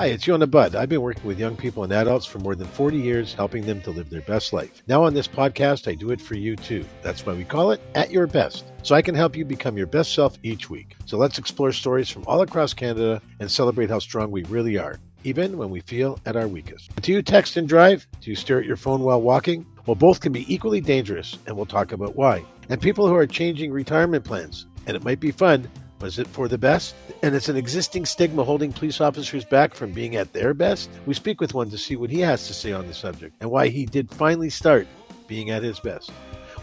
Hi, 0.00 0.06
it's 0.06 0.24
Yona 0.24 0.50
Budd. 0.50 0.74
I've 0.74 0.88
been 0.88 1.02
working 1.02 1.26
with 1.26 1.38
young 1.38 1.58
people 1.58 1.84
and 1.84 1.92
adults 1.92 2.24
for 2.24 2.38
more 2.38 2.54
than 2.54 2.68
40 2.68 2.96
years, 2.96 3.34
helping 3.34 3.66
them 3.66 3.82
to 3.82 3.90
live 3.90 4.08
their 4.08 4.22
best 4.22 4.54
life. 4.54 4.82
Now, 4.86 5.04
on 5.04 5.12
this 5.12 5.28
podcast, 5.28 5.86
I 5.86 5.94
do 5.94 6.10
it 6.10 6.22
for 6.22 6.36
you 6.36 6.56
too. 6.56 6.86
That's 7.02 7.26
why 7.26 7.34
we 7.34 7.44
call 7.44 7.70
it 7.72 7.82
At 7.94 8.10
Your 8.10 8.26
Best, 8.26 8.64
so 8.82 8.94
I 8.94 9.02
can 9.02 9.14
help 9.14 9.36
you 9.36 9.44
become 9.44 9.76
your 9.76 9.86
best 9.86 10.14
self 10.14 10.38
each 10.42 10.70
week. 10.70 10.96
So 11.04 11.18
let's 11.18 11.36
explore 11.36 11.70
stories 11.70 12.08
from 12.08 12.24
all 12.26 12.40
across 12.40 12.72
Canada 12.72 13.20
and 13.40 13.50
celebrate 13.50 13.90
how 13.90 13.98
strong 13.98 14.30
we 14.30 14.42
really 14.44 14.78
are, 14.78 14.98
even 15.22 15.58
when 15.58 15.68
we 15.68 15.80
feel 15.80 16.18
at 16.24 16.34
our 16.34 16.48
weakest. 16.48 16.96
Do 17.02 17.12
you 17.12 17.20
text 17.20 17.58
and 17.58 17.68
drive? 17.68 18.06
Do 18.22 18.30
you 18.30 18.36
stare 18.36 18.58
at 18.58 18.64
your 18.64 18.78
phone 18.78 19.02
while 19.02 19.20
walking? 19.20 19.66
Well, 19.84 19.96
both 19.96 20.22
can 20.22 20.32
be 20.32 20.50
equally 20.50 20.80
dangerous, 20.80 21.36
and 21.46 21.54
we'll 21.54 21.66
talk 21.66 21.92
about 21.92 22.16
why. 22.16 22.42
And 22.70 22.80
people 22.80 23.06
who 23.06 23.16
are 23.16 23.26
changing 23.26 23.70
retirement 23.70 24.24
plans, 24.24 24.64
and 24.86 24.96
it 24.96 25.04
might 25.04 25.20
be 25.20 25.30
fun 25.30 25.68
was 26.00 26.18
it 26.18 26.26
for 26.26 26.48
the 26.48 26.58
best? 26.58 26.94
And 27.22 27.34
it's 27.34 27.48
an 27.48 27.56
existing 27.56 28.06
stigma 28.06 28.44
holding 28.44 28.72
police 28.72 29.00
officers 29.00 29.44
back 29.44 29.74
from 29.74 29.92
being 29.92 30.16
at 30.16 30.32
their 30.32 30.54
best? 30.54 30.90
We 31.06 31.14
speak 31.14 31.40
with 31.40 31.54
one 31.54 31.70
to 31.70 31.78
see 31.78 31.96
what 31.96 32.10
he 32.10 32.20
has 32.20 32.46
to 32.46 32.54
say 32.54 32.72
on 32.72 32.86
the 32.86 32.94
subject 32.94 33.36
and 33.40 33.50
why 33.50 33.68
he 33.68 33.86
did 33.86 34.10
finally 34.10 34.50
start 34.50 34.86
being 35.28 35.50
at 35.50 35.62
his 35.62 35.78
best. 35.80 36.10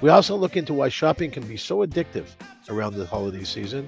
We 0.01 0.09
also 0.09 0.35
look 0.35 0.57
into 0.57 0.73
why 0.73 0.89
shopping 0.89 1.31
can 1.31 1.47
be 1.47 1.57
so 1.57 1.85
addictive 1.85 2.27
around 2.69 2.95
the 2.95 3.05
holiday 3.05 3.43
season 3.43 3.87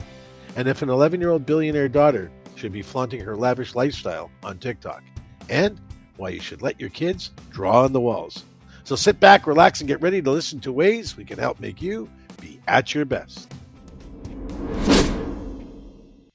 and 0.55 0.67
if 0.67 0.81
an 0.81 0.89
11 0.89 1.19
year 1.19 1.29
old 1.29 1.45
billionaire 1.45 1.89
daughter 1.89 2.31
should 2.55 2.71
be 2.71 2.81
flaunting 2.81 3.21
her 3.21 3.35
lavish 3.35 3.75
lifestyle 3.75 4.31
on 4.43 4.57
TikTok 4.57 5.03
and 5.49 5.79
why 6.17 6.29
you 6.29 6.39
should 6.39 6.61
let 6.61 6.79
your 6.79 6.89
kids 6.89 7.31
draw 7.49 7.83
on 7.83 7.93
the 7.93 8.01
walls. 8.01 8.43
So 8.83 8.95
sit 8.95 9.19
back, 9.19 9.47
relax, 9.47 9.81
and 9.81 9.87
get 9.87 10.01
ready 10.01 10.21
to 10.21 10.31
listen 10.31 10.59
to 10.61 10.71
ways 10.71 11.15
we 11.15 11.23
can 11.23 11.39
help 11.39 11.59
make 11.59 11.81
you 11.81 12.09
be 12.41 12.59
at 12.67 12.93
your 12.93 13.05
best. 13.05 13.51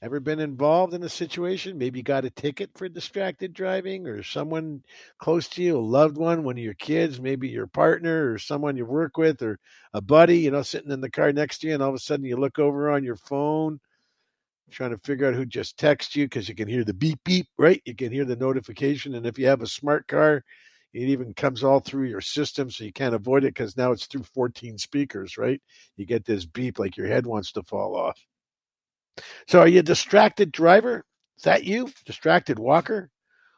Ever 0.05 0.21
been 0.21 0.39
involved 0.39 0.93
in 0.93 1.03
a 1.03 1.09
situation? 1.09 1.79
Maybe 1.79 2.03
got 2.03 2.27
a 2.27 2.31
ticket 2.31 2.71
for 2.77 2.91
distracted 2.91 3.55
driving, 3.55 4.07
or 4.07 4.23
someone 4.23 4.85
close 5.17 5.49
to 5.49 5.63
you, 5.63 5.79
a 5.79 5.81
loved 5.81 6.19
one, 6.19 6.45
one 6.45 6.59
of 6.59 6.63
your 6.63 6.75
kids, 6.75 7.23
maybe 7.23 7.49
your 7.49 7.67
partner, 7.67 8.31
or 8.31 8.39
someone 8.39 8.77
you 8.77 8.85
work 8.85 9.17
with, 9.17 9.41
or 9.41 9.59
a 9.95 10.03
buddy, 10.03 10.41
you 10.41 10.51
know, 10.51 10.61
sitting 10.61 10.91
in 10.91 11.01
the 11.01 11.11
car 11.11 11.33
next 11.33 11.61
to 11.61 11.69
you, 11.69 11.73
and 11.73 11.83
all 11.83 11.89
of 11.89 11.95
a 11.95 11.99
sudden 11.99 12.27
you 12.27 12.37
look 12.37 12.59
over 12.59 12.91
on 12.91 13.03
your 13.03 13.17
phone, 13.17 13.81
trying 14.71 14.91
to 14.91 14.99
figure 14.99 15.27
out 15.27 15.35
who 15.35 15.47
just 15.47 15.79
texted 15.79 16.17
you 16.17 16.27
because 16.27 16.51
you 16.51 16.55
can 16.55 16.69
hear 16.69 16.85
the 16.85 16.93
beep 16.93 17.21
beep, 17.25 17.47
right? 17.57 17.81
You 17.87 17.95
can 17.95 18.13
hear 18.13 18.27
the 18.27 18.37
notification, 18.37 19.15
and 19.15 19.25
if 19.25 19.39
you 19.39 19.47
have 19.47 19.63
a 19.63 19.67
smart 19.67 20.07
car, 20.07 20.45
it 20.93 21.09
even 21.09 21.33
comes 21.33 21.65
all 21.65 21.81
through 21.81 22.09
your 22.09 22.21
system, 22.21 22.71
so 22.71 22.85
you 22.85 22.93
can't 22.93 23.15
avoid 23.15 23.45
it 23.45 23.55
because 23.55 23.79
now 23.79 23.93
it's 23.93 24.07
through 24.07 24.25
14 24.25 24.77
speakers, 24.77 25.39
right? 25.39 25.63
You 25.97 26.05
get 26.05 26.27
this 26.27 26.45
beep 26.45 26.79
like 26.79 26.99
your 26.99 27.07
head 27.07 27.25
wants 27.27 27.53
to 27.53 27.63
fall 27.63 27.97
off. 27.97 28.21
So 29.49 29.61
are 29.61 29.69
you 29.69 29.81
a 29.81 29.83
distracted 29.83 30.53
driver? 30.53 31.05
Is 31.37 31.45
that 31.45 31.65
you? 31.65 31.91
Distracted 32.05 32.59
walker? 32.59 33.11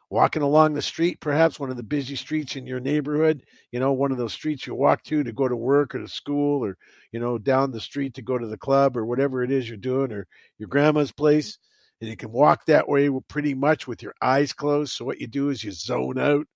Walking 0.09 0.41
along 0.41 0.73
the 0.73 0.81
street, 0.81 1.19
perhaps 1.19 1.59
one 1.59 1.69
of 1.69 1.75
the 1.75 1.83
busy 1.83 2.15
streets 2.15 2.55
in 2.55 2.65
your 2.65 2.79
neighborhood, 2.79 3.43
you 3.71 3.79
know, 3.81 3.91
one 3.91 4.13
of 4.13 4.17
those 4.17 4.31
streets 4.31 4.65
you 4.65 4.73
walk 4.73 5.03
to 5.03 5.21
to 5.21 5.33
go 5.33 5.49
to 5.49 5.55
work 5.55 5.93
or 5.93 5.99
to 5.99 6.07
school 6.07 6.63
or, 6.63 6.77
you 7.11 7.19
know, 7.19 7.37
down 7.37 7.71
the 7.71 7.81
street 7.81 8.13
to 8.13 8.21
go 8.21 8.37
to 8.37 8.47
the 8.47 8.57
club 8.57 8.95
or 8.95 9.05
whatever 9.05 9.43
it 9.43 9.51
is 9.51 9.67
you're 9.67 9.77
doing 9.77 10.13
or 10.13 10.25
your 10.59 10.69
grandma's 10.69 11.11
place. 11.11 11.57
And 11.99 12.09
you 12.09 12.15
can 12.15 12.31
walk 12.31 12.65
that 12.65 12.87
way 12.87 13.09
pretty 13.27 13.53
much 13.53 13.85
with 13.85 14.01
your 14.01 14.13
eyes 14.21 14.53
closed. 14.53 14.93
So 14.93 15.03
what 15.03 15.19
you 15.19 15.27
do 15.27 15.49
is 15.49 15.61
you 15.61 15.71
zone 15.71 16.17
out, 16.19 16.47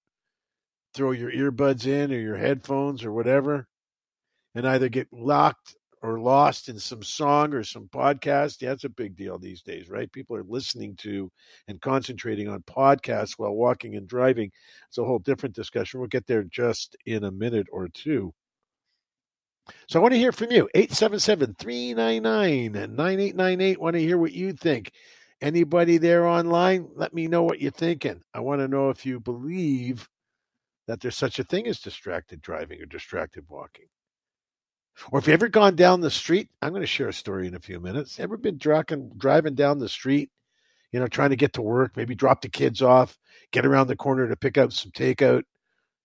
throw 0.93 1.11
your 1.11 1.31
earbuds 1.31 1.87
in 1.87 2.13
or 2.13 2.19
your 2.19 2.37
headphones 2.37 3.03
or 3.03 3.11
whatever, 3.11 3.67
and 4.55 4.65
either 4.65 4.87
get 4.87 5.07
locked 5.11 5.75
or 6.01 6.19
lost 6.19 6.69
in 6.69 6.79
some 6.79 7.03
song 7.03 7.53
or 7.53 7.63
some 7.63 7.87
podcast. 7.87 8.61
Yeah, 8.61 8.71
it's 8.71 8.85
a 8.85 8.89
big 8.89 9.15
deal 9.15 9.37
these 9.37 9.61
days, 9.61 9.89
right? 9.89 10.11
People 10.11 10.35
are 10.35 10.43
listening 10.43 10.95
to 10.97 11.31
and 11.67 11.79
concentrating 11.81 12.47
on 12.47 12.63
podcasts 12.63 13.33
while 13.37 13.53
walking 13.53 13.95
and 13.95 14.07
driving. 14.07 14.51
It's 14.87 14.97
a 14.97 15.03
whole 15.03 15.19
different 15.19 15.55
discussion. 15.55 15.99
We'll 15.99 16.09
get 16.09 16.25
there 16.27 16.43
just 16.43 16.95
in 17.05 17.23
a 17.23 17.31
minute 17.31 17.67
or 17.71 17.87
two. 17.87 18.33
So 19.87 19.99
I 19.99 20.01
want 20.01 20.13
to 20.13 20.19
hear 20.19 20.31
from 20.31 20.51
you. 20.51 20.67
877 20.73 21.55
399 21.59 22.71
9898. 22.71 23.79
Want 23.79 23.93
to 23.93 24.01
hear 24.01 24.17
what 24.17 24.33
you 24.33 24.53
think. 24.53 24.91
Anybody 25.39 25.97
there 25.97 26.27
online? 26.27 26.87
Let 26.95 27.13
me 27.13 27.27
know 27.27 27.43
what 27.43 27.61
you're 27.61 27.71
thinking. 27.71 28.21
I 28.33 28.39
want 28.41 28.61
to 28.61 28.67
know 28.67 28.89
if 28.89 29.05
you 29.05 29.19
believe 29.19 30.07
that 30.87 30.99
there's 30.99 31.17
such 31.17 31.39
a 31.39 31.43
thing 31.43 31.67
as 31.67 31.79
distracted 31.79 32.41
driving 32.41 32.81
or 32.81 32.85
distracted 32.85 33.45
walking. 33.47 33.85
Or 35.11 35.19
if 35.19 35.27
you 35.27 35.33
ever 35.33 35.47
gone 35.47 35.75
down 35.75 36.01
the 36.01 36.11
street, 36.11 36.49
I'm 36.61 36.69
going 36.69 36.81
to 36.81 36.87
share 36.87 37.07
a 37.07 37.13
story 37.13 37.47
in 37.47 37.55
a 37.55 37.59
few 37.59 37.79
minutes. 37.79 38.19
Ever 38.19 38.37
been 38.37 38.57
driving 38.57 39.11
driving 39.17 39.55
down 39.55 39.79
the 39.79 39.89
street, 39.89 40.29
you 40.91 40.99
know, 40.99 41.07
trying 41.07 41.31
to 41.31 41.35
get 41.35 41.53
to 41.53 41.61
work, 41.61 41.97
maybe 41.97 42.15
drop 42.15 42.41
the 42.41 42.49
kids 42.49 42.81
off, 42.81 43.17
get 43.51 43.65
around 43.65 43.87
the 43.87 43.95
corner 43.95 44.27
to 44.27 44.35
pick 44.35 44.57
up 44.57 44.71
some 44.73 44.91
takeout. 44.91 45.43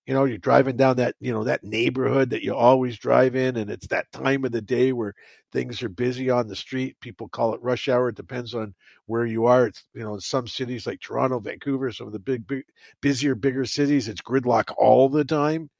You 0.06 0.14
know, 0.14 0.24
you're 0.24 0.38
driving 0.38 0.76
down 0.76 0.96
that, 0.96 1.16
you 1.20 1.32
know, 1.32 1.44
that 1.44 1.64
neighborhood 1.64 2.30
that 2.30 2.44
you 2.44 2.54
always 2.54 2.96
drive 2.96 3.34
in, 3.34 3.56
and 3.56 3.68
it's 3.68 3.88
that 3.88 4.10
time 4.12 4.44
of 4.44 4.52
the 4.52 4.62
day 4.62 4.92
where 4.92 5.14
things 5.52 5.82
are 5.82 5.88
busy 5.88 6.30
on 6.30 6.46
the 6.46 6.54
street. 6.54 6.96
People 7.00 7.28
call 7.28 7.54
it 7.54 7.62
rush 7.62 7.88
hour. 7.88 8.10
It 8.10 8.14
depends 8.14 8.54
on 8.54 8.74
where 9.06 9.26
you 9.26 9.46
are. 9.46 9.66
It's, 9.66 9.84
you 9.94 10.04
know, 10.04 10.14
in 10.14 10.20
some 10.20 10.46
cities 10.46 10.86
like 10.86 11.00
Toronto, 11.00 11.40
Vancouver, 11.40 11.90
some 11.90 12.06
of 12.06 12.12
the 12.12 12.20
big, 12.20 12.46
big 12.46 12.64
busier, 13.00 13.34
bigger 13.34 13.64
cities, 13.64 14.06
it's 14.06 14.22
gridlock 14.22 14.72
all 14.78 15.08
the 15.08 15.24
time. 15.24 15.70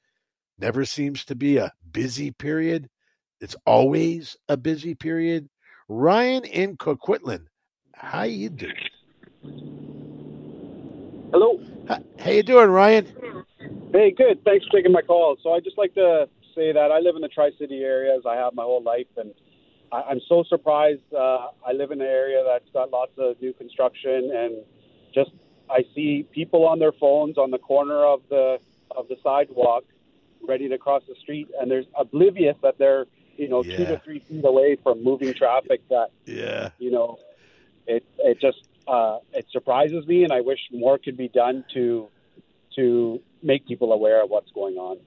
Never 0.59 0.83
seems 0.83 1.23
to 1.25 1.35
be 1.35 1.57
a 1.57 1.71
busy 1.89 2.31
period 2.31 2.89
it's 3.41 3.55
always 3.65 4.37
a 4.49 4.57
busy 4.57 4.95
period. 4.95 5.49
Ryan 5.89 6.43
in 6.45 6.77
Coquitlam, 6.77 7.45
how 7.93 8.23
you 8.23 8.49
doing? 8.49 8.73
Hello. 11.31 11.59
How 11.87 12.31
you 12.31 12.43
doing, 12.43 12.69
Ryan? 12.69 13.07
Hey, 13.93 14.11
good. 14.11 14.43
Thanks 14.43 14.65
for 14.65 14.77
taking 14.77 14.91
my 14.91 15.01
call. 15.01 15.37
So 15.41 15.53
I 15.53 15.59
just 15.59 15.77
like 15.77 15.93
to 15.95 16.27
say 16.55 16.71
that 16.71 16.91
I 16.91 16.99
live 16.99 17.15
in 17.15 17.21
the 17.21 17.27
Tri-City 17.27 17.79
areas. 17.83 18.23
I 18.27 18.35
have 18.35 18.53
my 18.53 18.63
whole 18.63 18.81
life, 18.81 19.07
and 19.17 19.33
I, 19.91 20.11
am 20.11 20.19
so 20.27 20.43
surprised. 20.49 21.13
Uh, 21.13 21.47
I 21.65 21.71
live 21.73 21.91
in 21.91 22.01
an 22.01 22.07
area 22.07 22.43
that's 22.45 22.69
got 22.73 22.91
lots 22.91 23.11
of 23.17 23.39
new 23.41 23.53
construction, 23.53 24.31
and 24.35 24.55
just 25.13 25.31
I 25.69 25.85
see 25.95 26.25
people 26.31 26.65
on 26.65 26.79
their 26.79 26.91
phones 26.93 27.37
on 27.37 27.51
the 27.51 27.59
corner 27.59 28.05
of 28.05 28.21
the 28.29 28.57
of 28.95 29.07
the 29.07 29.15
sidewalk, 29.23 29.83
ready 30.47 30.67
to 30.69 30.77
cross 30.77 31.03
the 31.07 31.15
street, 31.21 31.49
and 31.59 31.69
they're 31.69 31.83
oblivious 31.97 32.55
that 32.63 32.77
they're 32.77 33.05
you 33.37 33.47
know, 33.47 33.63
yeah. 33.63 33.77
two 33.77 33.85
to 33.85 33.99
three 33.99 34.19
feet 34.19 34.43
away 34.45 34.77
from 34.81 35.03
moving 35.03 35.33
traffic 35.33 35.81
that, 35.89 36.09
yeah, 36.25 36.69
you 36.79 36.91
know, 36.91 37.17
it, 37.85 38.03
it 38.19 38.39
just, 38.39 38.67
uh, 38.87 39.19
it 39.33 39.45
surprises 39.51 40.05
me. 40.07 40.23
And 40.23 40.33
I 40.33 40.41
wish 40.41 40.59
more 40.71 40.97
could 40.97 41.17
be 41.17 41.29
done 41.29 41.63
to, 41.73 42.07
to 42.75 43.21
make 43.41 43.67
people 43.67 43.93
aware 43.93 44.23
of 44.23 44.29
what's 44.29 44.51
going 44.51 44.75
on. 44.75 44.97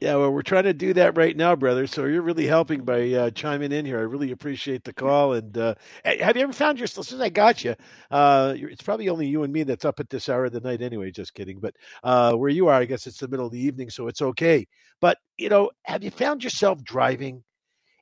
Yeah, 0.00 0.14
well, 0.14 0.30
we're 0.30 0.42
trying 0.42 0.62
to 0.62 0.72
do 0.72 0.94
that 0.94 1.16
right 1.16 1.36
now, 1.36 1.56
brother. 1.56 1.88
So 1.88 2.04
you're 2.04 2.22
really 2.22 2.46
helping 2.46 2.84
by 2.84 3.10
uh, 3.10 3.30
chiming 3.30 3.72
in 3.72 3.84
here. 3.84 3.98
I 3.98 4.02
really 4.02 4.30
appreciate 4.30 4.84
the 4.84 4.92
call. 4.92 5.32
And 5.32 5.58
uh, 5.58 5.74
have 6.04 6.36
you 6.36 6.44
ever 6.44 6.52
found 6.52 6.78
yourself? 6.78 7.08
Since 7.08 7.20
I 7.20 7.30
got 7.30 7.64
you, 7.64 7.74
uh, 8.12 8.54
it's 8.56 8.82
probably 8.82 9.08
only 9.08 9.26
you 9.26 9.42
and 9.42 9.52
me 9.52 9.64
that's 9.64 9.84
up 9.84 9.98
at 9.98 10.08
this 10.08 10.28
hour 10.28 10.44
of 10.44 10.52
the 10.52 10.60
night, 10.60 10.82
anyway. 10.82 11.10
Just 11.10 11.34
kidding. 11.34 11.58
But 11.58 11.74
uh, 12.04 12.34
where 12.34 12.48
you 12.48 12.68
are, 12.68 12.74
I 12.74 12.84
guess 12.84 13.08
it's 13.08 13.18
the 13.18 13.26
middle 13.26 13.46
of 13.46 13.52
the 13.52 13.60
evening, 13.60 13.90
so 13.90 14.06
it's 14.06 14.22
okay. 14.22 14.68
But 15.00 15.18
you 15.36 15.48
know, 15.48 15.72
have 15.82 16.04
you 16.04 16.12
found 16.12 16.44
yourself 16.44 16.80
driving 16.84 17.42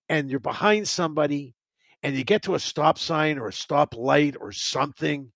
and 0.08 0.30
you're 0.30 0.40
behind 0.40 0.86
somebody 0.88 1.54
and 2.02 2.16
you 2.16 2.24
get 2.24 2.42
to 2.42 2.54
a 2.54 2.60
stop 2.60 2.98
sign 2.98 3.38
or 3.38 3.48
a 3.48 3.52
stop 3.52 3.94
light 3.96 4.36
or 4.40 4.52
something 4.52 5.32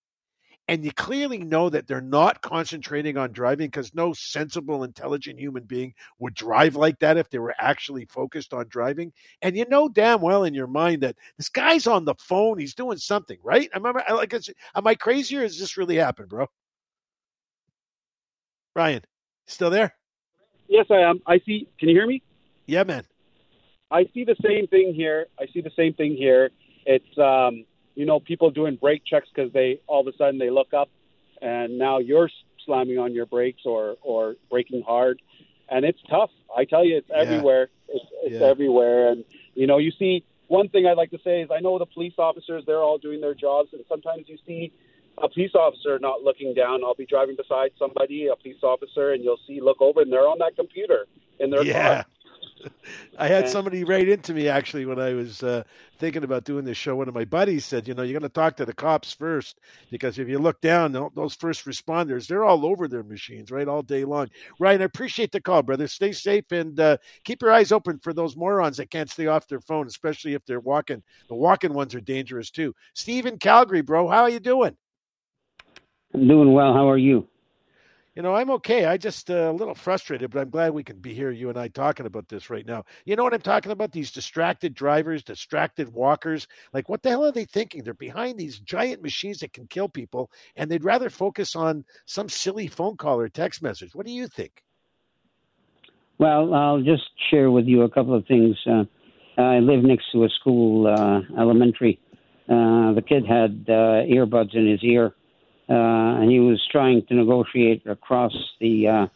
and 0.71 0.85
you 0.85 0.93
clearly 0.93 1.39
know 1.39 1.69
that 1.69 1.89
they're 1.89 2.01
not 2.01 2.43
concentrating 2.43 3.17
on 3.17 3.33
driving 3.33 3.67
because 3.67 3.93
no 3.93 4.13
sensible 4.13 4.85
intelligent 4.85 5.37
human 5.37 5.65
being 5.65 5.93
would 6.21 6.33
drive 6.33 6.77
like 6.77 6.97
that 7.01 7.17
if 7.17 7.29
they 7.29 7.41
were 7.41 7.57
actually 7.59 8.05
focused 8.05 8.55
on 8.55 8.69
driving 8.69 9.13
and 9.43 9.57
you 9.57 9.67
know 9.69 9.89
damn 9.89 10.21
well 10.21 10.45
in 10.45 10.55
your 10.55 10.69
mind 10.69 11.03
that 11.03 11.17
this 11.37 11.49
guy's 11.49 11.89
on 11.89 12.05
the 12.05 12.15
phone 12.21 12.57
he's 12.57 12.75
doing 12.75 12.97
something 12.97 13.39
right? 13.43 13.69
I 13.75 13.79
remember 13.79 14.05
like 14.11 14.33
am 14.33 14.87
i 14.87 14.95
crazy 14.95 15.37
or 15.37 15.43
has 15.43 15.59
this 15.59 15.77
really 15.77 15.97
happened 15.97 16.29
bro? 16.29 16.47
Ryan 18.77 19.03
still 19.49 19.71
there? 19.71 19.93
Yes 20.69 20.87
i 20.91 20.99
am. 20.99 21.21
I 21.27 21.41
see 21.41 21.67
can 21.81 21.89
you 21.89 21.97
hear 21.97 22.07
me? 22.07 22.23
Yeah 22.67 22.85
man 22.85 23.05
I 23.91 24.09
see 24.15 24.25
the 24.25 24.37
same 24.43 24.67
thing 24.67 24.95
here. 24.95 25.27
I 25.39 25.47
see 25.53 25.61
the 25.61 25.73
same 25.77 25.95
thing 25.95 26.17
here. 26.17 26.51
It's 26.87 27.19
um, 27.19 27.65
you 27.95 28.07
know 28.07 28.21
people 28.21 28.51
doing 28.51 28.77
brake 28.77 29.03
checks 29.05 29.29
because 29.35 29.53
they 29.53 29.81
all 29.87 30.01
of 30.01 30.07
a 30.07 30.17
sudden 30.17 30.39
they 30.39 30.51
look 30.51 30.73
up 30.73 30.89
and 31.43 31.79
now 31.79 31.99
you're 31.99 32.31
slamming 32.65 32.99
on 32.99 33.15
your 33.15 33.27
brakes 33.27 33.63
or 33.65 33.97
or 34.03 34.37
braking 34.51 34.83
hard, 34.83 35.21
and 35.69 35.85
it's 35.85 36.01
tough. 36.09 36.31
I 36.57 36.65
tell 36.65 36.85
you, 36.85 36.99
it's 36.99 37.09
yeah. 37.11 37.17
everywhere. 37.17 37.69
It's, 37.89 38.05
it's 38.23 38.41
yeah. 38.41 38.47
everywhere, 38.47 39.11
and 39.11 39.25
you 39.55 39.67
know 39.67 39.79
you 39.79 39.93
see. 39.99 40.25
One 40.47 40.69
thing 40.69 40.85
I'd 40.85 40.97
like 40.97 41.13
to 41.13 41.21
say 41.23 41.43
is 41.43 41.51
I 41.53 41.61
know 41.61 41.79
the 41.79 41.87
police 41.87 42.15
officers; 42.19 42.65
they're 42.67 42.83
all 42.83 42.99
doing 42.99 43.21
their 43.21 43.35
jobs, 43.35 43.73
and 43.73 43.85
sometimes 43.89 44.29
you 44.29 44.37
see 44.45 44.73
a 45.17 45.29
police 45.29 45.55
officer 45.55 45.97
not 46.01 46.23
looking 46.23 46.55
down. 46.55 46.83
I'll 46.83 46.97
be 46.97 47.07
driving 47.07 47.37
beside 47.37 47.71
somebody, 47.79 48.27
a 48.27 48.35
police 48.35 48.63
officer, 48.65 49.13
and 49.13 49.23
you'll 49.23 49.39
see 49.47 49.61
look 49.61 49.81
over, 49.81 50.01
and 50.01 50.13
they're 50.13 50.27
on 50.27 50.39
that 50.41 50.57
computer 50.57 51.07
in 51.39 51.51
their 51.51 51.63
yeah. 51.63 52.03
car 52.03 52.07
I 53.19 53.29
had 53.29 53.49
somebody 53.49 53.85
write 53.85 54.09
into 54.09 54.33
me 54.35 54.49
actually 54.49 54.87
when 54.87 54.99
I 54.99 55.13
was 55.13 55.43
uh, 55.43 55.63
thinking 55.99 56.25
about 56.25 56.45
doing 56.45 56.65
this 56.65 56.77
show. 56.77 56.97
One 56.97 57.09
of 57.09 57.15
my 57.15 57.25
buddies 57.25 57.65
said, 57.65 57.87
"You 57.87 57.95
know, 57.95 58.03
you're 58.03 58.19
going 58.19 58.29
to 58.29 58.35
talk 58.35 58.57
to 58.57 58.65
the 58.65 58.73
cops 58.73 59.13
first 59.13 59.61
because 59.91 60.19
if 60.19 60.29
you 60.29 60.39
look 60.39 60.61
down, 60.61 60.93
those 61.15 61.35
first 61.35 61.65
responders, 61.65 62.27
they're 62.27 62.45
all 62.45 62.67
over 62.67 62.89
their 62.89 63.03
machines, 63.03 63.51
right, 63.51 63.69
all 63.69 63.83
day 63.83 64.05
long." 64.05 64.29
Ryan, 64.59 64.83
I 64.83 64.85
appreciate 64.85 65.33
the 65.33 65.41
call, 65.41 65.63
brother. 65.63 65.87
Stay 65.87 66.13
safe 66.13 66.51
and 66.51 66.79
uh, 66.79 66.97
keep 67.25 67.43
your 67.43 67.53
eyes 67.53 67.73
open 67.73 67.99
for 67.99 68.13
those 68.13 68.37
morons 68.37 68.77
that 68.77 68.91
can't 68.91 69.11
stay 69.11 69.27
off 69.27 69.49
their 69.49 69.61
phone, 69.61 69.87
especially 69.87 70.35
if 70.35 70.45
they're 70.45 70.61
walking. 70.61 71.03
The 71.29 71.35
walking 71.35 71.73
ones 71.73 71.95
are 71.95 72.01
dangerous 72.01 72.51
too. 72.51 72.75
Steve 72.95 73.27
in 73.27 73.39
Calgary, 73.39 73.83
bro, 73.83 74.09
how 74.09 74.23
are 74.23 74.31
you 74.31 74.41
doing? 74.41 74.77
I'm 76.13 76.27
doing 76.27 76.53
well. 76.53 76.75
How 76.75 76.91
are 76.91 76.99
you? 76.99 77.30
You 78.17 78.23
know, 78.23 78.35
I'm 78.35 78.51
okay. 78.51 78.87
I 78.87 78.97
just 78.97 79.31
uh, 79.31 79.51
a 79.51 79.53
little 79.53 79.75
frustrated, 79.75 80.33
but 80.33 80.41
I'm 80.41 80.51
glad 80.51 80.73
we 80.73 80.83
can 80.83 80.99
be 80.99 81.15
here, 81.15 81.31
you 81.31 81.49
and 81.49 81.57
I, 81.57 81.69
talking 81.69 82.07
about 82.07 82.29
this 82.29 82.51
right 82.51 82.67
now. 82.67 82.85
You 83.05 83.15
know 83.15 83.23
what 83.23 83.35
I'm 83.35 83.41
talking 83.41 83.71
about? 83.71 83.93
These 83.93 84.11
distracted 84.11 84.75
drivers, 84.75 85.23
distracted 85.23 85.93
walkers. 85.93 86.49
Like, 86.73 86.89
what 86.89 87.03
the 87.03 87.11
hell 87.11 87.25
are 87.25 87.31
they 87.31 87.45
thinking? 87.45 87.85
They're 87.85 87.95
behind 87.95 88.37
these 88.37 88.59
giant 88.59 89.01
machines 89.01 89.39
that 89.39 89.53
can 89.53 89.69
kill 89.69 89.89
people, 89.89 90.29
and 90.57 90.69
they'd 90.69 90.85
rather 90.85 91.09
focus 91.09 91.55
on 91.55 91.85
some 92.05 92.29
silly 92.29 92.67
phone 92.67 92.97
call 92.97 93.21
or 93.21 93.29
text 93.29 93.63
message. 93.63 93.95
What 93.95 94.07
do 94.07 94.13
you 94.13 94.27
think? 94.27 94.65
Well, 96.19 96.53
I'll 96.53 96.83
just 96.83 97.09
share 97.31 97.53
with 97.53 97.67
you 97.67 97.83
a 97.83 97.89
couple 97.89 98.15
of 98.15 98.27
things. 98.27 98.57
Uh, 98.67 98.85
I 99.41 99.61
live 99.61 99.85
next 99.85 100.11
to 100.13 100.25
a 100.25 100.29
school, 100.29 100.89
uh, 100.89 101.21
elementary. 101.41 102.01
Uh, 102.49 102.93
the 102.93 103.05
kid 103.07 103.25
had 103.25 103.67
uh, 103.69 104.03
earbuds 104.05 104.57
in 104.57 104.67
his 104.67 104.81
ear 104.83 105.15
uh, 105.71 106.21
he 106.23 106.41
was 106.41 106.61
trying 106.71 107.07
to 107.07 107.15
negotiate 107.15 107.87
across 107.87 108.33
the 108.61 108.89
uh, 108.89 109.07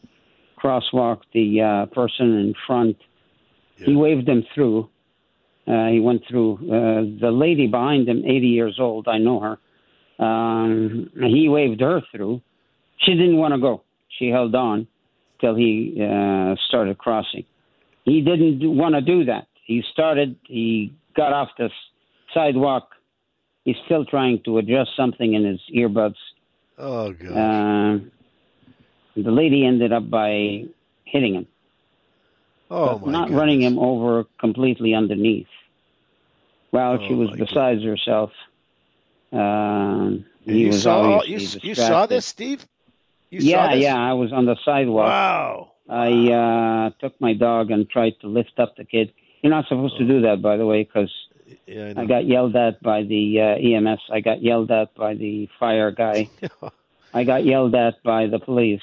crosswalk 0.63 1.23
the 1.33 1.61
uh, 1.61 1.87
person 1.95 2.39
in 2.39 2.55
front. 2.65 2.97
Yeah. 3.79 3.87
He 3.87 3.97
waved 3.97 4.29
him 4.29 4.45
through. 4.55 4.89
Uh, 5.67 5.89
he 5.89 5.99
went 5.99 6.23
through. 6.29 6.55
Uh, 6.55 7.21
the 7.21 7.33
lady 7.33 7.67
behind 7.67 8.09
him, 8.09 8.23
80 8.25 8.47
years 8.47 8.77
old, 8.79 9.09
I 9.09 9.19
know 9.19 9.41
her. 9.41 10.25
Um, 10.25 11.11
he 11.17 11.49
waved 11.49 11.81
her 11.81 12.01
through. 12.13 12.41
She 12.99 13.13
didn't 13.13 13.39
want 13.39 13.53
to 13.55 13.61
go. 13.61 13.83
She 14.19 14.29
held 14.29 14.55
on 14.55 14.87
till 15.41 15.57
he 15.57 15.99
uh, 16.01 16.55
started 16.69 16.99
crossing. 16.99 17.45
He 18.05 18.21
didn't 18.21 18.77
want 18.77 18.95
to 18.95 19.01
do 19.01 19.25
that. 19.25 19.49
He 19.67 19.83
started. 19.93 20.37
He 20.47 20.95
got 21.17 21.33
off 21.33 21.49
the 21.59 21.69
sidewalk. 22.33 22.91
He's 23.65 23.77
still 23.87 24.05
trying 24.05 24.43
to 24.45 24.59
adjust 24.59 24.91
something 24.97 25.35
in 25.35 25.45
his 25.45 25.61
earbuds 25.75 26.15
Oh 26.79 27.13
god. 27.13 27.31
Uh, 27.33 27.99
the 29.17 29.31
lady 29.31 29.65
ended 29.65 29.93
up 29.93 30.09
by 30.11 30.65
hitting 31.05 31.35
him. 31.35 31.47
Oh 32.71 32.99
my 32.99 33.13
Not 33.13 33.25
goodness. 33.25 33.39
running 33.39 33.63
him 33.63 33.79
over 33.79 34.25
completely 34.41 34.95
underneath. 34.95 35.47
Well, 36.73 36.99
oh 37.01 37.07
she 37.07 37.15
was 37.15 37.31
besides 37.31 37.81
goodness. 37.81 38.01
herself. 38.01 38.31
Uh, 39.33 40.11
you 40.45 40.73
saw 40.73 41.23
you, 41.23 41.39
you, 41.63 41.75
saw 41.75 42.07
this, 42.07 42.27
Steve? 42.27 42.67
You 43.31 43.41
yeah, 43.41 43.75
yeah. 43.75 43.97
I 43.97 44.13
was 44.13 44.33
on 44.33 44.45
the 44.45 44.57
sidewalk. 44.65 45.07
Wow. 45.07 45.73
I 45.89 46.31
uh, 46.33 46.91
took 47.01 47.21
my 47.21 47.35
dog 47.35 47.71
and 47.71 47.89
tried 47.89 48.15
to 48.21 48.27
lift 48.27 48.59
up 48.59 48.77
the 48.77 48.85
kid. 48.85 49.13
You're 49.43 49.51
not 49.51 49.67
supposed 49.69 49.95
oh. 49.97 49.99
to 49.99 50.05
do 50.07 50.21
that, 50.23 50.41
by 50.41 50.57
the 50.57 50.67
way, 50.67 50.83
because 50.83 51.13
yeah, 51.67 51.93
I, 51.97 52.03
I, 52.03 52.07
got 52.07 52.27
yelled 52.27 52.57
at 52.57 52.83
by 52.83 53.03
the 53.03 53.41
uh, 53.41 53.89
EMS. 53.91 54.01
I 54.11 54.21
got 54.21 54.43
yelled 54.43 54.71
at 54.71 54.95
by 54.95 55.15
the 55.15 55.49
fire 55.59 55.91
guy. 55.91 56.29
I 57.15 57.25
got 57.25 57.45
yelled 57.45 57.75
at 57.75 58.03
by 58.03 58.27
the 58.27 58.39
police. 58.39 58.83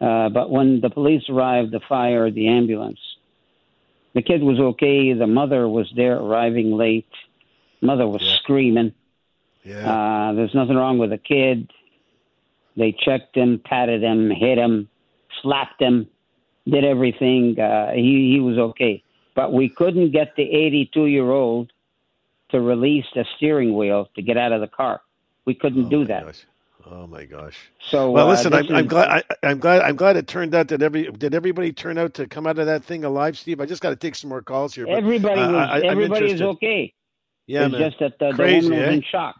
Uh, 0.00 0.28
but 0.28 0.50
when 0.50 0.80
the 0.80 0.90
police 0.90 1.22
arrived, 1.28 1.72
the 1.72 1.80
fire, 1.88 2.30
the 2.30 2.48
ambulance, 2.48 3.00
the 4.14 4.22
kid 4.22 4.42
was 4.42 4.58
okay. 4.58 5.12
The 5.12 5.26
mother 5.26 5.68
was 5.68 5.90
there, 5.96 6.16
arriving 6.16 6.72
late. 6.72 7.08
Mother 7.80 8.06
was 8.06 8.22
yeah. 8.22 8.36
screaming. 8.36 8.94
Yeah. 9.64 9.90
Uh, 9.90 10.32
there's 10.34 10.54
nothing 10.54 10.76
wrong 10.76 10.98
with 10.98 11.10
the 11.10 11.18
kid. 11.18 11.70
They 12.76 12.92
checked 12.92 13.36
him, 13.36 13.60
patted 13.64 14.02
him, 14.02 14.30
hit 14.30 14.58
him, 14.58 14.88
slapped 15.42 15.80
him, 15.80 16.08
did 16.68 16.84
everything. 16.84 17.58
Uh, 17.58 17.92
he 17.92 18.32
he 18.32 18.40
was 18.40 18.58
okay 18.58 19.02
but 19.36 19.52
we 19.52 19.68
couldn't 19.68 20.10
get 20.10 20.34
the 20.34 20.42
82 20.42 21.06
year 21.06 21.30
old 21.30 21.70
to 22.48 22.60
release 22.60 23.04
the 23.14 23.24
steering 23.36 23.76
wheel 23.76 24.08
to 24.16 24.22
get 24.22 24.36
out 24.36 24.50
of 24.50 24.60
the 24.60 24.66
car. 24.66 25.02
We 25.44 25.54
couldn't 25.54 25.86
oh 25.86 25.90
do 25.90 26.04
that. 26.06 26.26
Gosh. 26.26 26.46
Oh 26.88 27.06
my 27.08 27.24
gosh! 27.24 27.56
So 27.80 28.12
well, 28.12 28.28
uh, 28.28 28.30
listen, 28.30 28.54
I'm, 28.54 28.64
is, 28.64 28.70
I'm, 28.70 28.86
glad. 28.86 29.24
I, 29.42 29.48
am 29.48 29.58
glad. 29.58 29.82
I'm 29.82 29.96
glad 29.96 30.16
it 30.16 30.28
turned 30.28 30.54
out 30.54 30.68
that 30.68 30.82
every 30.82 31.10
did 31.10 31.34
everybody 31.34 31.72
turn 31.72 31.98
out 31.98 32.14
to 32.14 32.28
come 32.28 32.46
out 32.46 32.60
of 32.60 32.66
that 32.66 32.84
thing 32.84 33.02
alive, 33.02 33.36
Steve. 33.36 33.60
I 33.60 33.66
just 33.66 33.82
got 33.82 33.90
to 33.90 33.96
take 33.96 34.14
some 34.14 34.30
more 34.30 34.40
calls 34.40 34.72
here. 34.72 34.86
But, 34.86 34.94
everybody 34.94 35.40
was. 35.40 35.50
Uh, 35.50 35.56
I, 35.56 35.80
everybody 35.80 36.30
is 36.30 36.40
okay. 36.40 36.94
Yeah, 37.48 37.64
it's 37.64 37.72
man. 37.72 37.80
just 37.80 37.98
that 37.98 38.18
the, 38.20 38.32
Crazy, 38.36 38.68
the 38.68 38.74
woman 38.74 38.78
was 38.78 38.88
eh? 38.88 38.96
in 38.98 39.02
shock. 39.02 39.34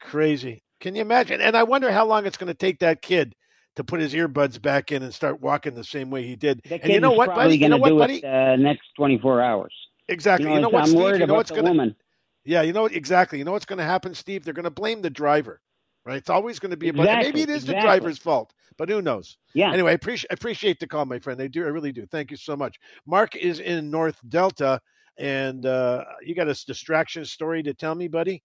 Crazy. 0.00 0.64
Can 0.80 0.96
you 0.96 1.02
imagine? 1.02 1.40
And 1.40 1.56
I 1.56 1.62
wonder 1.62 1.92
how 1.92 2.06
long 2.06 2.26
it's 2.26 2.36
going 2.36 2.48
to 2.48 2.54
take 2.54 2.80
that 2.80 3.02
kid 3.02 3.36
to 3.76 3.84
put 3.84 4.00
his 4.00 4.14
earbuds 4.14 4.60
back 4.60 4.92
in 4.92 5.02
and 5.02 5.14
start 5.14 5.40
walking 5.40 5.74
the 5.74 5.84
same 5.84 6.10
way 6.10 6.26
he 6.26 6.36
did. 6.36 6.60
The 6.64 6.82
and 6.82 6.92
you 6.92 7.00
know 7.00 7.12
what, 7.12 7.34
buddy? 7.34 7.56
You 7.56 7.68
know 7.68 7.76
what, 7.76 7.96
buddy? 7.96 8.18
It, 8.18 8.24
uh, 8.24 8.56
next 8.56 8.88
24 8.96 9.40
hours. 9.40 9.74
Exactly. 10.08 10.44
You 10.44 10.50
know, 10.50 10.56
you 10.56 10.62
know 10.62 10.68
what, 10.70 10.82
I'm 10.82 10.88
Steve? 10.88 10.98
worried 10.98 11.12
you 11.12 11.18
know 11.20 11.24
about 11.24 11.36
what's 11.36 11.50
gonna, 11.50 11.62
woman. 11.62 11.96
Yeah, 12.44 12.62
you 12.62 12.72
know 12.72 12.82
what? 12.82 12.92
Exactly. 12.92 13.38
You 13.38 13.44
know 13.44 13.52
what's 13.52 13.66
going 13.66 13.78
to 13.78 13.84
happen, 13.84 14.14
Steve? 14.14 14.44
They're 14.44 14.54
going 14.54 14.64
to 14.64 14.70
blame 14.70 15.02
the 15.02 15.10
driver, 15.10 15.60
right? 16.04 16.16
It's 16.16 16.30
always 16.30 16.58
going 16.58 16.70
to 16.70 16.76
be 16.76 16.88
about. 16.88 17.02
Exactly, 17.02 17.28
Maybe 17.28 17.42
it 17.42 17.50
is 17.50 17.62
exactly. 17.62 17.74
the 17.74 17.80
driver's 17.80 18.18
fault, 18.18 18.52
but 18.76 18.88
who 18.88 19.02
knows? 19.02 19.36
Yeah. 19.54 19.72
Anyway, 19.72 19.90
I 19.90 19.94
appreciate 19.94 20.32
appreciate 20.32 20.80
the 20.80 20.86
call, 20.86 21.04
my 21.04 21.18
friend. 21.18 21.40
I 21.40 21.46
do. 21.46 21.64
I 21.64 21.68
really 21.68 21.92
do. 21.92 22.06
Thank 22.06 22.30
you 22.30 22.36
so 22.36 22.56
much. 22.56 22.78
Mark 23.06 23.36
is 23.36 23.60
in 23.60 23.90
North 23.90 24.18
Delta, 24.28 24.80
and 25.18 25.64
uh, 25.66 26.04
you 26.22 26.34
got 26.34 26.48
a 26.48 26.64
distraction 26.66 27.24
story 27.24 27.62
to 27.62 27.74
tell 27.74 27.94
me, 27.94 28.08
buddy. 28.08 28.42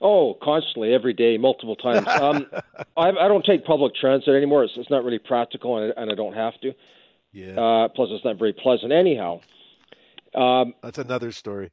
Oh, 0.00 0.36
constantly, 0.42 0.92
every 0.92 1.12
day, 1.12 1.38
multiple 1.38 1.76
times. 1.76 2.06
Um, 2.08 2.46
I, 2.96 3.10
I 3.10 3.28
don't 3.28 3.44
take 3.44 3.64
public 3.64 3.94
transit 3.94 4.34
anymore. 4.34 4.64
It's, 4.64 4.74
it's 4.76 4.90
not 4.90 5.04
really 5.04 5.18
practical, 5.18 5.78
and 5.78 5.92
I, 5.96 6.02
and 6.02 6.10
I 6.10 6.14
don't 6.14 6.34
have 6.34 6.60
to. 6.60 6.72
Yeah. 7.32 7.60
Uh, 7.60 7.88
plus, 7.88 8.08
it's 8.12 8.24
not 8.24 8.38
very 8.38 8.52
pleasant 8.52 8.92
anyhow. 8.92 9.40
Um, 10.34 10.74
That's 10.82 10.98
another 10.98 11.32
story. 11.32 11.70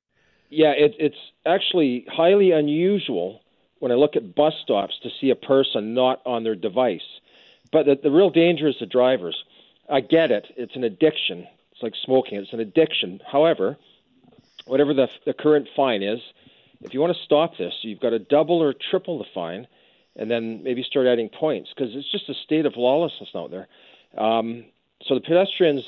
Yeah, 0.49 0.71
it, 0.71 0.95
it's 0.99 1.17
actually 1.45 2.05
highly 2.09 2.51
unusual 2.51 3.41
when 3.79 3.91
I 3.91 3.95
look 3.95 4.15
at 4.15 4.35
bus 4.35 4.53
stops 4.61 4.99
to 5.03 5.09
see 5.19 5.29
a 5.29 5.35
person 5.35 5.93
not 5.93 6.21
on 6.25 6.43
their 6.43 6.55
device. 6.55 7.19
But 7.71 7.85
the, 7.85 7.99
the 8.01 8.11
real 8.11 8.29
danger 8.29 8.67
is 8.67 8.75
the 8.79 8.85
drivers. 8.85 9.43
I 9.89 9.99
get 9.99 10.31
it; 10.31 10.45
it's 10.55 10.75
an 10.75 10.83
addiction. 10.83 11.47
It's 11.71 11.81
like 11.81 11.93
smoking; 11.95 12.37
it's 12.37 12.53
an 12.53 12.59
addiction. 12.59 13.19
However, 13.29 13.77
whatever 14.65 14.93
the, 14.93 15.09
the 15.25 15.33
current 15.33 15.67
fine 15.75 16.03
is, 16.03 16.19
if 16.83 16.93
you 16.93 16.99
want 16.99 17.15
to 17.15 17.23
stop 17.23 17.57
this, 17.57 17.73
you've 17.81 17.99
got 17.99 18.11
to 18.11 18.19
double 18.19 18.61
or 18.61 18.73
triple 18.73 19.17
the 19.17 19.25
fine, 19.33 19.67
and 20.15 20.29
then 20.29 20.63
maybe 20.63 20.83
start 20.83 21.07
adding 21.07 21.29
points 21.29 21.71
because 21.75 21.95
it's 21.95 22.11
just 22.11 22.29
a 22.29 22.33
state 22.33 22.65
of 22.65 22.77
lawlessness 22.77 23.29
out 23.35 23.51
there. 23.51 23.67
Um, 24.17 24.65
so 25.05 25.15
the 25.15 25.21
pedestrians 25.21 25.83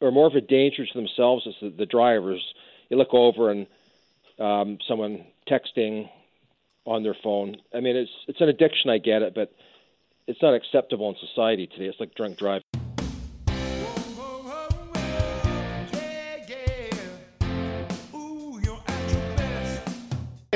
are 0.00 0.10
more 0.10 0.26
of 0.26 0.34
a 0.34 0.40
danger 0.40 0.86
to 0.86 0.92
themselves 0.94 1.46
as 1.46 1.54
the, 1.60 1.70
the 1.70 1.86
drivers. 1.86 2.42
You 2.90 2.96
look 2.96 3.12
over 3.14 3.50
and 3.50 3.66
um, 4.38 4.78
someone 4.86 5.24
texting 5.48 6.08
on 6.84 7.02
their 7.02 7.16
phone. 7.22 7.56
I 7.74 7.80
mean, 7.80 7.96
it's 7.96 8.12
it's 8.28 8.40
an 8.40 8.48
addiction. 8.48 8.90
I 8.90 8.98
get 8.98 9.22
it, 9.22 9.34
but 9.34 9.52
it's 10.26 10.40
not 10.42 10.54
acceptable 10.54 11.08
in 11.08 11.16
society 11.16 11.66
today. 11.66 11.86
It's 11.86 11.98
like 11.98 12.14
drunk 12.14 12.38
driving. 12.38 12.65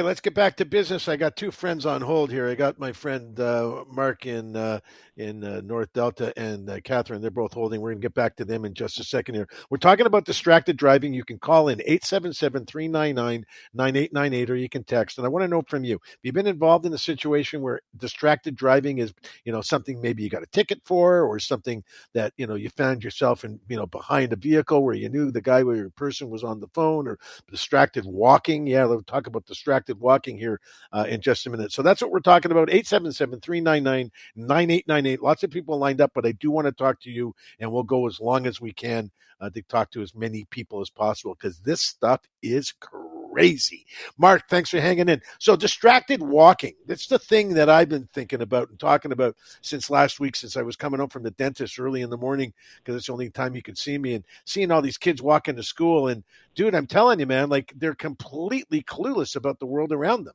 Let's 0.02 0.20
get 0.20 0.34
back 0.34 0.56
to 0.56 0.64
business. 0.64 1.08
I 1.08 1.16
got 1.16 1.36
two 1.36 1.50
friends 1.50 1.84
on 1.84 2.00
hold 2.00 2.30
here. 2.30 2.48
I 2.48 2.54
got 2.54 2.78
my 2.78 2.92
friend 2.92 3.38
uh, 3.38 3.84
Mark 3.88 4.24
in 4.24 4.56
uh, 4.56 4.80
in 5.20 5.44
uh, 5.44 5.60
North 5.62 5.92
Delta 5.92 6.32
and 6.36 6.68
uh, 6.70 6.80
Catherine. 6.80 7.20
They're 7.20 7.30
both 7.30 7.52
holding. 7.52 7.80
We're 7.80 7.90
going 7.90 8.00
to 8.00 8.06
get 8.06 8.14
back 8.14 8.34
to 8.36 8.44
them 8.44 8.64
in 8.64 8.72
just 8.72 8.98
a 8.98 9.04
second 9.04 9.34
here. 9.34 9.46
We're 9.68 9.76
talking 9.76 10.06
about 10.06 10.24
distracted 10.24 10.78
driving. 10.78 11.12
You 11.12 11.24
can 11.24 11.38
call 11.38 11.68
in 11.68 11.78
877-399-9898 11.80 14.48
or 14.48 14.54
you 14.54 14.70
can 14.70 14.84
text. 14.84 15.18
And 15.18 15.26
I 15.26 15.28
want 15.28 15.42
to 15.44 15.48
know 15.48 15.62
from 15.68 15.84
you, 15.84 15.94
have 15.94 16.18
you 16.22 16.32
been 16.32 16.46
involved 16.46 16.86
in 16.86 16.94
a 16.94 16.98
situation 16.98 17.60
where 17.60 17.80
distracted 17.98 18.56
driving 18.56 18.96
is, 18.98 19.12
you 19.44 19.52
know, 19.52 19.60
something 19.60 20.00
maybe 20.00 20.22
you 20.22 20.30
got 20.30 20.42
a 20.42 20.46
ticket 20.46 20.80
for 20.84 21.20
or 21.22 21.38
something 21.38 21.84
that, 22.14 22.32
you 22.38 22.46
know, 22.46 22.54
you 22.54 22.70
found 22.70 23.04
yourself 23.04 23.44
in, 23.44 23.60
you 23.68 23.76
know, 23.76 23.84
behind 23.86 24.32
a 24.32 24.36
vehicle 24.36 24.82
where 24.82 24.94
you 24.94 25.10
knew 25.10 25.30
the 25.30 25.42
guy 25.42 25.62
or 25.62 25.76
your 25.76 25.90
person 25.90 26.30
was 26.30 26.44
on 26.44 26.60
the 26.60 26.68
phone 26.68 27.06
or 27.06 27.18
distracted 27.50 28.06
walking. 28.06 28.66
Yeah, 28.66 28.86
we'll 28.86 29.02
talk 29.02 29.26
about 29.26 29.44
distracted 29.44 29.89
walking 29.98 30.36
here 30.36 30.60
uh, 30.92 31.06
in 31.08 31.20
just 31.20 31.46
a 31.46 31.50
minute. 31.50 31.72
So 31.72 31.82
that's 31.82 32.02
what 32.02 32.10
we're 32.10 32.20
talking 32.20 32.52
about. 32.52 32.70
877 32.70 33.40
399 33.40 34.10
9898. 34.36 35.22
Lots 35.22 35.42
of 35.42 35.50
people 35.50 35.78
lined 35.78 36.00
up, 36.00 36.12
but 36.14 36.26
I 36.26 36.32
do 36.32 36.50
want 36.50 36.66
to 36.66 36.72
talk 36.72 37.00
to 37.02 37.10
you, 37.10 37.34
and 37.58 37.72
we'll 37.72 37.82
go 37.82 38.06
as 38.06 38.20
long 38.20 38.46
as 38.46 38.60
we 38.60 38.72
can 38.72 39.10
uh, 39.40 39.50
to 39.50 39.62
talk 39.62 39.90
to 39.92 40.02
as 40.02 40.14
many 40.14 40.44
people 40.50 40.80
as 40.80 40.90
possible 40.90 41.34
because 41.34 41.60
this 41.60 41.80
stuff 41.80 42.20
is 42.42 42.72
crazy 42.72 43.09
crazy. 43.32 43.86
Mark, 44.18 44.48
thanks 44.48 44.70
for 44.70 44.80
hanging 44.80 45.08
in. 45.08 45.20
So, 45.38 45.56
distracted 45.56 46.22
walking. 46.22 46.74
That's 46.86 47.06
the 47.06 47.18
thing 47.18 47.54
that 47.54 47.68
I've 47.68 47.88
been 47.88 48.08
thinking 48.12 48.42
about 48.42 48.70
and 48.70 48.78
talking 48.78 49.12
about 49.12 49.36
since 49.62 49.90
last 49.90 50.20
week, 50.20 50.36
since 50.36 50.56
I 50.56 50.62
was 50.62 50.76
coming 50.76 51.00
home 51.00 51.08
from 51.08 51.22
the 51.22 51.30
dentist 51.32 51.78
early 51.78 52.02
in 52.02 52.10
the 52.10 52.16
morning, 52.16 52.52
because 52.78 52.96
it's 52.96 53.06
the 53.06 53.12
only 53.12 53.30
time 53.30 53.54
you 53.54 53.62
could 53.62 53.78
see 53.78 53.98
me, 53.98 54.14
and 54.14 54.24
seeing 54.44 54.70
all 54.70 54.82
these 54.82 54.98
kids 54.98 55.22
walking 55.22 55.56
to 55.56 55.62
school. 55.62 56.08
And, 56.08 56.24
dude, 56.54 56.74
I'm 56.74 56.86
telling 56.86 57.20
you, 57.20 57.26
man, 57.26 57.48
like 57.48 57.72
they're 57.76 57.94
completely 57.94 58.82
clueless 58.82 59.36
about 59.36 59.58
the 59.58 59.66
world 59.66 59.92
around 59.92 60.24
them. 60.24 60.34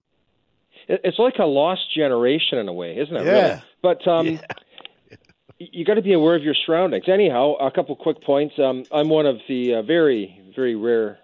It's 0.87 1.17
like 1.17 1.35
a 1.39 1.45
lost 1.45 1.93
generation 1.95 2.59
in 2.59 2.67
a 2.67 2.73
way, 2.73 2.97
isn't 2.97 3.15
it? 3.15 3.25
Yeah. 3.25 3.31
Really? 3.31 3.61
But 3.81 4.07
um, 4.07 4.27
Yeah. 4.27 4.41
you 5.59 5.85
got 5.85 5.95
to 5.95 6.01
be 6.01 6.13
aware 6.13 6.35
of 6.35 6.43
your 6.43 6.53
surroundings. 6.65 7.05
Anyhow, 7.07 7.53
a 7.55 7.71
couple 7.71 7.95
quick 7.95 8.21
points. 8.21 8.55
Um, 8.59 8.83
I'm 8.91 9.09
one 9.09 9.25
of 9.25 9.37
the 9.47 9.75
uh, 9.75 9.81
very, 9.81 10.51
very 10.55 10.75
rare 10.75 11.19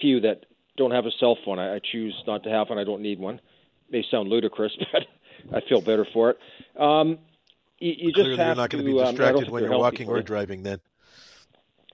few 0.00 0.20
that 0.20 0.46
don't 0.80 0.92
have 0.92 1.04
a 1.04 1.10
cell 1.20 1.36
phone. 1.44 1.58
I, 1.58 1.76
I 1.76 1.78
choose 1.78 2.14
not 2.26 2.42
to 2.44 2.50
have 2.50 2.70
one. 2.70 2.78
I 2.78 2.84
don't 2.84 3.02
need 3.02 3.20
one. 3.20 3.34
It 3.34 3.92
may 3.92 4.04
sound 4.10 4.30
ludicrous, 4.30 4.72
but 4.92 5.02
I 5.54 5.60
feel 5.68 5.82
better 5.82 6.06
for 6.10 6.30
it. 6.30 6.38
Um, 6.80 7.18
you, 7.78 7.92
you 7.96 8.12
just 8.12 8.24
Clearly, 8.24 8.36
have 8.38 8.46
you're 8.46 8.56
not 8.56 8.70
going 8.70 8.84
to 8.84 8.90
be 8.90 8.98
um, 8.98 9.06
distracted 9.08 9.40
think 9.40 9.52
when 9.52 9.62
you're 9.64 9.78
walking 9.78 10.08
or 10.08 10.22
driving. 10.22 10.62
Then, 10.62 10.80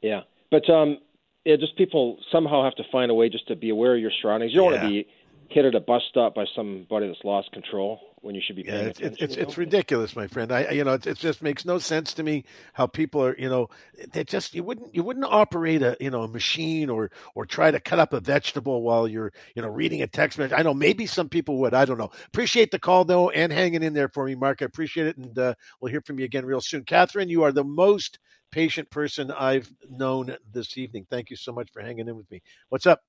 Yeah, 0.02 0.22
but 0.50 0.70
um, 0.70 0.98
yeah, 1.44 1.56
just 1.56 1.76
people 1.76 2.18
somehow 2.30 2.62
have 2.64 2.76
to 2.76 2.84
find 2.92 3.10
a 3.10 3.14
way 3.14 3.28
just 3.28 3.48
to 3.48 3.56
be 3.56 3.70
aware 3.70 3.94
of 3.94 4.00
your 4.00 4.12
surroundings. 4.22 4.52
You 4.52 4.60
don't 4.60 4.72
want 4.72 4.82
to 4.82 4.88
be 4.88 5.08
hit 5.50 5.64
at 5.64 5.74
a 5.74 5.80
bus 5.80 6.02
stop 6.10 6.34
by 6.34 6.44
somebody 6.54 7.06
that's 7.08 7.24
lost 7.24 7.52
control 7.52 8.00
when 8.22 8.34
you 8.34 8.42
should 8.46 8.56
be 8.56 8.64
yeah, 8.64 8.74
it's 8.80 9.00
attention. 9.00 9.24
it's, 9.24 9.36
it's 9.36 9.58
ridiculous, 9.58 10.16
my 10.16 10.26
friend. 10.26 10.52
I 10.52 10.64
I- 10.64 10.70
you 10.72 10.84
know 10.84 10.94
it, 10.94 11.06
it 11.06 11.18
just 11.18 11.42
makes 11.42 11.64
no 11.64 11.78
sense 11.78 12.14
to 12.14 12.22
me 12.24 12.44
how 12.74 12.86
people 12.86 13.22
are 13.24 13.36
you 13.38 13.48
know 13.48 13.68
they 14.12 14.24
just 14.24 14.54
you 14.54 14.64
wouldn't 14.64 14.94
you 14.94 15.02
wouldn't 15.04 15.26
operate 15.26 15.82
a 15.82 15.96
you 16.00 16.10
know 16.10 16.22
a 16.22 16.28
machine 16.28 16.90
or 16.90 17.10
or 17.34 17.46
try 17.46 17.70
to 17.70 17.80
cut 17.80 17.98
up 18.00 18.12
a 18.12 18.20
vegetable 18.20 18.82
while 18.82 19.08
you're 19.08 19.32
you 19.54 19.62
know 19.62 19.68
reading 19.68 20.02
a 20.02 20.06
text 20.08 20.38
message. 20.38 20.58
I 20.58 20.62
know 20.62 20.74
maybe 20.74 21.06
some 21.06 21.28
people 21.28 21.58
would. 21.60 21.74
I 21.74 21.84
don't 21.84 21.98
know. 21.98 22.10
Appreciate 22.26 22.70
the 22.72 22.78
call 22.78 23.04
though 23.04 23.30
and 23.30 23.52
hanging 23.52 23.82
in 23.82 23.94
there 23.94 24.08
for 24.08 24.26
me, 24.26 24.34
Mark. 24.34 24.62
I 24.62 24.66
appreciate 24.66 25.06
it, 25.08 25.16
and 25.16 25.38
uh, 25.38 25.54
we'll 25.80 25.92
hear 25.92 26.02
from 26.02 26.18
you 26.18 26.24
again 26.24 26.44
real 26.46 26.60
soon. 26.60 26.84
Catherine, 26.84 27.28
you 27.28 27.44
are 27.44 27.52
the 27.52 27.64
most 27.64 28.18
patient 28.50 28.90
person 28.90 29.30
I've 29.30 29.70
known 29.90 30.36
this 30.52 30.78
evening. 30.78 31.06
Thank 31.10 31.30
you 31.30 31.36
so 31.36 31.52
much 31.52 31.70
for 31.72 31.82
hanging 31.82 32.08
in 32.08 32.16
with 32.16 32.30
me. 32.30 32.42
What's 32.70 32.86
up? 32.86 33.00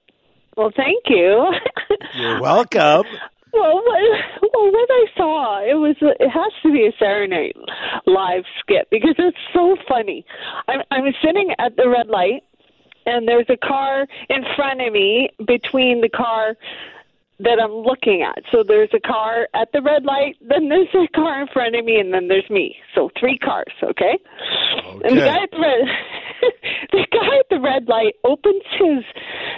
Well, 0.58 0.72
thank 0.76 1.04
you. 1.08 1.54
You're 2.16 2.42
welcome. 2.42 3.06
well, 3.54 3.76
what, 3.76 4.02
well, 4.42 4.72
what 4.72 4.90
I 4.90 5.06
saw, 5.16 5.62
it 5.64 5.76
was 5.76 5.96
it 6.02 6.30
has 6.30 6.52
to 6.64 6.74
be 6.74 6.88
a 6.88 6.92
Saturday 6.98 7.54
Night 7.54 7.56
Live 8.08 8.44
skit 8.60 8.88
because 8.90 9.14
it's 9.20 9.38
so 9.54 9.78
funny. 9.88 10.26
I'm 10.68 10.82
I'm 10.90 11.14
sitting 11.24 11.54
at 11.60 11.78
the 11.78 11.88
red 11.88 12.08
light, 12.08 12.44
and 13.06 13.28
there's 13.28 13.46
a 13.50 13.58
car 13.58 14.08
in 14.30 14.44
front 14.56 14.82
of 14.82 14.92
me 14.92 15.30
between 15.46 16.02
the 16.02 16.10
car 16.10 16.56
that 17.40 17.60
I'm 17.62 17.72
looking 17.72 18.24
at. 18.24 18.44
So 18.52 18.64
there's 18.64 18.90
a 18.94 19.00
car 19.00 19.48
at 19.54 19.72
the 19.72 19.82
red 19.82 20.06
light, 20.06 20.38
then 20.42 20.70
there's 20.70 20.90
a 20.96 21.08
car 21.16 21.42
in 21.42 21.48
front 21.54 21.76
of 21.76 21.86
me, 21.86 22.00
and 22.00 22.12
then 22.14 22.28
there's 22.28 22.50
me. 22.50 22.76
So 22.96 23.12
three 23.20 23.38
cars, 23.38 23.74
okay? 23.84 24.18
okay. 24.18 25.08
And 25.08 25.18
the 25.18 25.22
guy 25.22 25.44
at 25.44 25.52
the 25.52 25.60
red, 25.60 25.82
the 26.92 27.08
guy 27.12 27.38
at 27.38 27.50
the 27.50 27.60
red 27.60 27.88
light 27.88 28.16
opens 28.24 28.64
his 28.80 29.04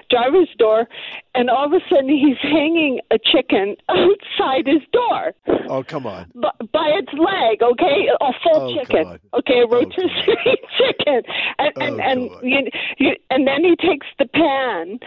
driver's 0.10 0.50
door, 0.58 0.88
and 1.36 1.50
all 1.50 1.66
of 1.66 1.74
a 1.74 1.80
sudden 1.90 2.10
he's 2.10 2.38
hanging 2.42 3.00
a 3.12 3.18
chicken 3.20 3.76
outside 3.90 4.66
his 4.68 4.82
door 4.92 5.34
Oh 5.70 5.84
come 5.84 6.06
on. 6.08 6.32
by, 6.36 6.50
by 6.74 6.88
its 6.98 7.12
leg, 7.14 7.62
okay, 7.62 8.08
a 8.20 8.32
full 8.44 8.70
Oh, 8.70 8.76
chicken, 8.76 9.06
on. 9.06 9.20
okay, 9.40 9.60
a 9.60 9.66
Oh, 9.66 9.68
rotisserie 9.68 10.58
chicken, 10.78 11.22
and 11.60 11.72
and 11.78 12.00
Oh, 12.00 12.04
and 12.04 12.20
on. 12.32 12.40
you, 12.44 12.60
you, 12.98 13.12
and 13.30 13.48
then 13.48 13.64
he 13.64 13.76
takes 13.76 14.08
the 14.18 14.26
pan 14.26 15.00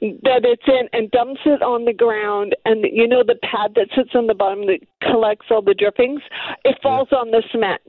that 0.00 0.42
it's 0.44 0.62
in 0.66 0.88
and 0.92 1.10
dumps 1.10 1.40
it 1.46 1.62
on 1.62 1.84
the 1.84 1.92
ground, 1.92 2.56
and 2.64 2.84
you 2.92 3.06
know 3.06 3.22
the 3.24 3.36
pad 3.42 3.72
that 3.76 3.88
sits 3.96 4.10
on 4.14 4.26
the 4.26 4.34
bottom 4.34 4.66
that 4.66 4.80
collects 5.02 5.46
all 5.50 5.62
the 5.62 5.74
drippings, 5.74 6.20
it 6.64 6.76
falls 6.82 7.08
on 7.12 7.30
the 7.30 7.42
cement. 7.52 7.80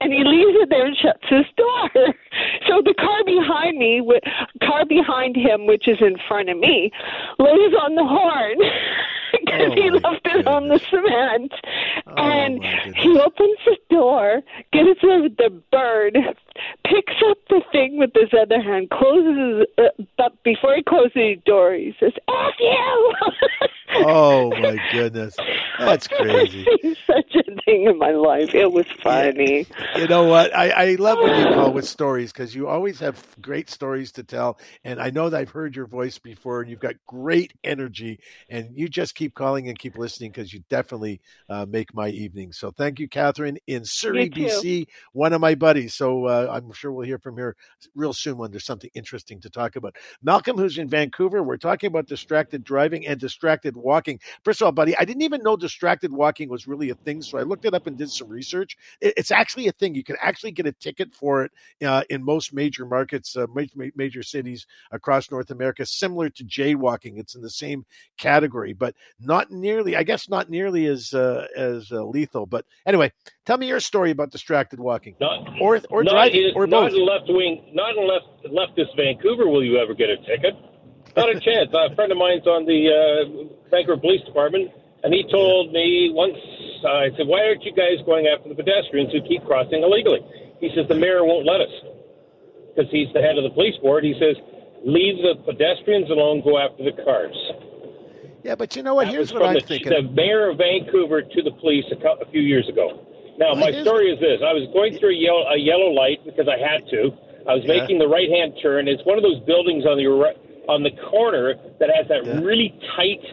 And 0.00 0.12
he 0.12 0.24
leaves 0.24 0.56
it 0.62 0.70
there 0.70 0.86
and 0.86 0.96
shuts 0.96 1.24
his 1.28 1.46
door. 1.56 1.90
So 2.68 2.80
the 2.84 2.94
car 2.94 3.24
behind 3.24 3.78
me, 3.78 4.00
car 4.62 4.84
behind 4.86 5.34
him, 5.36 5.66
which 5.66 5.88
is 5.88 5.98
in 6.00 6.16
front 6.28 6.48
of 6.48 6.58
me, 6.58 6.90
lays 7.38 7.74
on 7.82 7.94
the 7.96 8.04
horn 8.04 8.56
because 9.32 9.72
Oh, 9.72 9.74
he 9.74 9.90
left 9.90 10.26
it 10.26 10.46
on 10.46 10.68
the 10.68 10.78
cement. 10.78 11.52
Oh, 12.06 12.14
and 12.16 12.62
he 12.96 13.18
opens 13.18 13.58
the 13.64 13.76
door, 13.90 14.42
gets 14.72 15.00
the, 15.00 15.28
the 15.36 15.50
bird, 15.72 16.16
picks 16.84 17.14
up 17.28 17.38
the 17.48 17.62
thing 17.72 17.98
with 17.98 18.10
his 18.14 18.30
other 18.38 18.60
hand, 18.60 18.90
closes, 18.90 19.66
uh, 19.78 19.82
but 20.16 20.42
before 20.42 20.74
he 20.74 20.82
closes 20.82 21.12
the 21.14 21.36
door, 21.44 21.74
he 21.74 21.94
says, 21.98 22.12
"F 22.28 22.54
you." 22.58 23.14
Oh 23.92 24.50
my 24.50 24.78
goodness, 24.92 25.34
that's 25.78 26.06
crazy. 26.20 26.64
such 27.06 27.34
a 27.34 27.60
thing 27.64 27.84
in 27.84 27.98
my 27.98 28.12
life. 28.12 28.54
It 28.54 28.70
was 28.70 28.86
funny. 29.02 29.66
You 29.96 30.06
know 30.06 30.24
what? 30.24 30.54
I, 30.56 30.70
I 30.70 30.94
love 30.94 31.18
when 31.18 31.38
you 31.38 31.54
call 31.54 31.72
with 31.72 31.86
stories 31.88 32.32
because 32.32 32.54
you 32.54 32.68
always 32.68 33.00
have 33.00 33.20
great 33.40 33.68
stories 33.68 34.12
to 34.12 34.22
tell. 34.22 34.58
And 34.84 35.00
I 35.00 35.10
know 35.10 35.28
that 35.28 35.40
I've 35.40 35.50
heard 35.50 35.74
your 35.74 35.86
voice 35.86 36.18
before, 36.18 36.60
and 36.60 36.70
you've 36.70 36.80
got 36.80 36.94
great 37.06 37.52
energy. 37.64 38.20
And 38.48 38.70
you 38.74 38.88
just 38.88 39.14
keep 39.14 39.34
calling 39.34 39.68
and 39.68 39.78
keep 39.78 39.98
listening 39.98 40.30
because 40.30 40.52
you 40.52 40.62
definitely 40.70 41.20
uh, 41.48 41.66
make 41.66 41.92
my 41.94 42.08
evening. 42.08 42.52
So 42.52 42.70
thank 42.70 43.00
you, 43.00 43.08
Catherine, 43.08 43.58
in 43.66 43.84
Surrey. 43.84 44.30
BC, 44.30 44.86
one 45.12 45.32
of 45.32 45.40
my 45.40 45.54
buddies. 45.54 45.94
So 45.94 46.26
uh, 46.26 46.39
I'm 46.48 46.72
sure 46.72 46.92
we'll 46.92 47.06
hear 47.06 47.18
from 47.18 47.36
her 47.36 47.56
real 47.94 48.12
soon 48.12 48.38
when 48.38 48.50
there's 48.50 48.64
something 48.64 48.90
interesting 48.94 49.40
to 49.40 49.50
talk 49.50 49.76
about. 49.76 49.96
Malcolm, 50.22 50.56
who's 50.56 50.78
in 50.78 50.88
Vancouver, 50.88 51.42
we're 51.42 51.56
talking 51.56 51.88
about 51.88 52.06
distracted 52.06 52.64
driving 52.64 53.06
and 53.06 53.18
distracted 53.18 53.76
walking. 53.76 54.18
First 54.44 54.60
of 54.60 54.66
all, 54.66 54.72
buddy, 54.72 54.96
I 54.96 55.04
didn't 55.04 55.22
even 55.22 55.42
know 55.42 55.56
distracted 55.56 56.12
walking 56.12 56.48
was 56.48 56.66
really 56.66 56.90
a 56.90 56.94
thing. 56.94 57.22
So 57.22 57.38
I 57.38 57.42
looked 57.42 57.64
it 57.64 57.74
up 57.74 57.86
and 57.86 57.96
did 57.96 58.10
some 58.10 58.28
research. 58.28 58.76
It's 59.00 59.30
actually 59.30 59.68
a 59.68 59.72
thing. 59.72 59.94
You 59.94 60.04
can 60.04 60.16
actually 60.22 60.52
get 60.52 60.66
a 60.66 60.72
ticket 60.72 61.14
for 61.14 61.44
it 61.44 61.52
uh, 61.84 62.02
in 62.10 62.22
most 62.22 62.52
major 62.52 62.84
markets, 62.86 63.36
uh, 63.36 63.46
ma- 63.54 63.62
ma- 63.74 63.86
major 63.94 64.22
cities 64.22 64.66
across 64.92 65.30
North 65.30 65.50
America, 65.50 65.84
similar 65.84 66.28
to 66.30 66.44
jaywalking. 66.44 67.18
It's 67.18 67.34
in 67.34 67.42
the 67.42 67.50
same 67.50 67.84
category, 68.18 68.72
but 68.72 68.94
not 69.20 69.50
nearly, 69.50 69.96
I 69.96 70.02
guess, 70.02 70.28
not 70.28 70.50
nearly 70.50 70.86
as 70.86 71.12
uh, 71.14 71.46
as 71.56 71.90
uh, 71.92 72.04
lethal. 72.04 72.46
But 72.46 72.64
anyway, 72.86 73.12
tell 73.44 73.58
me 73.58 73.66
your 73.66 73.80
story 73.80 74.10
about 74.10 74.30
distracted 74.30 74.80
walking, 74.80 75.16
Not, 75.20 75.60
or 75.60 75.80
or 75.90 76.04
not 76.30 76.34
in, 76.34 76.52
or 76.54 76.66
not 76.66 76.90
both. 76.90 76.98
in 76.98 77.06
left 77.06 77.26
wing, 77.28 77.62
not 77.72 77.96
in 77.96 78.06
left 78.06 78.26
leftist 78.48 78.96
Vancouver 78.96 79.48
will 79.48 79.64
you 79.64 79.78
ever 79.78 79.94
get 79.94 80.10
a 80.10 80.16
ticket. 80.18 80.54
Not 81.16 81.28
a 81.28 81.38
chance. 81.46 81.70
a 81.74 81.94
friend 81.94 82.12
of 82.12 82.18
mine's 82.18 82.46
on 82.46 82.64
the 82.66 82.80
uh, 82.90 83.70
Vancouver 83.70 84.00
Police 84.00 84.22
Department, 84.24 84.70
and 85.02 85.12
he 85.12 85.24
told 85.30 85.72
me 85.72 86.10
once. 86.14 86.36
Uh, 86.84 86.88
I 86.88 87.08
said, 87.16 87.26
"Why 87.26 87.44
aren't 87.44 87.62
you 87.64 87.72
guys 87.72 88.00
going 88.06 88.26
after 88.26 88.48
the 88.48 88.54
pedestrians 88.54 89.12
who 89.12 89.20
keep 89.28 89.44
crossing 89.44 89.82
illegally?" 89.82 90.20
He 90.60 90.70
says, 90.74 90.88
"The 90.88 90.94
mayor 90.96 91.24
won't 91.24 91.44
let 91.46 91.60
us 91.60 91.72
because 92.74 92.90
he's 92.90 93.12
the 93.12 93.20
head 93.20 93.36
of 93.36 93.44
the 93.44 93.50
police 93.52 93.76
board." 93.82 94.04
He 94.04 94.14
says, 94.18 94.36
"Leave 94.84 95.20
the 95.20 95.34
pedestrians 95.44 96.08
alone. 96.10 96.40
Go 96.42 96.56
after 96.58 96.84
the 96.84 96.92
cars." 97.04 97.36
Yeah, 98.42 98.54
but 98.54 98.74
you 98.74 98.82
know 98.82 98.94
what? 98.94 99.04
That 99.06 99.12
Here's 99.12 99.34
what 99.34 99.42
I'm 99.42 99.52
the, 99.54 99.60
thinking. 99.60 99.92
the 99.92 100.00
mayor 100.02 100.48
of 100.48 100.56
Vancouver 100.56 101.20
to 101.20 101.42
the 101.42 101.50
police 101.60 101.84
a, 101.92 101.96
cou- 101.96 102.16
a 102.22 102.30
few 102.30 102.40
years 102.40 102.66
ago. 102.70 103.04
Now, 103.40 103.54
my 103.54 103.72
story 103.82 104.12
is 104.12 104.20
this: 104.20 104.40
I 104.44 104.52
was 104.52 104.68
going 104.72 104.98
through 105.00 105.16
a 105.16 105.18
yellow, 105.18 105.44
a 105.48 105.56
yellow 105.58 105.88
light 105.90 106.20
because 106.24 106.46
I 106.46 106.58
had 106.60 106.84
to. 106.92 107.10
I 107.48 107.54
was 107.56 107.64
making 107.66 107.98
the 107.98 108.06
right-hand 108.06 108.52
turn. 108.62 108.86
It's 108.86 109.02
one 109.08 109.16
of 109.16 109.24
those 109.24 109.40
buildings 109.48 109.86
on 109.86 109.96
the 109.96 110.04
on 110.68 110.82
the 110.84 110.92
corner 111.10 111.54
that 111.80 111.88
has 111.88 112.06
that 112.08 112.24
Yeah. 112.26 112.38
really 112.44 112.76
tight 112.94 113.24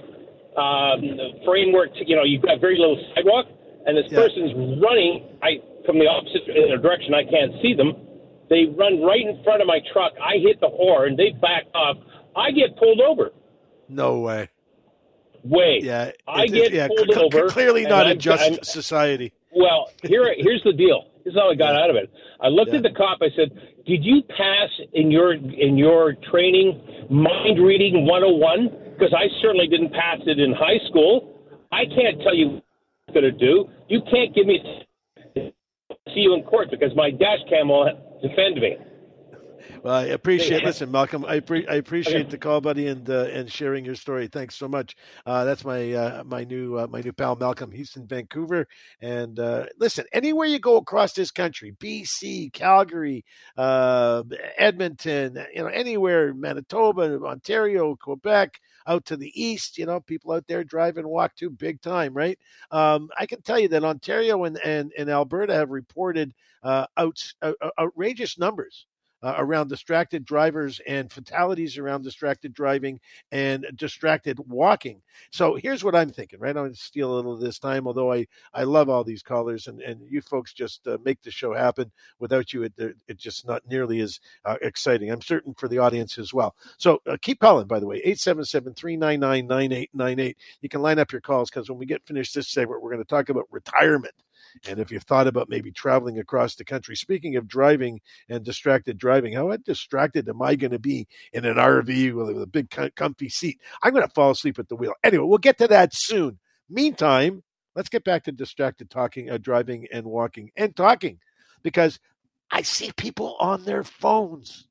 um, 0.56 1.04
framework. 1.46 1.94
To, 1.96 2.08
you 2.08 2.16
know, 2.16 2.24
you've 2.24 2.42
got 2.42 2.60
very 2.62 2.80
little 2.80 2.98
sidewalk, 3.14 3.46
and 3.86 3.98
this 3.98 4.08
Yeah. 4.10 4.24
person's 4.24 4.80
running. 4.82 5.28
I 5.44 5.60
from 5.86 6.00
the 6.00 6.08
opposite 6.08 6.44
uh, 6.50 6.78
direction. 6.82 7.14
I 7.14 7.24
can't 7.28 7.52
see 7.62 7.74
them. 7.76 7.94
They 8.50 8.66
run 8.66 9.02
right 9.04 9.22
in 9.22 9.44
front 9.44 9.60
of 9.62 9.68
my 9.68 9.80
truck. 9.92 10.14
I 10.24 10.38
hit 10.40 10.60
the 10.62 10.70
horn. 10.70 11.18
They 11.18 11.32
back 11.32 11.66
off. 11.76 11.98
I 12.36 12.52
get 12.52 12.78
pulled 12.78 13.02
over. 13.02 13.32
No 13.90 14.20
way. 14.20 14.48
Way. 15.44 15.80
Yeah, 15.84 16.12
I 16.28 16.44
it's- 16.46 16.70
get 16.72 16.88
pulled 16.96 17.10
cl- 17.12 17.26
over, 17.26 17.48
Clearly 17.50 17.84
and 17.84 17.90
not 17.90 18.08
a 18.08 18.16
just 18.16 18.42
I'm- 18.44 18.64
society. 18.64 19.34
Well, 19.58 19.90
here, 20.04 20.34
here's 20.38 20.62
the 20.64 20.74
deal. 20.74 21.06
This 21.26 21.34
is 21.34 21.40
how 21.40 21.50
I 21.50 21.56
got 21.56 21.76
out 21.76 21.90
of 21.90 21.96
it. 21.96 22.12
I 22.40 22.48
looked 22.48 22.72
Yeah. 22.72 22.78
at 22.78 22.84
the 22.84 22.92
cop. 22.92 23.18
I 23.22 23.30
said, 23.32 23.52
"Did 23.86 24.06
you 24.06 24.22
pass 24.22 24.70
in 24.94 25.10
your 25.10 25.34
in 25.34 25.78
your 25.78 26.14
training 26.30 26.80
mind 27.10 27.60
reading 27.60 28.06
101? 28.06 28.70
Because 28.94 29.14
I 29.14 29.28
certainly 29.42 29.68
didn't 29.68 29.90
pass 29.90 30.20
it 30.28 30.40
in 30.40 30.54
high 30.54 30.78
school. 30.88 31.34
I 31.72 31.86
can't 31.86 32.22
tell 32.22 32.36
you 32.36 32.48
what 32.48 32.64
I'm 33.08 33.14
going 33.16 33.26
to 33.26 33.32
do. 33.32 33.68
You 33.90 34.02
can't 34.02 34.34
give 34.34 34.46
me 34.46 34.62
see 36.14 36.22
you 36.22 36.34
in 36.36 36.44
court 36.44 36.70
because 36.70 36.96
my 36.96 37.10
dash 37.10 37.40
cam 37.50 37.70
will 37.70 37.90
defend 38.22 38.62
me." 38.62 38.78
Well, 39.84 39.96
I 39.96 40.06
appreciate. 40.06 40.64
Listen, 40.64 40.92
Malcolm, 40.92 41.26
I, 41.26 41.40
pre- 41.40 41.68
I 41.68 41.76
appreciate 41.76 42.22
okay. 42.22 42.32
the 42.32 42.38
call, 42.38 42.62
buddy, 42.62 42.88
and 42.88 43.10
uh, 43.10 43.26
and 43.26 43.52
sharing 43.52 43.86
your 43.86 43.96
story. 43.96 44.28
Thanks 44.28 44.56
so 44.56 44.68
much. 44.68 44.96
Uh, 45.26 45.46
that's 45.46 45.64
my 45.64 45.94
uh, 45.94 46.24
my 46.26 46.44
new 46.44 46.78
uh, 46.78 46.88
my 46.88 47.02
new 47.02 47.14
pal 47.14 47.36
Malcolm. 47.36 47.72
He's 47.72 47.96
in 47.96 48.08
Vancouver, 48.08 48.68
and 49.02 49.40
uh, 49.40 49.66
listen, 49.80 50.06
anywhere 50.14 50.48
you 50.48 50.60
go 50.60 50.78
across 50.78 51.14
this 51.14 51.32
country, 51.32 51.76
BC, 51.80 52.54
Calgary, 52.54 53.26
uh, 53.58 54.24
Edmonton, 54.58 55.38
you 55.54 55.62
know, 55.62 55.68
anywhere, 55.68 56.34
Manitoba, 56.34 57.20
Ontario, 57.24 57.96
Quebec, 57.96 58.60
out 58.88 59.06
to 59.06 59.18
the 59.18 59.32
east, 59.42 59.78
you 59.78 59.86
know, 59.86 60.00
people 60.00 60.32
out 60.32 60.48
there 60.48 60.64
drive 60.64 60.98
and 60.98 61.08
walk 61.08 61.36
too 61.36 61.50
big 61.50 61.82
time, 61.82 62.14
right? 62.14 62.40
Um, 62.72 63.10
I 63.18 63.26
can 63.26 63.42
tell 63.42 63.60
you 63.60 63.68
that 63.70 63.84
Ontario 63.84 64.46
and, 64.46 64.60
and, 64.64 64.92
and 64.98 65.10
Alberta 65.10 65.54
have 65.54 65.70
reported 65.70 66.34
uh, 66.64 66.88
out, 66.96 67.22
uh, 67.42 67.54
outrageous 67.80 68.40
numbers 68.40 68.86
uh, 69.24 69.36
around 69.38 69.68
distracted 69.68 70.26
drivers 70.26 70.80
and 70.88 71.12
fatalities 71.12 71.78
around 71.78 72.04
distracted 72.04 72.54
driving 72.54 73.00
and 73.32 73.66
distracted 73.76 74.40
walking. 74.48 75.02
So 75.32 75.56
here's 75.56 75.84
what 75.84 75.96
I'm 75.96 76.10
thinking, 76.10 76.40
right? 76.40 76.56
I'm 76.56 76.64
going 76.64 76.74
to 76.74 76.80
steal 76.80 77.14
a 77.14 77.16
little 77.16 77.34
of 77.34 77.40
this 77.40 77.60
time, 77.60 77.88
although 77.88 78.14
I, 78.14 78.28
I 78.54 78.64
love 78.64 78.90
all 78.90 79.04
these 79.04 79.24
callers 79.24 79.68
and, 79.68 79.82
and 79.82 80.02
you 80.10 80.22
folks 80.22 80.54
just 80.54 80.88
uh, 80.88 80.98
make 81.04 81.22
the 81.22 81.32
show 81.32 81.54
happen. 81.54 81.92
Without 82.20 82.54
you, 82.54 82.64
it, 82.64 82.74
it's 83.08 83.24
just 83.24 83.48
not 83.48 83.64
nearly 83.68 84.02
as 84.02 84.20
uh, 84.46 84.58
exciting. 84.62 85.12
I'm 85.12 85.22
certain 85.22 85.54
for 85.56 85.68
the 85.68 85.80
audience 85.80 86.18
as 86.18 86.34
well. 86.34 86.56
So 86.78 87.02
uh, 87.08 87.18
keep 87.22 87.40
calling, 87.40 87.68
by 87.68 87.80
the 87.80 87.88
way, 87.88 87.98
877 87.98 88.74
399 88.76 89.48
9898. 89.48 90.38
You 90.62 90.70
can 90.70 90.82
line 90.82 91.00
up 91.00 91.12
your 91.12 91.22
calls 91.22 91.50
because 91.50 91.70
when 91.70 91.80
we 91.80 91.86
get 91.86 92.06
finished 92.06 92.36
this 92.36 92.50
segment, 92.50 92.82
we're 92.82 92.92
going 92.92 93.04
to 93.04 93.08
talk 93.08 93.30
about 93.30 93.46
retirement. 93.52 94.14
And 94.68 94.80
if 94.80 94.92
you've 94.92 95.04
thought 95.04 95.28
about 95.28 95.50
maybe 95.50 95.72
traveling 95.72 96.20
across 96.20 96.56
the 96.56 96.66
country, 96.66 96.96
speaking 96.96 97.36
of 97.36 97.48
driving 97.48 98.02
and 98.30 98.44
distracted 98.44 98.98
driving, 98.98 99.34
how 99.34 99.56
distracted 99.58 100.28
am 100.30 100.42
I 100.42 100.56
going 100.56 100.72
to 100.72 100.80
be 100.80 101.08
in 101.34 101.46
an 101.46 101.56
RV 101.56 102.14
with 102.14 102.42
a 102.42 102.48
big 102.48 102.70
comfy 102.96 103.30
seat? 103.30 103.60
I'm 103.84 103.94
going 103.94 104.08
to 104.08 104.14
fall 104.14 104.32
asleep 104.32 104.60
at 104.60 104.70
the 104.70 104.76
wheel. 104.76 104.94
Anyway, 105.04 105.26
we'll 105.26 105.38
get 105.38 105.58
to 105.60 105.68
that 105.68 105.94
soon. 105.94 106.40
Meantime, 106.70 107.44
let's 107.76 107.90
get 107.90 108.04
back 108.04 108.24
to 108.24 108.32
distracted 108.32 108.90
talking, 108.90 109.30
uh, 109.30 109.38
driving 109.38 109.88
and 109.92 110.06
walking 110.06 110.52
and 110.56 110.76
talking 110.76 111.20
because 111.64 112.00
I 112.52 112.62
see 112.62 112.92
people 112.96 113.36
on 113.40 113.64
their 113.64 113.84
phones. 113.84 114.68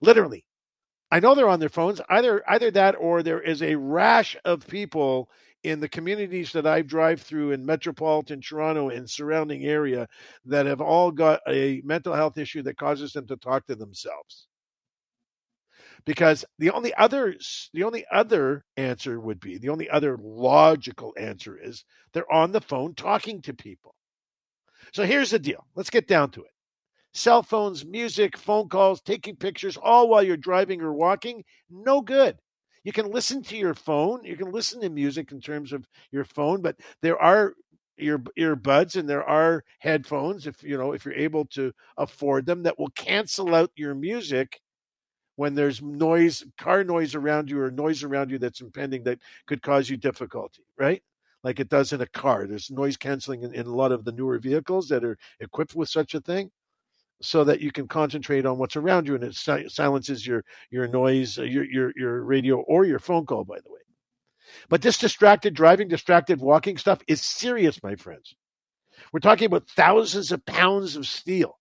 Literally. 0.00 0.44
I 1.10 1.20
know 1.20 1.34
they're 1.34 1.48
on 1.48 1.60
their 1.60 1.68
phones. 1.68 2.00
Either 2.08 2.42
either 2.48 2.70
that 2.72 2.96
or 2.98 3.22
there 3.22 3.40
is 3.40 3.62
a 3.62 3.76
rash 3.76 4.36
of 4.44 4.66
people 4.66 5.30
in 5.66 5.80
the 5.80 5.88
communities 5.88 6.52
that 6.52 6.66
I 6.66 6.82
drive 6.82 7.20
through 7.20 7.50
in 7.50 7.66
metropolitan 7.66 8.40
Toronto 8.40 8.88
and 8.88 9.10
surrounding 9.10 9.64
area 9.64 10.06
that 10.44 10.66
have 10.66 10.80
all 10.80 11.10
got 11.10 11.40
a 11.48 11.82
mental 11.84 12.14
health 12.14 12.38
issue 12.38 12.62
that 12.62 12.78
causes 12.78 13.12
them 13.12 13.26
to 13.26 13.36
talk 13.36 13.66
to 13.66 13.74
themselves. 13.74 14.46
Because 16.04 16.44
the 16.58 16.70
only 16.70 16.94
other 16.94 17.34
the 17.74 17.82
only 17.82 18.04
other 18.12 18.64
answer 18.76 19.18
would 19.18 19.40
be 19.40 19.58
the 19.58 19.70
only 19.70 19.90
other 19.90 20.16
logical 20.20 21.12
answer 21.18 21.58
is 21.60 21.84
they're 22.12 22.32
on 22.32 22.52
the 22.52 22.60
phone 22.60 22.94
talking 22.94 23.42
to 23.42 23.52
people. 23.52 23.96
So 24.92 25.04
here's 25.04 25.30
the 25.30 25.38
deal. 25.40 25.66
Let's 25.74 25.90
get 25.90 26.06
down 26.06 26.30
to 26.32 26.44
it. 26.44 26.50
Cell 27.12 27.42
phones, 27.42 27.84
music, 27.84 28.36
phone 28.36 28.68
calls, 28.68 29.00
taking 29.00 29.36
pictures, 29.36 29.76
all 29.76 30.08
while 30.08 30.22
you're 30.22 30.36
driving 30.36 30.80
or 30.80 30.92
walking, 30.92 31.42
no 31.68 32.00
good. 32.02 32.38
You 32.86 32.92
can 32.92 33.10
listen 33.10 33.42
to 33.42 33.56
your 33.56 33.74
phone. 33.74 34.24
You 34.24 34.36
can 34.36 34.52
listen 34.52 34.80
to 34.80 34.88
music 34.88 35.32
in 35.32 35.40
terms 35.40 35.72
of 35.72 35.88
your 36.12 36.22
phone, 36.24 36.62
but 36.62 36.76
there 37.02 37.20
are 37.20 37.54
ear 37.98 38.22
earbuds 38.38 38.94
and 38.94 39.08
there 39.08 39.24
are 39.24 39.64
headphones 39.80 40.46
if 40.46 40.62
you 40.62 40.76
know 40.78 40.92
if 40.92 41.04
you're 41.04 41.14
able 41.14 41.46
to 41.46 41.72
afford 41.96 42.46
them 42.46 42.62
that 42.62 42.78
will 42.78 42.90
cancel 42.90 43.54
out 43.56 43.70
your 43.74 43.94
music 43.94 44.60
when 45.36 45.54
there's 45.54 45.80
noise 45.80 46.44
car 46.58 46.84
noise 46.84 47.14
around 47.14 47.50
you 47.50 47.58
or 47.58 47.70
noise 47.70 48.02
around 48.04 48.30
you 48.30 48.38
that's 48.38 48.60
impending 48.60 49.02
that 49.02 49.18
could 49.46 49.62
cause 49.62 49.88
you 49.88 49.96
difficulty 49.96 50.62
right 50.78 51.02
like 51.42 51.58
it 51.58 51.70
does 51.70 51.94
in 51.94 52.02
a 52.02 52.06
car 52.08 52.46
there's 52.46 52.70
noise 52.70 52.98
canceling 52.98 53.42
in, 53.42 53.54
in 53.54 53.66
a 53.66 53.74
lot 53.74 53.92
of 53.92 54.04
the 54.04 54.12
newer 54.12 54.38
vehicles 54.38 54.88
that 54.88 55.02
are 55.02 55.16
equipped 55.40 55.74
with 55.74 55.88
such 55.88 56.14
a 56.14 56.20
thing 56.20 56.50
so 57.22 57.44
that 57.44 57.60
you 57.60 57.72
can 57.72 57.88
concentrate 57.88 58.46
on 58.46 58.58
what's 58.58 58.76
around 58.76 59.06
you 59.06 59.14
and 59.14 59.24
it 59.24 59.34
si- 59.34 59.68
silences 59.68 60.26
your 60.26 60.44
your 60.70 60.86
noise 60.86 61.38
uh, 61.38 61.42
your, 61.42 61.64
your 61.64 61.92
your 61.96 62.22
radio 62.22 62.58
or 62.62 62.84
your 62.84 62.98
phone 62.98 63.24
call 63.26 63.44
by 63.44 63.56
the 63.56 63.70
way. 63.70 63.80
But 64.68 64.82
this 64.82 64.98
distracted 64.98 65.54
driving 65.54 65.88
distracted 65.88 66.40
walking 66.40 66.76
stuff 66.76 67.00
is 67.08 67.22
serious 67.22 67.82
my 67.82 67.96
friends. 67.96 68.34
We're 69.12 69.20
talking 69.20 69.46
about 69.46 69.68
thousands 69.70 70.32
of 70.32 70.44
pounds 70.46 70.96
of 70.96 71.06
steel. 71.06 71.58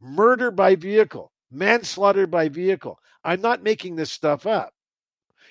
Murder 0.00 0.50
by 0.50 0.76
vehicle 0.76 1.32
manslaughter 1.50 2.26
by 2.26 2.48
vehicle. 2.48 2.98
I'm 3.24 3.40
not 3.40 3.62
making 3.62 3.96
this 3.96 4.12
stuff 4.12 4.46
up. 4.46 4.72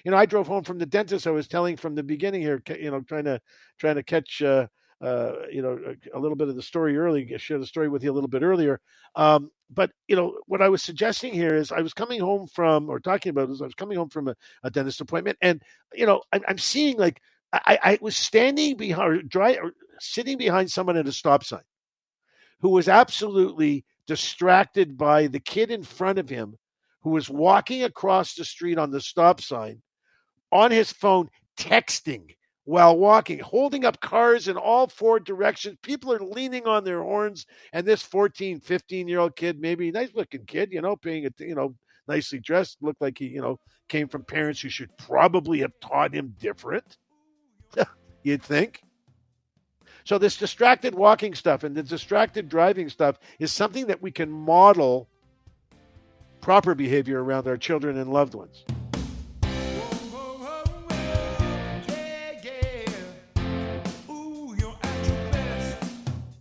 You 0.05 0.11
know 0.11 0.17
i 0.17 0.25
drove 0.25 0.47
home 0.47 0.63
from 0.63 0.77
the 0.77 0.85
dentist 0.85 1.27
i 1.27 1.31
was 1.31 1.49
telling 1.49 1.75
from 1.75 1.93
the 1.93 2.03
beginning 2.03 2.41
here 2.41 2.61
you 2.69 2.89
know 2.89 3.01
trying 3.01 3.25
to 3.25 3.41
trying 3.79 3.95
to 3.95 4.03
catch 4.03 4.41
uh, 4.41 4.65
uh, 5.01 5.33
you 5.51 5.61
know, 5.61 5.79
a, 6.13 6.19
little 6.19 6.35
bit 6.35 6.49
of 6.49 6.55
the 6.55 6.61
story 6.61 6.97
early, 6.97 7.37
share 7.37 7.57
the 7.57 7.65
story 7.65 7.87
with 7.87 8.03
you 8.03 8.11
a 8.11 8.13
little 8.13 8.27
bit 8.27 8.41
earlier. 8.41 8.81
Um, 9.15 9.49
but, 9.69 9.91
you 10.07 10.15
know, 10.15 10.37
what 10.47 10.61
I 10.61 10.69
was 10.69 10.83
suggesting 10.83 11.33
here 11.33 11.55
is 11.55 11.71
I 11.71 11.81
was 11.81 11.93
coming 11.93 12.19
home 12.19 12.47
from, 12.47 12.89
or 12.89 12.99
talking 12.99 13.29
about 13.29 13.49
is 13.49 13.61
I 13.61 13.65
was 13.65 13.75
coming 13.75 13.97
home 13.97 14.09
from 14.09 14.27
a, 14.27 14.35
a 14.63 14.69
dentist 14.69 14.99
appointment 14.99 15.37
and, 15.41 15.61
you 15.93 16.05
know, 16.05 16.21
I, 16.33 16.41
I'm 16.47 16.57
seeing 16.57 16.97
like, 16.97 17.21
I, 17.53 17.79
I 17.83 17.99
was 18.01 18.15
standing 18.15 18.77
behind, 18.77 19.29
dry, 19.29 19.57
sitting 19.99 20.37
behind 20.37 20.69
someone 20.69 20.97
at 20.97 21.07
a 21.07 21.11
stop 21.11 21.43
sign 21.43 21.61
who 22.59 22.69
was 22.69 22.87
absolutely 22.87 23.85
distracted 24.05 24.97
by 24.97 25.27
the 25.27 25.39
kid 25.39 25.71
in 25.71 25.83
front 25.83 26.19
of 26.19 26.29
him 26.29 26.57
who 27.01 27.11
was 27.11 27.29
walking 27.29 27.83
across 27.83 28.33
the 28.33 28.43
street 28.43 28.77
on 28.77 28.91
the 28.91 29.01
stop 29.01 29.39
sign 29.39 29.81
on 30.51 30.71
his 30.71 30.91
phone 30.91 31.29
texting 31.57 32.35
while 32.69 32.95
walking, 32.95 33.39
holding 33.39 33.83
up 33.83 33.99
cars 33.99 34.47
in 34.47 34.55
all 34.55 34.85
four 34.85 35.19
directions. 35.19 35.75
People 35.81 36.13
are 36.13 36.19
leaning 36.19 36.67
on 36.67 36.83
their 36.83 37.01
horns, 37.01 37.47
and 37.73 37.83
this 37.83 38.03
14, 38.03 38.59
15 38.59 39.07
year 39.07 39.17
old 39.17 39.35
kid, 39.35 39.59
maybe 39.59 39.89
nice 39.89 40.11
looking 40.13 40.45
kid, 40.45 40.71
you 40.71 40.79
know, 40.79 40.95
being 40.97 41.25
a, 41.25 41.31
you 41.39 41.55
know, 41.55 41.73
nicely 42.07 42.37
dressed, 42.37 42.77
looked 42.79 43.01
like 43.01 43.17
he, 43.17 43.25
you 43.25 43.41
know, 43.41 43.59
came 43.87 44.07
from 44.07 44.23
parents 44.23 44.61
who 44.61 44.69
should 44.69 44.95
probably 44.99 45.57
have 45.61 45.71
taught 45.81 46.13
him 46.13 46.35
different. 46.39 46.97
You'd 48.23 48.43
think. 48.43 48.83
So 50.03 50.19
this 50.19 50.37
distracted 50.37 50.93
walking 50.93 51.33
stuff 51.33 51.63
and 51.63 51.75
the 51.75 51.81
distracted 51.81 52.49
driving 52.49 52.87
stuff 52.87 53.17
is 53.39 53.51
something 53.51 53.87
that 53.87 53.99
we 53.99 54.11
can 54.11 54.29
model 54.29 55.09
proper 56.39 56.75
behavior 56.75 57.23
around 57.23 57.47
our 57.47 57.57
children 57.57 57.97
and 57.97 58.13
loved 58.13 58.35
ones. 58.35 58.63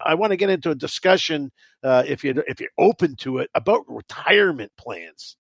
I 0.09 0.15
want 0.15 0.33
to 0.33 0.37
get 0.37 0.51
into 0.51 0.71
a 0.71 0.75
discussion, 0.75 1.53
uh, 1.85 2.03
if 2.07 2.25
you 2.25 2.43
if 2.49 2.61
you're 2.61 2.71
open 2.79 3.15
to 3.17 3.39
it, 3.39 3.51
about 3.55 3.85
retirement 3.89 4.73
plans. 4.79 5.37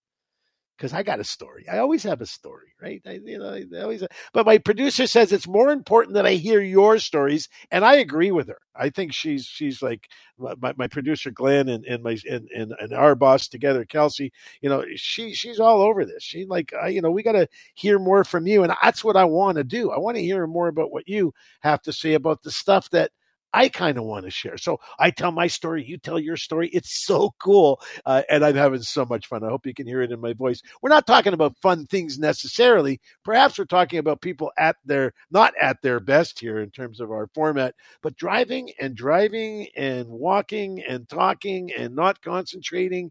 Because 0.77 0.93
I 0.93 1.03
got 1.03 1.19
a 1.19 1.25
story. 1.25 1.69
I 1.69 1.79
always 1.79 2.05
have 2.05 2.21
a 2.21 2.27
story, 2.27 2.69
right? 2.81 3.03
I, 3.05 3.19
you 3.25 3.37
know, 3.37 3.53
I 3.53 3.83
always. 3.83 4.05
But 4.33 4.47
my 4.47 4.59
producer 4.59 5.09
says 5.09 5.33
it's 5.33 5.49
more 5.49 5.73
important 5.73 6.15
that 6.15 6.25
I 6.27 6.35
hear 6.35 6.61
your 6.61 7.01
stories, 7.01 7.49
and 7.73 7.85
I 7.85 7.97
agree 7.97 8.31
with 8.31 8.47
her. 8.47 8.61
I 8.77 8.91
think 8.91 9.13
she's 9.13 9.45
she's 9.45 9.83
like 9.83 10.09
my, 10.39 10.73
my 10.77 10.87
producer 10.87 11.33
Glenn 11.33 11.69
and, 11.69 11.85
and 11.85 12.05
my 12.05 12.17
and, 12.31 12.49
and, 12.55 12.73
and 12.79 12.93
our 12.93 13.17
boss 13.17 13.49
together, 13.49 13.85
Kelsey. 13.85 14.31
You 14.61 14.69
know, 14.69 14.85
she 14.95 15.35
she's 15.35 15.59
all 15.59 15.83
over 15.83 16.05
this. 16.05 16.23
She 16.23 16.45
like, 16.45 16.73
I, 16.81 16.89
you 16.89 17.03
know, 17.03 17.11
we 17.11 17.25
got 17.25 17.33
to 17.33 17.49
hear 17.75 17.99
more 17.99 18.23
from 18.23 18.47
you, 18.47 18.63
and 18.63 18.73
that's 18.81 19.03
what 19.03 19.17
I 19.17 19.25
want 19.25 19.57
to 19.59 19.65
do. 19.65 19.91
I 19.91 19.99
want 19.99 20.17
to 20.17 20.23
hear 20.23 20.47
more 20.47 20.69
about 20.69 20.93
what 20.93 21.09
you 21.09 21.35
have 21.63 21.83
to 21.83 21.93
say 21.93 22.15
about 22.15 22.43
the 22.43 22.53
stuff 22.53 22.89
that 22.91 23.11
I 23.53 23.69
kind 23.69 23.97
of 23.97 24.05
want 24.05 24.25
to 24.25 24.31
share. 24.31 24.59
So 24.59 24.79
I 24.99 25.11
tell 25.11 25.33
my 25.33 25.47
story, 25.47 25.85
you 25.85 25.97
tell 25.97 26.19
your 26.19 26.37
story. 26.37 26.69
It's 26.69 27.05
so 27.05 27.35
cool. 27.41 27.81
Uh, 28.05 28.23
and 28.29 28.45
I'm 28.45 28.55
having 28.55 28.83
so 28.83 29.07
much 29.07 29.27
fun. 29.27 29.43
I 29.43 29.49
hope 29.49 29.67
you 29.67 29.75
can 29.75 29.87
hear 29.87 30.03
it 30.03 30.13
in 30.13 30.21
my 30.21 30.35
voice. 30.35 30.61
We're 30.83 30.91
not 30.91 31.07
talking 31.07 31.33
about 31.33 31.57
fun 31.63 31.87
things 31.87 32.19
necessarily. 32.19 33.01
Perhaps 33.25 33.59
we're 33.59 33.65
talking 33.65 33.99
about 33.99 34.21
people 34.21 34.53
at 34.59 34.77
their, 34.85 35.15
not 35.31 35.55
at 35.61 35.81
their 35.83 35.99
best 35.99 36.39
here 36.39 36.59
in 36.59 36.71
terms 36.71 37.01
of 37.01 37.11
our 37.11 37.29
format, 37.35 37.75
but 38.03 38.17
driving 38.17 38.71
and 38.81 38.95
driving 38.95 39.69
and 39.77 40.09
walking 40.09 40.83
and 40.87 41.09
talking 41.09 41.73
and 41.73 41.95
not 41.95 42.21
concentrating. 42.21 43.11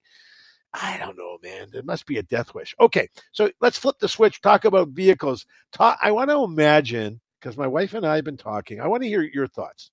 I 0.74 0.98
don't 0.98 1.18
know, 1.18 1.38
man. 1.42 1.70
It 1.74 1.86
must 1.86 2.06
be 2.06 2.18
a 2.18 2.24
death 2.24 2.54
wish. 2.54 2.76
Okay, 2.80 3.10
so 3.32 3.50
let's 3.62 3.80
flip 3.80 3.96
the 4.00 4.08
switch. 4.08 4.42
Talk 4.42 4.66
about 4.66 4.90
vehicles. 4.90 5.46
Talk, 5.72 5.98
I 6.02 6.12
want 6.12 6.30
to 6.30 6.44
imagine 6.44 7.20
because 7.40 7.58
my 7.58 7.68
wife 7.68 7.94
and 7.94 8.06
I 8.06 8.16
have 8.16 8.26
been 8.26 8.38
talking. 8.38 8.80
I 8.80 8.88
want 8.88 9.02
to 9.02 9.10
hear 9.10 9.22
your 9.22 9.48
thoughts. 9.48 9.92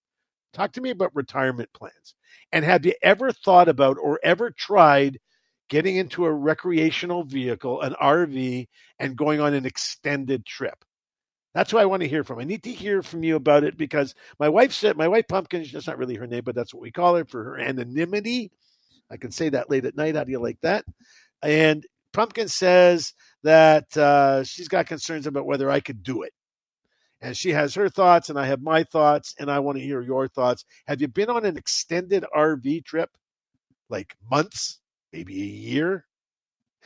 Talk 0.55 0.73
to 0.73 0.81
me 0.81 0.91
about 0.91 1.15
retirement 1.15 1.69
plans. 1.75 2.15
And 2.53 2.65
have 2.65 2.87
you 2.87 2.95
ever 3.03 3.33
thought 3.33 3.69
about 3.69 3.99
or 4.01 4.21
ever 4.23 4.51
tried 4.51 5.19
getting 5.69 5.97
into 5.97 6.25
a 6.25 6.33
recreational 6.33 7.25
vehicle, 7.25 7.81
an 7.83 7.95
RV, 8.01 8.69
and 9.01 9.17
going 9.17 9.41
on 9.41 9.55
an 9.55 9.67
extended 9.67 10.47
trip? 10.47 10.85
That's 11.55 11.73
what 11.73 11.83
I 11.83 11.87
want 11.87 12.03
to 12.03 12.09
hear 12.09 12.25
from. 12.25 12.39
I 12.39 12.45
need 12.45 12.63
to 12.65 12.73
hear 12.73 13.03
from 13.03 13.23
you 13.23 13.37
about 13.37 13.65
it 13.65 13.77
because 13.77 14.15
my 14.41 14.49
wife 14.49 14.73
said, 14.73 14.97
my 14.97 15.09
wife 15.09 15.27
Pumpkin, 15.29 15.67
that's 15.73 15.87
not 15.87 15.99
really 15.99 16.17
her 16.17 16.27
name, 16.27 16.43
but 16.45 16.55
that's 16.55 16.73
what 16.73 16.83
we 16.83 16.91
call 16.91 17.17
her 17.17 17.25
for 17.25 17.45
her 17.45 17.59
anonymity. 17.59 18.51
I 19.11 19.17
can 19.17 19.31
say 19.31 19.49
that 19.51 19.71
late 19.71 19.85
at 19.85 19.97
night. 19.97 20.17
How 20.17 20.25
do 20.25 20.33
you 20.33 20.41
like 20.41 20.61
that? 20.63 20.85
And 21.43 21.87
Pumpkin 22.13 22.49
says 22.49 23.13
that 23.43 23.97
uh, 23.97 24.43
she's 24.45 24.69
got 24.69 24.87
concerns 24.87 25.27
about 25.27 25.47
whether 25.47 25.71
I 25.71 25.81
could 25.81 26.03
do 26.03 26.23
it. 26.23 26.33
And 27.25 27.35
she 27.35 27.49
has 27.53 27.75
her 27.75 27.89
thoughts, 27.89 28.29
and 28.29 28.39
I 28.39 28.45
have 28.45 28.61
my 28.61 28.85
thoughts, 28.85 29.35
and 29.39 29.51
I 29.51 29.59
want 29.59 29.79
to 29.79 29.83
hear 29.83 30.03
your 30.03 30.29
thoughts. 30.29 30.67
Have 30.87 31.01
you 31.01 31.09
been 31.09 31.31
on 31.31 31.47
an 31.47 31.57
extended 31.57 32.23
RV 32.37 32.85
trip, 32.85 33.17
like 33.89 34.15
months, 34.31 34.81
maybe 35.11 35.41
a 35.41 35.47
year? 35.47 36.05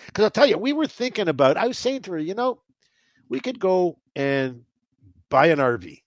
Because 0.06 0.22
I'll 0.22 0.30
tell 0.30 0.46
you, 0.46 0.56
we 0.56 0.72
were 0.72 0.86
thinking 0.86 1.26
about, 1.26 1.56
I 1.56 1.66
was 1.66 1.76
saying 1.76 2.02
to 2.02 2.12
her, 2.12 2.18
you 2.18 2.34
know, 2.34 2.62
we 3.28 3.40
could 3.40 3.58
go 3.58 3.98
and 4.14 4.62
buy 5.28 5.46
an 5.46 5.58
RV 5.58 6.02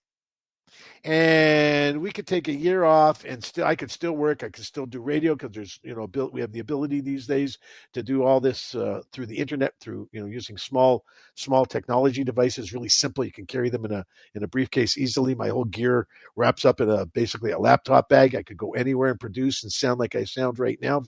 and 1.04 2.00
we 2.00 2.12
could 2.12 2.28
take 2.28 2.46
a 2.46 2.54
year 2.54 2.84
off 2.84 3.24
and 3.24 3.42
still 3.42 3.66
i 3.66 3.74
could 3.74 3.90
still 3.90 4.12
work 4.12 4.44
i 4.44 4.48
could 4.48 4.64
still 4.64 4.86
do 4.86 5.00
radio 5.00 5.34
because 5.34 5.50
there's 5.50 5.80
you 5.82 5.96
know 5.96 6.06
built 6.06 6.32
we 6.32 6.40
have 6.40 6.52
the 6.52 6.60
ability 6.60 7.00
these 7.00 7.26
days 7.26 7.58
to 7.92 8.04
do 8.04 8.22
all 8.22 8.38
this 8.40 8.76
uh, 8.76 9.00
through 9.12 9.26
the 9.26 9.36
internet 9.36 9.72
through 9.80 10.08
you 10.12 10.20
know 10.20 10.26
using 10.26 10.56
small 10.56 11.04
small 11.34 11.66
technology 11.66 12.22
devices 12.22 12.72
really 12.72 12.88
simple 12.88 13.24
you 13.24 13.32
can 13.32 13.46
carry 13.46 13.68
them 13.68 13.84
in 13.84 13.90
a 13.90 14.04
in 14.34 14.44
a 14.44 14.48
briefcase 14.48 14.96
easily. 14.98 15.34
My 15.34 15.48
whole 15.48 15.64
gear 15.64 16.06
wraps 16.36 16.64
up 16.64 16.80
in 16.80 16.88
a 16.88 17.06
basically 17.06 17.50
a 17.52 17.58
laptop 17.58 18.08
bag. 18.08 18.34
I 18.34 18.42
could 18.42 18.56
go 18.56 18.72
anywhere 18.74 19.10
and 19.10 19.20
produce 19.20 19.62
and 19.62 19.72
sound 19.72 20.00
like 20.00 20.14
i 20.14 20.24
sound 20.24 20.58
right 20.58 20.78
now 20.80 21.02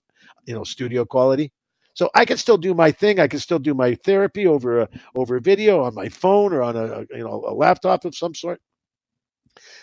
you 0.46 0.54
know 0.54 0.64
studio 0.64 1.04
quality. 1.04 1.52
So 1.94 2.10
I 2.14 2.24
can 2.24 2.36
still 2.38 2.58
do 2.58 2.74
my 2.74 2.90
thing. 2.90 3.20
I 3.20 3.28
can 3.28 3.38
still 3.38 3.60
do 3.60 3.72
my 3.72 3.94
therapy 4.04 4.46
over 4.46 4.80
a 4.80 4.88
over 5.14 5.36
a 5.36 5.40
video 5.40 5.82
on 5.82 5.94
my 5.94 6.08
phone 6.08 6.52
or 6.52 6.62
on 6.62 6.76
a 6.76 7.00
you 7.10 7.24
know 7.24 7.44
a 7.46 7.54
laptop 7.54 8.04
of 8.04 8.14
some 8.16 8.34
sort 8.34 8.60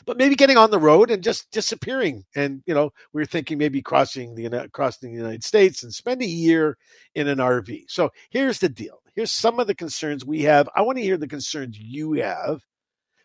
but 0.06 0.18
maybe 0.18 0.36
getting 0.36 0.58
on 0.58 0.72
the 0.72 0.80
road 0.80 1.12
and 1.12 1.24
just 1.24 1.50
disappearing. 1.52 2.24
And 2.36 2.64
you 2.66 2.74
know, 2.74 2.92
we 3.14 3.22
are 3.22 3.26
thinking 3.26 3.58
maybe 3.58 3.82
crossing 3.82 4.36
the 4.36 4.70
crossing 4.74 5.12
the 5.12 5.18
United 5.18 5.44
States 5.44 5.84
and 5.84 5.94
spend 5.94 6.22
a 6.22 6.28
year 6.28 6.78
in 7.16 7.28
an 7.28 7.40
RV. 7.40 7.86
So 7.88 8.10
here's 8.30 8.60
the 8.60 8.70
deal. 8.70 9.02
Here's 9.16 9.32
some 9.32 9.60
of 9.60 9.68
the 9.68 9.76
concerns 9.76 10.26
we 10.26 10.42
have. 10.44 10.70
I 10.76 10.82
want 10.82 10.98
to 10.98 11.04
hear 11.04 11.18
the 11.18 11.28
concerns 11.28 11.78
you 11.80 12.14
have. 12.14 12.62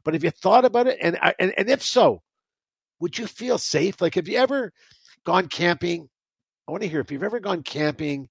But 0.04 0.14
have 0.14 0.24
you 0.24 0.30
thought 0.30 0.64
about 0.64 0.86
it? 0.86 0.98
And 1.00 1.18
and 1.38 1.52
and 1.56 1.68
if 1.68 1.82
so, 1.82 2.22
would 3.00 3.18
you 3.18 3.26
feel 3.26 3.58
safe? 3.58 4.00
Like, 4.00 4.14
have 4.14 4.28
you 4.28 4.38
ever 4.38 4.72
gone 5.24 5.48
camping? 5.48 6.08
I 6.68 6.72
want 6.72 6.82
to 6.82 6.88
hear 6.88 7.00
if 7.00 7.10
you've 7.10 7.22
ever 7.22 7.40
gone 7.40 7.62
camping, 7.62 8.28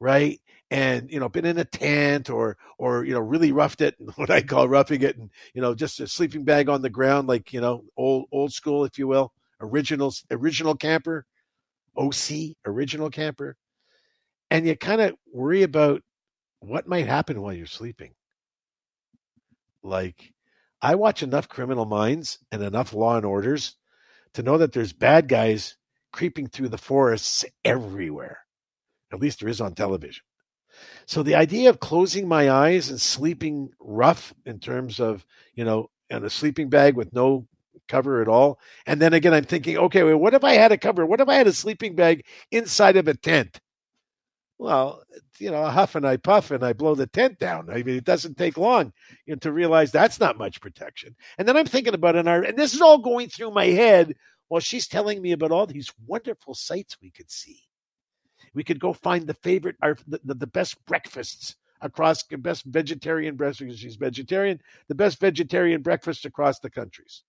right? 0.00 0.40
And 0.70 1.10
you 1.10 1.18
know 1.18 1.28
been 1.28 1.46
in 1.46 1.58
a 1.58 1.64
tent 1.64 2.28
or 2.28 2.56
or 2.78 3.04
you 3.04 3.14
know 3.14 3.20
really 3.20 3.52
roughed 3.52 3.80
it 3.80 3.94
what 4.16 4.30
i 4.30 4.42
call 4.42 4.68
roughing 4.68 5.02
it 5.02 5.16
and 5.16 5.30
you 5.54 5.62
know 5.62 5.74
just 5.74 6.00
a 6.00 6.06
sleeping 6.06 6.44
bag 6.44 6.68
on 6.68 6.82
the 6.82 6.90
ground 6.90 7.26
like 7.26 7.52
you 7.52 7.60
know 7.60 7.84
old 7.96 8.26
old 8.32 8.52
school 8.52 8.84
if 8.84 8.98
you 8.98 9.06
will 9.06 9.32
original 9.60 10.12
original 10.30 10.74
camper 10.74 11.26
oc 11.98 12.30
original 12.64 13.10
camper. 13.10 13.56
And 14.50 14.66
you 14.66 14.76
kind 14.76 15.00
of 15.00 15.14
worry 15.32 15.62
about 15.62 16.02
what 16.60 16.88
might 16.88 17.06
happen 17.06 17.40
while 17.42 17.52
you're 17.52 17.66
sleeping. 17.66 18.14
Like 19.82 20.32
i 20.80 20.94
watch 20.94 21.22
enough 21.24 21.48
criminal 21.48 21.86
minds 21.86 22.38
and 22.52 22.62
enough 22.62 22.92
law 22.94 23.16
and 23.16 23.26
orders 23.26 23.74
to 24.34 24.42
know 24.44 24.58
that 24.58 24.72
there's 24.72 24.92
bad 24.92 25.28
guys 25.28 25.76
creeping 26.12 26.46
through 26.46 26.68
the 26.68 26.78
forests 26.78 27.44
everywhere 27.64 28.38
at 29.12 29.18
least 29.18 29.40
there 29.40 29.48
is 29.48 29.60
on 29.60 29.74
television 29.74 30.22
so 31.06 31.22
the 31.22 31.34
idea 31.34 31.70
of 31.70 31.80
closing 31.80 32.28
my 32.28 32.50
eyes 32.50 32.90
and 32.90 33.00
sleeping 33.00 33.70
rough 33.80 34.34
in 34.44 34.58
terms 34.58 35.00
of, 35.00 35.24
you 35.54 35.64
know, 35.64 35.90
in 36.10 36.24
a 36.24 36.30
sleeping 36.30 36.68
bag 36.68 36.94
with 36.94 37.12
no 37.12 37.46
cover 37.88 38.20
at 38.22 38.28
all. 38.28 38.60
And 38.86 39.00
then 39.00 39.14
again, 39.14 39.34
I'm 39.34 39.44
thinking, 39.44 39.78
okay, 39.78 40.02
well, 40.02 40.18
what 40.18 40.34
if 40.34 40.44
I 40.44 40.54
had 40.54 40.72
a 40.72 40.78
cover? 40.78 41.06
What 41.06 41.20
if 41.20 41.28
I 41.28 41.34
had 41.34 41.46
a 41.46 41.52
sleeping 41.52 41.94
bag 41.94 42.24
inside 42.50 42.96
of 42.96 43.08
a 43.08 43.14
tent? 43.14 43.60
Well, 44.58 45.04
you 45.38 45.50
know, 45.50 45.62
I 45.62 45.70
huff 45.70 45.94
and 45.94 46.06
I 46.06 46.16
puff 46.16 46.50
and 46.50 46.64
I 46.64 46.72
blow 46.72 46.94
the 46.94 47.06
tent 47.06 47.38
down. 47.38 47.70
I 47.70 47.82
mean, 47.82 47.96
it 47.96 48.04
doesn't 48.04 48.36
take 48.36 48.58
long 48.58 48.92
you 49.24 49.34
know, 49.34 49.38
to 49.38 49.52
realize 49.52 49.92
that's 49.92 50.18
not 50.18 50.36
much 50.36 50.60
protection. 50.60 51.14
And 51.38 51.46
then 51.46 51.56
I'm 51.56 51.66
thinking 51.66 51.94
about 51.94 52.16
it, 52.16 52.26
and 52.26 52.58
this 52.58 52.74
is 52.74 52.80
all 52.80 52.98
going 52.98 53.28
through 53.28 53.52
my 53.52 53.66
head 53.66 54.14
while 54.48 54.60
she's 54.60 54.88
telling 54.88 55.22
me 55.22 55.32
about 55.32 55.52
all 55.52 55.66
these 55.66 55.92
wonderful 56.06 56.54
sights 56.54 56.96
we 57.00 57.10
could 57.10 57.30
see. 57.30 57.67
We 58.54 58.64
could 58.64 58.80
go 58.80 58.92
find 58.92 59.26
the 59.26 59.34
favorite, 59.34 59.76
our, 59.82 59.96
the, 60.06 60.20
the, 60.24 60.46
best 60.46 60.84
breakfasts 60.86 61.56
across 61.80 62.22
the 62.24 62.38
best 62.38 62.64
vegetarian 62.64 63.36
breakfast. 63.36 63.78
She's 63.78 63.96
vegetarian, 63.96 64.60
the 64.88 64.94
best 64.94 65.20
vegetarian 65.20 65.82
breakfast 65.82 66.24
across 66.24 66.58
the 66.58 66.70
countries. 66.70 67.22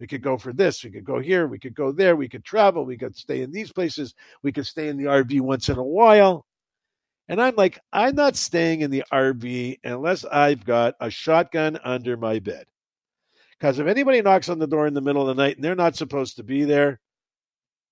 We 0.00 0.06
could 0.06 0.22
go 0.22 0.38
for 0.38 0.52
this. 0.52 0.82
We 0.82 0.90
could 0.90 1.04
go 1.04 1.18
here. 1.18 1.46
We 1.46 1.58
could 1.58 1.74
go 1.74 1.92
there. 1.92 2.16
We 2.16 2.28
could 2.28 2.44
travel. 2.44 2.84
We 2.84 2.96
could 2.96 3.16
stay 3.16 3.42
in 3.42 3.52
these 3.52 3.70
places. 3.70 4.14
We 4.42 4.50
could 4.50 4.66
stay 4.66 4.88
in 4.88 4.96
the 4.96 5.04
RV 5.04 5.40
once 5.42 5.68
in 5.68 5.76
a 5.76 5.82
while. 5.82 6.46
And 7.28 7.40
I'm 7.40 7.54
like, 7.54 7.78
I'm 7.92 8.16
not 8.16 8.34
staying 8.34 8.80
in 8.80 8.90
the 8.90 9.04
RV 9.12 9.78
unless 9.84 10.24
I've 10.24 10.64
got 10.64 10.94
a 11.00 11.10
shotgun 11.10 11.78
under 11.84 12.16
my 12.16 12.38
bed. 12.38 12.64
Because 13.56 13.78
if 13.78 13.86
anybody 13.86 14.22
knocks 14.22 14.48
on 14.48 14.58
the 14.58 14.66
door 14.66 14.86
in 14.86 14.94
the 14.94 15.02
middle 15.02 15.20
of 15.20 15.28
the 15.28 15.40
night 15.40 15.56
and 15.56 15.64
they're 15.64 15.74
not 15.74 15.94
supposed 15.94 16.36
to 16.36 16.42
be 16.42 16.64
there, 16.64 16.98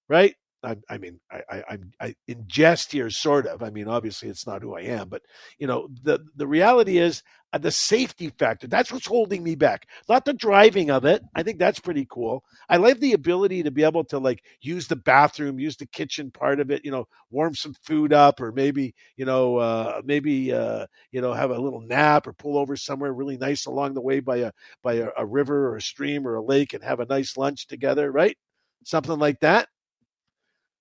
right? 0.09 0.35
I, 0.65 0.77
I 0.91 0.99
mean, 0.99 1.21
I, 1.31 1.63
I, 1.71 1.79
I 2.01 2.15
ingest 2.29 2.91
here, 2.91 3.11
sort 3.11 3.47
of. 3.47 3.63
I 3.63 3.71
mean, 3.71 3.87
obviously, 3.87 4.29
it's 4.29 4.45
not 4.47 4.61
who 4.61 4.77
I 4.77 4.81
am, 4.83 5.09
but 5.09 5.23
you 5.59 5.69
know, 5.69 5.89
the 6.03 6.19
the 6.35 6.49
reality 6.49 6.99
is 6.99 7.23
uh, 7.53 7.59
the 7.59 7.71
safety 7.71 8.31
factor. 8.39 8.67
That's 8.67 8.91
what's 8.91 9.07
holding 9.07 9.45
me 9.45 9.55
back, 9.55 9.87
not 10.09 10.25
the 10.25 10.33
driving 10.33 10.91
of 10.91 11.05
it. 11.05 11.23
I 11.37 11.45
think 11.45 11.61
that's 11.61 11.79
pretty 11.79 12.07
cool. 12.11 12.43
I 12.69 12.77
like 12.77 12.99
the 12.99 13.13
ability 13.13 13.63
to 13.63 13.71
be 13.71 13.85
able 13.85 14.03
to 14.07 14.19
like 14.19 14.43
use 14.61 14.89
the 14.89 14.97
bathroom, 14.97 15.61
use 15.61 15.77
the 15.77 15.87
kitchen 15.87 16.33
part 16.33 16.59
of 16.59 16.73
it. 16.73 16.85
You 16.85 16.91
know, 16.91 17.07
warm 17.31 17.55
some 17.55 17.75
food 17.85 18.13
up, 18.13 18.41
or 18.41 18.51
maybe 18.51 18.97
you 19.17 19.27
know, 19.27 19.59
uh, 19.59 20.03
maybe 20.05 20.53
uh, 20.53 20.87
you 21.13 21.21
know, 21.21 21.33
have 21.35 21.53
a 21.53 21.61
little 21.61 21.83
nap 21.83 22.27
or 22.27 22.33
pull 22.33 22.59
over 22.59 22.77
somewhere 22.77 23.13
really 23.13 23.37
nice 23.37 23.67
along 23.67 23.95
the 23.95 24.01
way 24.03 24.19
by 24.19 24.39
a 24.39 24.53
by 24.83 24.95
a, 24.95 25.09
a 25.17 25.25
river 25.25 25.69
or 25.69 25.77
a 25.77 25.83
stream 25.83 26.27
or 26.27 26.35
a 26.35 26.43
lake 26.43 26.75
and 26.75 26.83
have 26.83 26.99
a 26.99 27.07
nice 27.07 27.37
lunch 27.37 27.69
together, 27.69 28.11
right? 28.11 28.37
Something 28.85 29.19
like 29.21 29.39
that 29.41 29.69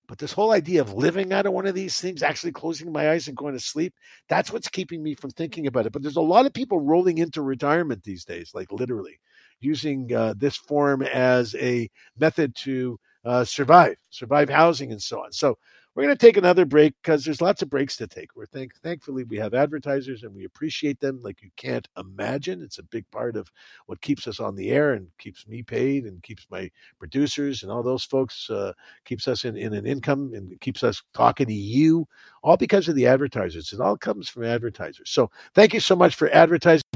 but 0.08 0.18
this 0.18 0.32
whole 0.32 0.52
idea 0.52 0.80
of 0.80 0.94
living 0.94 1.32
out 1.32 1.46
of 1.46 1.52
one 1.52 1.66
of 1.66 1.74
these 1.74 2.00
things, 2.00 2.22
actually 2.22 2.52
closing 2.52 2.90
my 2.90 3.10
eyes 3.10 3.28
and 3.28 3.36
going 3.36 3.52
to 3.54 3.60
sleep, 3.60 3.94
that's 4.28 4.50
what's 4.50 4.68
keeping 4.68 5.02
me 5.02 5.14
from 5.14 5.30
thinking 5.30 5.66
about 5.66 5.86
it. 5.86 5.92
But 5.92 6.02
there's 6.02 6.16
a 6.16 6.20
lot 6.22 6.46
of 6.46 6.54
people 6.54 6.80
rolling 6.80 7.18
into 7.18 7.42
retirement 7.42 8.02
these 8.02 8.24
days, 8.24 8.52
like 8.54 8.72
literally 8.72 9.20
using 9.60 10.12
uh, 10.14 10.34
this 10.36 10.56
form 10.56 11.02
as 11.02 11.54
a 11.56 11.90
method 12.18 12.54
to 12.56 12.98
uh, 13.24 13.44
survive, 13.44 13.96
survive 14.10 14.48
housing, 14.48 14.92
and 14.92 15.02
so 15.02 15.22
on. 15.22 15.32
So 15.32 15.58
we're 15.98 16.04
going 16.04 16.16
to 16.16 16.26
take 16.26 16.36
another 16.36 16.64
break 16.64 16.94
because 17.02 17.24
there's 17.24 17.40
lots 17.40 17.60
of 17.60 17.68
breaks 17.68 17.96
to 17.96 18.06
take. 18.06 18.36
We're 18.36 18.46
thank- 18.46 18.76
thankfully 18.84 19.24
we 19.24 19.36
have 19.38 19.52
advertisers 19.52 20.22
and 20.22 20.32
we 20.32 20.44
appreciate 20.44 21.00
them 21.00 21.18
like 21.24 21.42
you 21.42 21.50
can't 21.56 21.88
imagine. 21.96 22.62
It's 22.62 22.78
a 22.78 22.84
big 22.84 23.04
part 23.10 23.34
of 23.34 23.50
what 23.86 24.00
keeps 24.00 24.28
us 24.28 24.38
on 24.38 24.54
the 24.54 24.70
air 24.70 24.92
and 24.92 25.08
keeps 25.18 25.48
me 25.48 25.60
paid 25.60 26.04
and 26.04 26.22
keeps 26.22 26.46
my 26.52 26.70
producers 27.00 27.64
and 27.64 27.72
all 27.72 27.82
those 27.82 28.04
folks 28.04 28.48
uh, 28.48 28.74
keeps 29.04 29.26
us 29.26 29.44
in, 29.44 29.56
in 29.56 29.74
an 29.74 29.86
income 29.86 30.34
and 30.34 30.60
keeps 30.60 30.84
us 30.84 31.02
talking 31.14 31.48
to 31.48 31.52
you 31.52 32.06
all 32.44 32.56
because 32.56 32.86
of 32.86 32.94
the 32.94 33.08
advertisers. 33.08 33.72
It 33.72 33.80
all 33.80 33.96
comes 33.96 34.28
from 34.28 34.44
advertisers. 34.44 35.10
So 35.10 35.32
thank 35.56 35.74
you 35.74 35.80
so 35.80 35.96
much 35.96 36.14
for 36.14 36.30
advertising. 36.30 36.87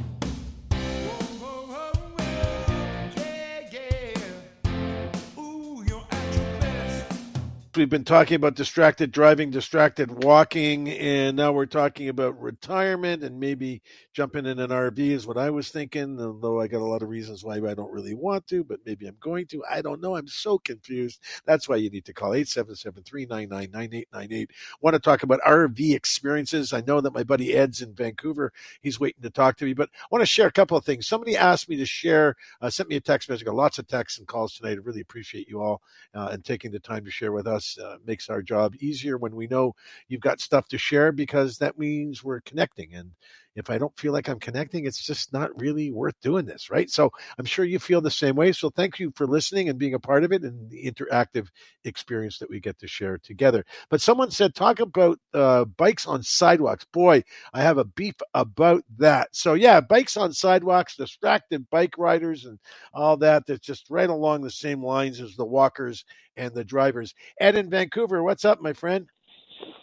We've 7.76 7.88
been 7.88 8.04
talking 8.04 8.34
about 8.34 8.54
distracted 8.54 9.10
driving, 9.10 9.50
distracted 9.50 10.22
walking, 10.24 10.90
and 10.90 11.34
now 11.36 11.52
we're 11.52 11.66
talking 11.66 12.08
about 12.08 12.40
retirement 12.40 13.24
and 13.24 13.40
maybe 13.40 13.82
jumping 14.12 14.46
in 14.46 14.58
an 14.58 14.70
RV 14.70 14.98
is 14.98 15.26
what 15.26 15.38
I 15.38 15.50
was 15.50 15.70
thinking. 15.70 16.20
Although 16.20 16.60
I 16.60 16.66
got 16.66 16.82
a 16.82 16.84
lot 16.84 17.02
of 17.02 17.08
reasons 17.08 17.44
why 17.44 17.54
I 17.56 17.74
don't 17.74 17.92
really 17.92 18.14
want 18.14 18.46
to, 18.48 18.64
but 18.64 18.80
maybe 18.84 19.06
I'm 19.06 19.16
going 19.20 19.46
to. 19.46 19.62
I 19.70 19.80
don't 19.80 20.02
know. 20.02 20.16
I'm 20.16 20.28
so 20.28 20.58
confused. 20.58 21.20
That's 21.46 21.66
why 21.68 21.76
you 21.76 21.88
need 21.88 22.04
to 22.06 22.12
call 22.12 22.32
877-399-9898. 22.32 24.50
Want 24.80 24.94
to 24.94 25.00
talk 25.00 25.22
about 25.22 25.40
RV 25.46 25.94
experiences? 25.94 26.74
I 26.74 26.82
know 26.82 27.00
that 27.00 27.14
my 27.14 27.22
buddy 27.22 27.54
Ed's 27.54 27.80
in 27.80 27.94
Vancouver. 27.94 28.52
He's 28.82 29.00
waiting 29.00 29.22
to 29.22 29.30
talk 29.30 29.56
to 29.58 29.64
me, 29.64 29.72
but 29.72 29.88
I 29.94 30.06
want 30.10 30.22
to 30.22 30.26
share 30.26 30.48
a 30.48 30.52
couple 30.52 30.76
of 30.76 30.84
things. 30.84 31.06
Somebody 31.06 31.36
asked 31.36 31.68
me 31.68 31.76
to 31.76 31.86
share, 31.86 32.34
uh, 32.60 32.70
sent 32.70 32.90
me 32.90 32.96
a 32.96 33.00
text 33.00 33.30
message. 33.30 33.44
I 33.44 33.46
got 33.46 33.54
lots 33.54 33.78
of 33.78 33.86
texts 33.86 34.18
and 34.18 34.28
calls 34.28 34.54
tonight. 34.54 34.72
I 34.72 34.80
really 34.84 35.00
appreciate 35.00 35.48
you 35.48 35.62
all 35.62 35.80
uh, 36.14 36.28
and 36.32 36.44
taking 36.44 36.70
the 36.70 36.80
time 36.80 37.04
to 37.04 37.10
share 37.10 37.32
with 37.32 37.46
us 37.46 37.61
us 37.62 37.78
uh, 37.78 37.96
makes 38.06 38.28
our 38.28 38.42
job 38.42 38.74
easier 38.80 39.16
when 39.16 39.34
we 39.36 39.46
know 39.46 39.74
you've 40.08 40.20
got 40.20 40.40
stuff 40.40 40.68
to 40.68 40.78
share 40.78 41.12
because 41.12 41.58
that 41.58 41.78
means 41.78 42.24
we're 42.24 42.40
connecting. 42.40 42.94
And 42.94 43.12
if 43.54 43.70
I 43.70 43.78
don't 43.78 43.96
feel 43.98 44.12
like 44.12 44.28
I'm 44.28 44.40
connecting, 44.40 44.86
it's 44.86 45.04
just 45.04 45.32
not 45.32 45.50
really 45.60 45.90
worth 45.90 46.14
doing 46.22 46.46
this, 46.46 46.70
right? 46.70 46.88
So 46.88 47.10
I'm 47.38 47.44
sure 47.44 47.64
you 47.64 47.78
feel 47.78 48.00
the 48.00 48.10
same 48.10 48.34
way. 48.34 48.52
So 48.52 48.70
thank 48.70 48.98
you 48.98 49.12
for 49.14 49.26
listening 49.26 49.68
and 49.68 49.78
being 49.78 49.94
a 49.94 49.98
part 49.98 50.24
of 50.24 50.32
it 50.32 50.42
and 50.42 50.70
the 50.70 50.90
interactive 50.90 51.48
experience 51.84 52.38
that 52.38 52.48
we 52.48 52.60
get 52.60 52.78
to 52.78 52.88
share 52.88 53.18
together. 53.18 53.64
But 53.90 54.00
someone 54.00 54.30
said, 54.30 54.54
talk 54.54 54.80
about 54.80 55.18
uh, 55.34 55.64
bikes 55.64 56.06
on 56.06 56.22
sidewalks. 56.22 56.86
Boy, 56.92 57.22
I 57.52 57.62
have 57.62 57.78
a 57.78 57.84
beef 57.84 58.14
about 58.34 58.84
that. 58.98 59.28
So 59.32 59.54
yeah, 59.54 59.80
bikes 59.80 60.16
on 60.16 60.32
sidewalks, 60.32 60.96
distracted 60.96 61.68
bike 61.70 61.98
riders, 61.98 62.44
and 62.46 62.58
all 62.94 63.16
that. 63.18 63.46
That's 63.46 63.60
just 63.66 63.90
right 63.90 64.10
along 64.10 64.42
the 64.42 64.50
same 64.50 64.82
lines 64.82 65.20
as 65.20 65.36
the 65.36 65.44
walkers 65.44 66.04
and 66.36 66.54
the 66.54 66.64
drivers. 66.64 67.14
Ed 67.40 67.56
in 67.56 67.68
Vancouver, 67.68 68.22
what's 68.22 68.44
up, 68.44 68.60
my 68.62 68.72
friend? 68.72 69.11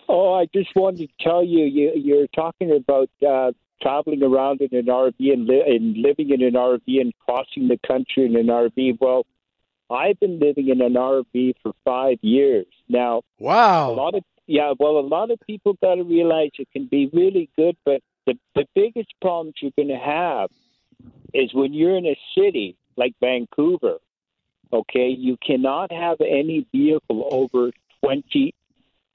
Oh, 0.07 0.33
I 0.33 0.47
just 0.53 0.75
wanted 0.75 1.09
to 1.09 1.23
tell 1.23 1.43
you, 1.43 1.65
you 1.65 1.91
you're 1.95 2.27
talking 2.27 2.71
about 2.75 3.09
uh, 3.27 3.51
traveling 3.81 4.23
around 4.23 4.61
in 4.61 4.75
an 4.77 4.87
RV 4.87 5.13
and, 5.19 5.47
li- 5.47 5.63
and 5.65 5.97
living 5.97 6.31
in 6.31 6.41
an 6.43 6.53
RV 6.53 6.81
and 6.87 7.13
crossing 7.25 7.67
the 7.67 7.79
country 7.85 8.25
in 8.25 8.35
an 8.35 8.47
RV. 8.47 8.97
Well, 8.99 9.25
I've 9.89 10.19
been 10.19 10.39
living 10.39 10.69
in 10.69 10.81
an 10.81 10.93
RV 10.93 11.53
for 11.63 11.73
five 11.85 12.17
years 12.21 12.67
now. 12.87 13.21
Wow. 13.39 13.91
A 13.91 13.93
lot 13.93 14.15
of 14.15 14.23
yeah, 14.47 14.73
well, 14.79 14.97
a 14.97 15.05
lot 15.05 15.29
of 15.29 15.39
people 15.45 15.77
got 15.79 15.95
to 15.95 16.03
realize 16.03 16.49
it 16.57 16.67
can 16.73 16.87
be 16.87 17.07
really 17.13 17.49
good, 17.55 17.77
but 17.85 18.01
the 18.25 18.33
the 18.55 18.65
biggest 18.73 19.13
problems 19.21 19.55
you're 19.61 19.71
going 19.75 19.89
to 19.89 20.03
have 20.03 20.49
is 21.33 21.53
when 21.53 21.73
you're 21.73 21.97
in 21.97 22.07
a 22.07 22.17
city 22.35 22.75
like 22.97 23.13
Vancouver. 23.19 23.97
Okay, 24.71 25.09
you 25.09 25.37
cannot 25.37 25.91
have 25.91 26.17
any 26.21 26.67
vehicle 26.71 27.27
over 27.31 27.71
20 28.03 28.53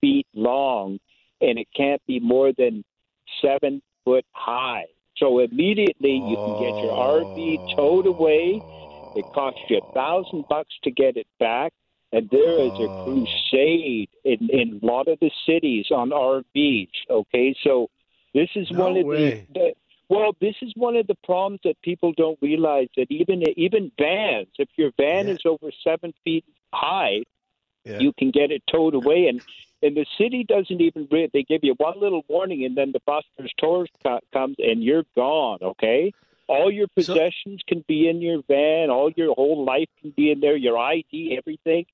feet 0.04 0.26
long, 0.34 0.98
and 1.40 1.58
it 1.58 1.68
can't 1.74 2.02
be 2.06 2.20
more 2.20 2.52
than 2.56 2.84
seven 3.40 3.80
foot 4.04 4.24
high. 4.32 4.84
So 5.16 5.38
immediately 5.38 6.16
you 6.30 6.36
can 6.44 6.54
get 6.64 6.74
your 6.82 6.92
RV 6.92 7.56
towed 7.76 8.06
away. 8.06 8.60
It 9.16 9.24
costs 9.34 9.60
you 9.68 9.78
a 9.78 9.94
thousand 9.94 10.44
bucks 10.48 10.74
to 10.84 10.90
get 10.90 11.16
it 11.16 11.26
back. 11.38 11.72
And 12.12 12.28
there 12.30 12.60
is 12.66 12.72
a 12.78 12.88
Oh. 12.88 13.04
crusade 13.04 14.08
in, 14.24 14.48
in 14.50 14.80
a 14.82 14.86
lot 14.86 15.08
of 15.08 15.18
the 15.20 15.30
cities 15.46 15.86
on 15.90 16.10
RVs. 16.10 16.88
Okay, 17.10 17.54
so 17.64 17.88
this 18.34 18.48
is 18.54 18.70
No 18.70 18.84
one 18.84 18.96
of 18.98 19.06
way. 19.06 19.46
the, 19.54 19.60
the 19.60 19.74
well, 20.10 20.36
this 20.40 20.54
is 20.60 20.72
one 20.76 20.96
of 20.96 21.06
the 21.06 21.16
problems 21.24 21.60
that 21.64 21.80
people 21.82 22.12
don't 22.16 22.38
realize 22.42 22.88
that 22.96 23.06
even 23.10 23.42
even 23.56 23.90
vans, 23.98 24.48
if 24.58 24.68
your 24.76 24.90
van 24.96 25.26
Yeah. 25.28 25.34
is 25.34 25.40
over 25.46 25.70
seven 25.82 26.12
feet 26.24 26.44
high, 26.72 27.22
Yeah. 27.84 27.98
you 28.00 28.12
can 28.18 28.30
get 28.30 28.50
it 28.50 28.62
towed 28.70 28.94
away. 28.94 29.26
And 29.28 29.40
and 29.84 29.96
the 29.96 30.06
city 30.18 30.44
doesn't 30.54 30.80
even 30.80 31.06
re- 31.10 31.30
they 31.32 31.42
give 31.42 31.62
you 31.62 31.74
one 31.78 32.00
little 32.00 32.24
warning, 32.28 32.64
and 32.64 32.76
then 32.76 32.92
the 32.92 33.00
buster's 33.06 33.52
tours 33.58 33.88
co- 34.02 34.20
comes 34.32 34.56
and 34.58 34.82
you're 34.82 35.04
gone. 35.14 35.58
Okay, 35.62 36.12
all 36.48 36.70
your 36.70 36.86
So- 36.86 36.94
possessions 37.12 37.60
can 37.66 37.84
be 37.86 38.08
in 38.08 38.20
your 38.22 38.42
van, 38.48 38.90
all 38.90 39.10
your 39.10 39.34
whole 39.34 39.64
life 39.64 39.88
can 40.00 40.10
be 40.10 40.30
in 40.32 40.40
there, 40.40 40.56
your 40.56 40.78
ID, 40.78 41.36
everything. 41.36 41.86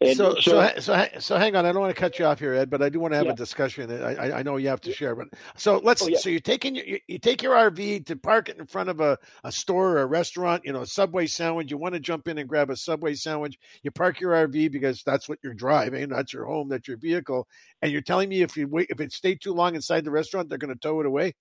So, 0.00 0.12
so, 0.14 0.36
so, 0.40 0.70
so, 0.78 1.06
so, 1.18 1.36
hang 1.38 1.56
on. 1.56 1.66
I 1.66 1.72
don't 1.72 1.80
want 1.80 1.92
to 1.94 2.00
cut 2.00 2.20
you 2.20 2.24
off 2.24 2.38
here, 2.38 2.54
Ed, 2.54 2.70
but 2.70 2.82
I 2.82 2.88
do 2.88 3.00
want 3.00 3.12
to 3.14 3.16
have 3.16 3.26
Yeah. 3.26 3.32
a 3.32 3.36
discussion. 3.36 3.90
I, 3.90 4.14
I, 4.14 4.38
I 4.38 4.42
know 4.44 4.56
you 4.56 4.68
have 4.68 4.80
to 4.82 4.92
share, 4.92 5.16
but 5.16 5.26
so 5.56 5.78
let's. 5.78 6.02
Oh, 6.02 6.06
yeah. 6.06 6.18
So 6.18 6.30
you're 6.30 6.38
taking 6.38 6.76
your, 6.76 6.84
you, 6.86 6.98
you 7.08 7.18
take 7.18 7.42
your 7.42 7.54
RV 7.54 8.06
to 8.06 8.14
park 8.14 8.48
it 8.48 8.58
in 8.58 8.66
front 8.66 8.90
of 8.90 9.00
a, 9.00 9.18
a 9.42 9.50
store 9.50 9.90
or 9.94 10.02
a 10.02 10.06
restaurant. 10.06 10.62
You 10.64 10.72
know, 10.72 10.82
a 10.82 10.86
Subway 10.86 11.26
sandwich. 11.26 11.72
You 11.72 11.78
want 11.78 11.94
to 11.94 12.00
jump 12.00 12.28
in 12.28 12.38
and 12.38 12.48
grab 12.48 12.70
a 12.70 12.76
Subway 12.76 13.14
sandwich. 13.14 13.58
You 13.82 13.90
park 13.90 14.20
your 14.20 14.34
RV 14.34 14.70
because 14.70 15.02
that's 15.02 15.28
what 15.28 15.40
you're 15.42 15.52
driving. 15.54 16.10
That's 16.10 16.32
your 16.32 16.44
home. 16.44 16.68
That's 16.68 16.86
your 16.86 16.98
vehicle. 16.98 17.48
And 17.82 17.90
you're 17.90 18.00
telling 18.00 18.28
me 18.28 18.42
if 18.42 18.56
you 18.56 18.68
wait, 18.68 18.86
if 18.90 19.00
it 19.00 19.12
stayed 19.12 19.40
too 19.40 19.52
long 19.52 19.74
inside 19.74 20.04
the 20.04 20.12
restaurant, 20.12 20.48
they're 20.48 20.58
going 20.58 20.72
to 20.72 20.78
tow 20.78 21.00
it 21.00 21.06
away. 21.06 21.34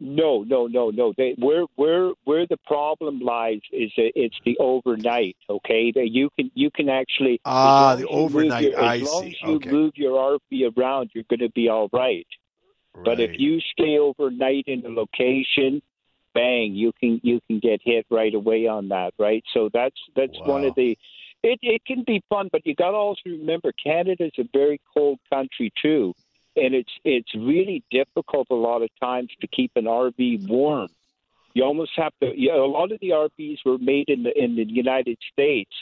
No, 0.00 0.42
no, 0.44 0.66
no, 0.66 0.88
no. 0.90 1.12
They, 1.16 1.34
where 1.38 1.66
where 1.76 2.12
where 2.24 2.46
the 2.46 2.56
problem 2.66 3.20
lies 3.20 3.60
is 3.70 3.92
that 3.98 4.12
it's 4.14 4.36
the 4.46 4.56
overnight. 4.58 5.36
Okay, 5.48 5.92
that 5.94 6.08
you 6.10 6.30
can 6.38 6.50
you 6.54 6.70
can 6.70 6.88
actually 6.88 7.40
Ah, 7.44 7.94
the 7.96 8.06
long 8.06 8.06
as 8.06 8.10
you 8.10 8.16
move 8.16 8.34
overnight. 8.34 8.62
Your, 8.62 8.80
I 8.80 8.96
as 8.96 9.02
long 9.02 9.24
see. 9.24 9.28
as 9.30 9.36
you 9.42 9.54
Okay. 9.56 9.70
move 9.70 9.92
your 9.96 10.38
RV 10.52 10.76
around, 10.76 11.10
you're 11.14 11.24
going 11.28 11.40
to 11.40 11.50
be 11.50 11.68
all 11.68 11.90
right. 11.92 12.26
But 13.04 13.20
if 13.20 13.32
you 13.38 13.60
stay 13.60 13.98
overnight 13.98 14.64
in 14.66 14.84
a 14.84 14.88
location, 14.88 15.82
bang, 16.34 16.74
you 16.74 16.92
can 16.98 17.20
you 17.22 17.40
can 17.46 17.58
get 17.58 17.80
hit 17.84 18.06
right 18.10 18.34
away 18.34 18.66
on 18.66 18.88
that, 18.88 19.12
right? 19.18 19.44
So 19.52 19.68
that's 19.72 19.96
that's 20.16 20.38
one 20.44 20.64
of 20.64 20.74
the. 20.74 20.96
It 21.42 21.58
it 21.62 21.84
can 21.86 22.04
be 22.06 22.22
fun, 22.28 22.48
but 22.52 22.66
you 22.66 22.74
got 22.74 22.90
to 22.90 22.96
also 22.96 23.20
remember 23.26 23.72
Canada's 23.82 24.32
a 24.38 24.44
very 24.52 24.80
cold 24.94 25.18
country 25.32 25.72
too, 25.80 26.14
and 26.56 26.74
it's 26.74 26.92
it's 27.04 27.34
really 27.34 27.82
difficult 27.90 28.48
a 28.50 28.54
lot 28.54 28.82
of 28.82 28.90
times 29.00 29.30
to 29.40 29.46
keep 29.46 29.72
an 29.76 29.84
RV 29.84 30.48
warm. 30.48 30.88
You 31.54 31.64
almost 31.64 31.92
have 31.96 32.12
to. 32.22 32.32
You 32.38 32.48
know, 32.50 32.64
a 32.64 32.70
lot 32.70 32.92
of 32.92 33.00
the 33.00 33.10
RVs 33.10 33.58
were 33.64 33.78
made 33.78 34.08
in 34.08 34.22
the 34.22 34.36
in 34.38 34.56
the 34.56 34.64
United 34.64 35.18
States, 35.32 35.72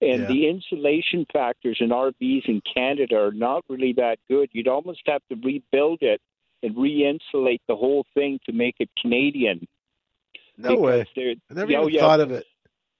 and 0.00 0.22
Yeah. 0.22 0.26
the 0.28 0.48
insulation 0.48 1.26
factors 1.32 1.78
in 1.80 1.90
RVs 1.90 2.48
in 2.48 2.60
Canada 2.62 3.16
are 3.18 3.32
not 3.32 3.64
really 3.68 3.92
that 3.94 4.18
good. 4.28 4.48
You'd 4.52 4.68
almost 4.68 5.02
have 5.06 5.22
to 5.30 5.36
rebuild 5.36 6.02
it 6.02 6.20
and 6.62 6.76
re-insulate 6.76 7.60
the 7.68 7.76
whole 7.76 8.06
thing 8.14 8.38
to 8.46 8.52
make 8.52 8.76
it 8.78 8.88
Canadian. 9.00 9.66
no 10.56 10.76
way. 10.76 11.04
I 11.16 11.36
never 11.54 11.72
oh, 11.76 11.82
even 11.82 11.94
yeah. 11.94 12.00
thought 12.00 12.20
of 12.20 12.30
it. 12.32 12.46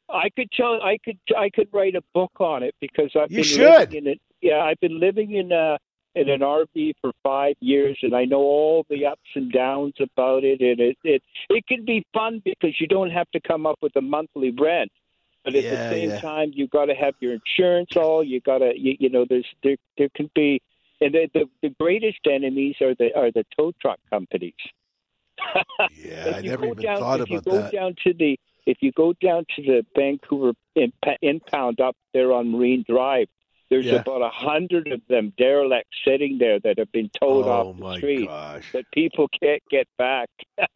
I 0.08 0.28
could 0.30 0.50
tell. 0.52 0.80
I 0.82 0.98
could. 0.98 1.18
I 1.36 1.50
could 1.50 1.68
write 1.72 1.94
a 1.96 2.02
book 2.14 2.32
on 2.38 2.62
it 2.62 2.74
because 2.80 3.10
I've 3.16 3.30
You 3.30 3.38
been 3.38 3.44
should. 3.44 3.78
living 3.92 3.96
in 3.98 4.06
it. 4.08 4.20
Yeah, 4.40 4.60
I've 4.60 4.78
been 4.80 5.00
living 5.00 5.32
in 5.32 5.50
a 5.52 5.78
in 6.16 6.30
an 6.30 6.40
RV 6.40 6.94
for 7.00 7.12
five 7.22 7.56
years, 7.60 7.98
and 8.02 8.14
I 8.16 8.24
know 8.24 8.40
all 8.40 8.86
the 8.88 9.06
ups 9.06 9.30
and 9.34 9.52
downs 9.52 9.94
about 10.00 10.44
it. 10.44 10.60
And 10.60 10.80
it 10.80 10.96
it 11.04 11.22
it 11.50 11.66
can 11.66 11.84
be 11.84 12.04
fun 12.14 12.42
because 12.44 12.80
you 12.80 12.88
don't 12.88 13.10
have 13.10 13.30
to 13.32 13.40
come 13.40 13.66
up 13.66 13.76
with 13.82 13.94
a 13.96 14.00
monthly 14.00 14.50
rent, 14.50 14.90
but 15.44 15.54
at 15.54 15.64
Yeah, 15.64 15.70
the 15.70 15.78
same 15.90 16.12
yeah. 16.12 16.20
time, 16.20 16.52
you 16.54 16.68
got 16.68 16.86
to 16.86 16.94
have 16.94 17.14
your 17.20 17.34
insurance. 17.34 17.90
All 17.96 18.24
you 18.24 18.40
got 18.40 18.58
to 18.58 18.72
you, 18.76 18.96
you 18.98 19.10
know. 19.10 19.26
There's 19.28 19.46
there 19.62 19.76
there 19.98 20.08
can 20.16 20.30
be, 20.34 20.60
and 21.02 21.14
the, 21.14 21.28
the 21.34 21.44
the 21.62 21.74
greatest 21.78 22.20
enemies 22.26 22.76
are 22.80 22.94
the 22.94 23.14
are 23.14 23.30
the 23.30 23.44
tow 23.56 23.72
truck 23.80 24.00
companies. 24.10 24.54
Yeah, 25.88 26.32
I 26.34 26.42
never 26.42 26.66
even 26.66 26.82
down, 26.82 26.98
thought 26.98 27.20
if 27.20 27.30
you 27.30 27.40
go 27.42 27.62
that. 27.62 27.70
down 27.72 27.94
to 28.04 28.14
the 28.14 28.38
if 28.66 28.78
you 28.80 28.90
go 28.92 29.12
down 29.22 29.44
to 29.56 29.62
the 29.62 29.86
Vancouver 29.94 30.52
imp- 30.74 31.18
impound 31.22 31.80
up 31.80 31.96
there 32.12 32.32
on 32.32 32.50
Marine 32.50 32.84
Drive, 32.88 33.28
there's 33.70 33.86
Yeah. 33.86 33.96
about 33.96 34.22
a 34.22 34.30
hundred 34.30 34.92
of 34.92 35.00
them 35.08 35.32
derelict 35.38 35.88
sitting 36.06 36.38
there 36.38 36.58
that 36.60 36.78
have 36.78 36.92
been 36.92 37.10
towed 37.20 37.46
oh 37.46 37.50
off 37.50 37.76
the 37.76 37.82
my 37.82 37.96
street 37.98 38.26
gosh. 38.28 38.72
that 38.72 38.84
people 38.92 39.28
can't 39.40 39.62
get 39.70 39.86
back. 39.98 40.28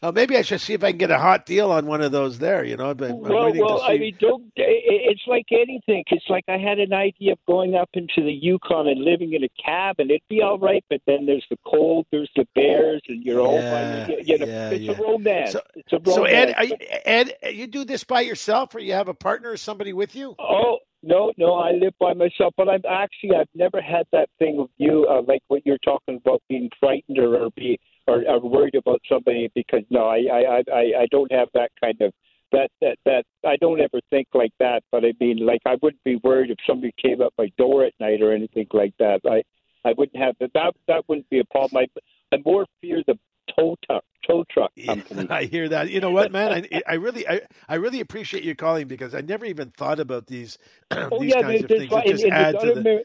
Oh, 0.00 0.12
maybe 0.12 0.36
I 0.36 0.42
should 0.42 0.60
see 0.60 0.74
if 0.74 0.84
I 0.84 0.92
can 0.92 0.98
get 0.98 1.10
a 1.10 1.18
hot 1.18 1.44
deal 1.44 1.72
on 1.72 1.86
one 1.86 2.02
of 2.02 2.12
those 2.12 2.38
there. 2.38 2.62
You 2.62 2.76
know, 2.76 2.88
I've 2.90 2.96
been 2.96 3.18
well, 3.18 3.46
waiting 3.46 3.64
well, 3.64 3.80
to 3.80 3.86
see. 3.86 3.92
I 3.94 3.98
mean, 3.98 4.16
don't. 4.20 4.44
It's 4.54 5.22
like 5.26 5.46
anything. 5.50 6.04
It's 6.08 6.24
like 6.28 6.44
I 6.46 6.56
had 6.56 6.78
an 6.78 6.92
idea 6.92 7.32
of 7.32 7.38
going 7.48 7.74
up 7.74 7.90
into 7.94 8.22
the 8.22 8.32
Yukon 8.32 8.86
and 8.86 9.00
living 9.02 9.32
in 9.32 9.42
a 9.42 9.48
cabin. 9.60 10.08
It'd 10.10 10.22
be 10.28 10.40
all 10.40 10.56
right, 10.56 10.84
but 10.88 11.00
then 11.08 11.26
there's 11.26 11.44
the 11.50 11.58
cold, 11.66 12.06
there's 12.12 12.30
the 12.36 12.46
bears, 12.54 13.02
and 13.08 13.24
you're 13.24 13.40
all 13.40 13.54
Yeah, 13.54 14.06
by 14.06 14.12
you, 14.24 14.38
know. 14.38 14.46
yeah, 14.46 14.70
it's 14.70 14.80
yeah. 14.84 14.92
a 14.92 15.02
romance. 15.02 15.52
So- 15.52 15.62
it's 15.74 15.92
a 15.92 15.96
romance. 15.98 16.14
so 16.14 16.24
Ed, 16.26 16.54
are 16.56 16.64
you, 16.64 16.76
Ed, 17.04 17.34
you 17.50 17.66
do 17.66 17.84
this 17.84 18.04
by 18.04 18.20
yourself, 18.20 18.76
or 18.76 18.78
you 18.78 18.92
have 18.92 19.08
a 19.08 19.14
partner 19.14 19.50
or 19.50 19.56
somebody 19.56 19.92
with 19.92 20.14
you? 20.14 20.36
Oh 20.38 20.78
no, 21.02 21.32
no, 21.36 21.54
I 21.54 21.72
live 21.72 21.94
by 22.00 22.14
myself. 22.14 22.54
But 22.56 22.68
I'm 22.68 22.82
actually 22.88 23.36
I've 23.36 23.48
never 23.54 23.80
had 23.80 24.06
that 24.12 24.28
thing 24.38 24.58
of 24.60 24.68
you 24.78 25.06
uh, 25.08 25.22
like 25.26 25.42
what 25.48 25.64
you're 25.64 25.78
talking 25.78 26.16
about 26.16 26.42
being 26.48 26.68
frightened 26.80 27.18
or, 27.18 27.36
or 27.44 27.50
be 27.56 27.78
or, 28.06 28.24
or 28.28 28.40
worried 28.40 28.74
about 28.74 29.00
somebody 29.08 29.50
because 29.54 29.82
no, 29.90 30.06
I, 30.06 30.18
I 30.32 30.62
I 30.72 30.82
I- 31.02 31.06
don't 31.10 31.30
have 31.32 31.48
that 31.54 31.70
kind 31.80 32.00
of 32.00 32.12
that 32.52 32.70
that 32.80 32.98
that 33.04 33.24
I 33.46 33.56
don't 33.56 33.80
ever 33.80 34.00
think 34.10 34.28
like 34.34 34.52
that. 34.58 34.82
But 34.90 35.04
I 35.04 35.12
mean, 35.20 35.44
like 35.44 35.60
I 35.66 35.76
wouldn't 35.82 36.02
be 36.04 36.16
worried 36.24 36.50
if 36.50 36.58
somebody 36.66 36.92
came 37.00 37.20
up 37.22 37.32
my 37.38 37.50
door 37.58 37.84
at 37.84 37.92
night 38.00 38.20
or 38.22 38.32
anything 38.32 38.66
like 38.72 38.94
that. 38.98 39.20
I 39.24 39.42
I 39.88 39.92
wouldn't 39.96 40.20
have 40.22 40.34
that. 40.40 40.50
That 40.54 40.74
that 40.88 41.04
wouldn't 41.08 41.30
be 41.30 41.38
a 41.40 41.44
problem. 41.44 41.84
I 41.84 42.34
I 42.34 42.40
more 42.44 42.66
fear 42.80 43.02
the 43.06 43.18
tow 43.56 43.76
truck 43.86 44.04
tow 44.28 44.44
truck 44.50 44.72
company. 44.86 45.26
I 45.30 45.44
hear 45.44 45.68
that. 45.68 45.90
You 45.90 46.00
know 46.00 46.10
what, 46.10 46.32
man? 46.32 46.66
I, 46.72 46.82
I 46.88 46.94
really, 46.94 47.28
I, 47.28 47.42
I 47.68 47.76
really 47.76 48.00
appreciate 48.00 48.44
you 48.44 48.54
calling 48.54 48.88
because 48.88 49.14
I 49.14 49.20
never 49.20 49.44
even 49.46 49.70
thought 49.70 50.00
about 50.00 50.26
these, 50.26 50.58
Oh 51.10 51.20
these 51.20 51.34
yeah, 51.34 51.42
kinds 51.42 51.64
of 51.64 51.68
things 51.70 51.92
just 52.04 52.24
and, 52.24 52.32
add 52.32 52.54
you 52.54 52.58
gotta 52.58 52.74
the. 52.74 52.74
remember, 52.74 53.02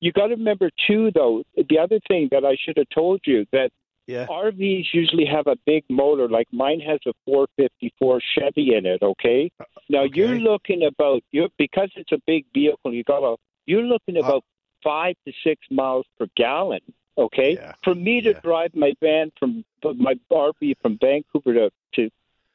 you 0.00 0.12
got 0.12 0.26
to 0.28 0.34
remember 0.36 0.70
too, 0.86 1.10
though. 1.14 1.44
The 1.56 1.78
other 1.78 2.00
thing 2.08 2.28
that 2.32 2.44
I 2.44 2.56
should 2.64 2.76
have 2.78 2.88
told 2.94 3.20
you 3.26 3.46
that 3.52 3.70
Yeah. 4.06 4.26
RVs 4.28 4.86
usually 4.92 5.26
have 5.26 5.46
a 5.46 5.56
big 5.66 5.84
motor. 5.90 6.28
Like 6.28 6.48
mine 6.52 6.80
has 6.80 7.00
a 7.06 7.12
454 7.26 8.20
Chevy 8.34 8.74
in 8.74 8.86
it. 8.86 9.02
Okay. 9.02 9.50
Now 9.88 10.04
you're 10.04 10.38
looking 10.38 10.82
about 10.84 11.22
you 11.32 11.48
because 11.58 11.90
it's 11.96 12.12
a 12.12 12.18
big 12.26 12.46
vehicle. 12.54 12.92
You 12.92 13.04
got 13.04 13.20
to 13.20 13.36
you're 13.66 13.82
looking 13.82 14.16
Uh, 14.22 14.26
about 14.26 14.44
five 14.82 15.14
to 15.26 15.32
six 15.44 15.60
miles 15.70 16.06
per 16.18 16.26
gallon. 16.36 16.80
Okay. 17.18 17.54
Yeah, 17.54 17.72
For 17.84 17.94
me 17.94 18.20
to 18.22 18.30
yeah. 18.30 18.40
drive 18.40 18.74
my 18.74 18.92
van 19.00 19.32
from 19.38 19.64
my 19.96 20.14
RV 20.30 20.74
from 20.80 20.98
Vancouver 21.00 21.54
to 21.54 21.70
to 21.94 22.10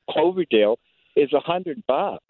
Cloverdale 0.09 0.79
is 1.15 1.31
a 1.33 1.39
hundred 1.39 1.83
bucks. 1.87 2.23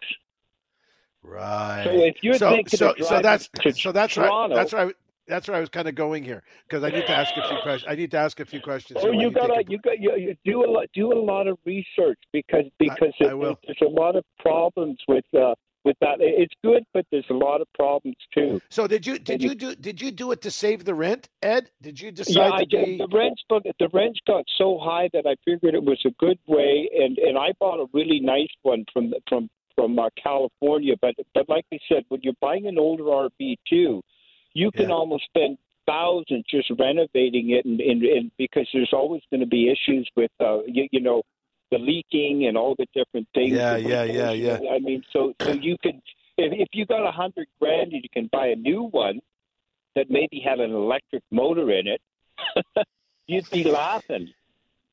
Right. 1.22 1.82
So 1.84 1.90
if 2.04 2.16
you're 2.22 2.34
so, 2.34 2.50
thinking 2.50 2.78
so, 2.78 2.94
so 3.02 3.20
that's 3.20 3.48
to 3.60 3.72
so 3.72 3.92
that's 3.92 4.16
right. 4.16 4.50
That's 4.52 4.72
right. 4.72 4.94
That's 5.26 5.46
where 5.46 5.58
I 5.58 5.60
was 5.60 5.68
kind 5.68 5.86
of 5.86 5.94
going 5.94 6.24
here 6.24 6.42
because 6.66 6.82
I 6.82 6.88
need 6.88 7.06
to 7.06 7.10
ask 7.10 7.36
a 7.36 7.46
few 7.46 7.58
questions. 7.62 7.84
I 7.86 7.94
need 7.96 8.10
to 8.12 8.16
ask 8.16 8.40
a 8.40 8.46
few 8.46 8.62
questions. 8.62 8.98
Oh, 9.02 9.10
you 9.10 9.30
gotta, 9.30 9.52
a- 9.52 9.62
you 9.68 9.78
got, 9.78 10.00
you, 10.00 10.16
you 10.16 10.36
do 10.42 10.64
a 10.64 10.70
lot, 10.70 10.86
do 10.94 11.12
a 11.12 11.20
lot 11.20 11.46
of 11.46 11.58
research 11.66 12.18
because 12.32 12.64
because 12.78 13.12
I 13.20 13.26
it, 13.26 13.38
will. 13.38 13.58
there's 13.66 13.76
a 13.82 13.90
lot 13.90 14.16
of 14.16 14.24
problems 14.38 14.98
with 15.06 15.26
uh, 15.38 15.54
with 15.84 15.96
that. 16.00 16.16
It's 16.20 16.54
good, 16.64 16.84
but 16.92 17.06
there's 17.10 17.26
a 17.30 17.34
lot 17.34 17.60
of 17.60 17.68
problems 17.74 18.16
too. 18.34 18.60
So 18.70 18.86
did 18.86 19.06
you 19.06 19.18
did 19.18 19.42
you 19.42 19.54
do 19.54 19.74
did 19.74 20.00
you 20.00 20.10
do 20.10 20.32
it 20.32 20.42
to 20.42 20.50
save 20.50 20.84
the 20.84 20.94
rent, 20.94 21.28
Ed? 21.42 21.70
Did 21.80 22.00
you 22.00 22.10
decide 22.12 22.34
Yeah, 22.34 22.50
to 22.50 22.52
I 22.52 22.64
be? 22.64 22.98
The 22.98 23.08
rents, 23.16 23.42
but 23.48 23.62
the 23.78 23.88
rents 23.92 24.20
got 24.26 24.44
so 24.56 24.78
high 24.78 25.08
that 25.12 25.26
I 25.26 25.36
figured 25.44 25.74
it 25.74 25.82
was 25.82 26.00
a 26.04 26.10
good 26.18 26.38
way, 26.46 26.88
and 26.94 27.18
and 27.18 27.38
I 27.38 27.52
bought 27.60 27.80
a 27.80 27.86
really 27.92 28.20
nice 28.20 28.52
one 28.62 28.84
from 28.92 29.14
from 29.28 29.48
from 29.74 29.98
uh, 29.98 30.08
California. 30.22 30.94
But 31.00 31.14
but 31.34 31.48
like 31.48 31.64
I 31.72 31.78
said, 31.88 32.04
when 32.08 32.20
you're 32.22 32.34
buying 32.40 32.66
an 32.66 32.78
older 32.78 33.04
RV 33.04 33.56
too, 33.68 34.02
you 34.54 34.70
can 34.72 34.86
Yeah. 34.88 34.94
almost 34.94 35.24
spend 35.24 35.58
thousands 35.86 36.44
just 36.50 36.70
renovating 36.78 37.50
it, 37.50 37.64
and, 37.64 37.80
and, 37.80 38.02
and 38.02 38.30
because 38.36 38.68
there's 38.74 38.92
always 38.92 39.22
going 39.30 39.40
to 39.40 39.46
be 39.46 39.70
issues 39.72 40.08
with, 40.16 40.30
uh, 40.38 40.58
you, 40.66 40.86
you 40.92 41.00
know, 41.00 41.22
the 41.70 41.78
leaking 41.78 42.46
and 42.46 42.56
all 42.56 42.74
the 42.78 42.86
different 42.94 43.28
things. 43.34 43.52
Yeah, 43.52 43.76
yeah, 43.76 44.04
yeah, 44.04 44.30
yeah. 44.30 44.58
I 44.70 44.78
mean, 44.78 45.02
so 45.12 45.34
so 45.42 45.52
you 45.52 45.76
could 45.82 46.00
if, 46.36 46.52
if 46.52 46.68
you 46.72 46.86
got 46.86 47.06
a 47.06 47.12
hundred 47.12 47.48
grand 47.60 47.92
and 47.92 48.02
you 48.02 48.08
can 48.12 48.28
buy 48.32 48.48
a 48.48 48.56
new 48.56 48.84
one 48.84 49.20
that 49.96 50.10
maybe 50.10 50.40
had 50.44 50.60
an 50.60 50.70
electric 50.70 51.22
motor 51.30 51.70
in 51.70 51.86
it, 51.86 52.00
you'd 53.26 53.50
be 53.50 53.64
laughing. 53.64 54.28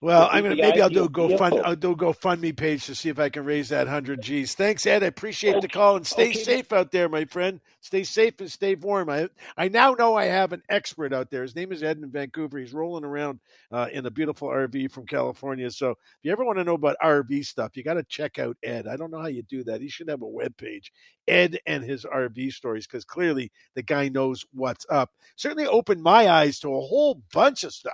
Well, 0.01 0.29
I'm 0.31 0.43
gonna 0.43 0.55
maybe 0.57 0.81
I'll 0.81 0.89
do 0.91 1.05
a 1.05 1.09
GoFund. 1.09 1.59
I'll 1.63 1.75
do 1.75 1.91
a 1.91 1.95
GoFundMe 1.95 2.55
page 2.55 2.85
to 2.85 2.93
see 2.93 3.09
if 3.09 3.17
I 3.17 3.29
can 3.29 3.43
raise 3.45 3.69
that 3.69 3.87
hundred 3.87 4.21
G's. 4.21 4.53
Thanks, 4.53 4.85
Ed. 4.85 5.03
I 5.03 5.07
appreciate 5.07 5.59
the 5.61 5.67
call 5.67 5.95
and 5.95 6.05
stay 6.05 6.29
Okay. 6.29 6.43
safe 6.43 6.71
out 6.71 6.91
there, 6.91 7.09
my 7.09 7.25
friend. 7.25 7.59
Stay 7.81 8.03
safe 8.03 8.35
and 8.39 8.51
stay 8.51 8.75
warm. 8.75 9.09
I 9.09 9.29
I 9.57 9.69
now 9.69 9.93
know 9.93 10.13
I 10.15 10.25
have 10.25 10.53
an 10.53 10.61
expert 10.69 11.13
out 11.13 11.31
there. 11.31 11.41
His 11.41 11.55
name 11.55 11.71
is 11.71 11.81
Ed 11.81 11.97
in 11.97 12.11
Vancouver. 12.11 12.59
He's 12.59 12.73
rolling 12.73 13.03
around 13.05 13.39
uh, 13.71 13.87
in 13.91 14.05
a 14.05 14.11
beautiful 14.11 14.49
RV 14.49 14.91
from 14.91 15.07
California. 15.07 15.71
So 15.71 15.91
if 15.91 15.97
you 16.23 16.31
ever 16.31 16.45
want 16.45 16.59
to 16.59 16.63
know 16.63 16.75
about 16.75 16.97
RV 17.03 17.43
stuff, 17.45 17.75
you 17.75 17.83
got 17.83 17.95
to 17.95 18.03
check 18.03 18.37
out 18.37 18.57
Ed. 18.63 18.87
I 18.87 18.97
don't 18.97 19.11
know 19.11 19.21
how 19.21 19.27
you 19.27 19.41
do 19.43 19.63
that. 19.63 19.81
He 19.81 19.89
should 19.89 20.09
have 20.09 20.21
a 20.21 20.27
web 20.27 20.55
page, 20.57 20.91
Ed 21.27 21.57
and 21.65 21.83
his 21.83 22.05
RV 22.05 22.51
stories, 22.53 22.85
because 22.85 23.05
clearly 23.05 23.51
the 23.73 23.81
guy 23.83 24.09
knows 24.09 24.45
what's 24.53 24.85
up. 24.91 25.09
Certainly 25.35 25.65
opened 25.67 26.03
my 26.03 26.29
eyes 26.29 26.59
to 26.59 26.69
a 26.75 26.81
whole 26.81 27.23
bunch 27.33 27.63
of 27.63 27.73
stuff 27.73 27.93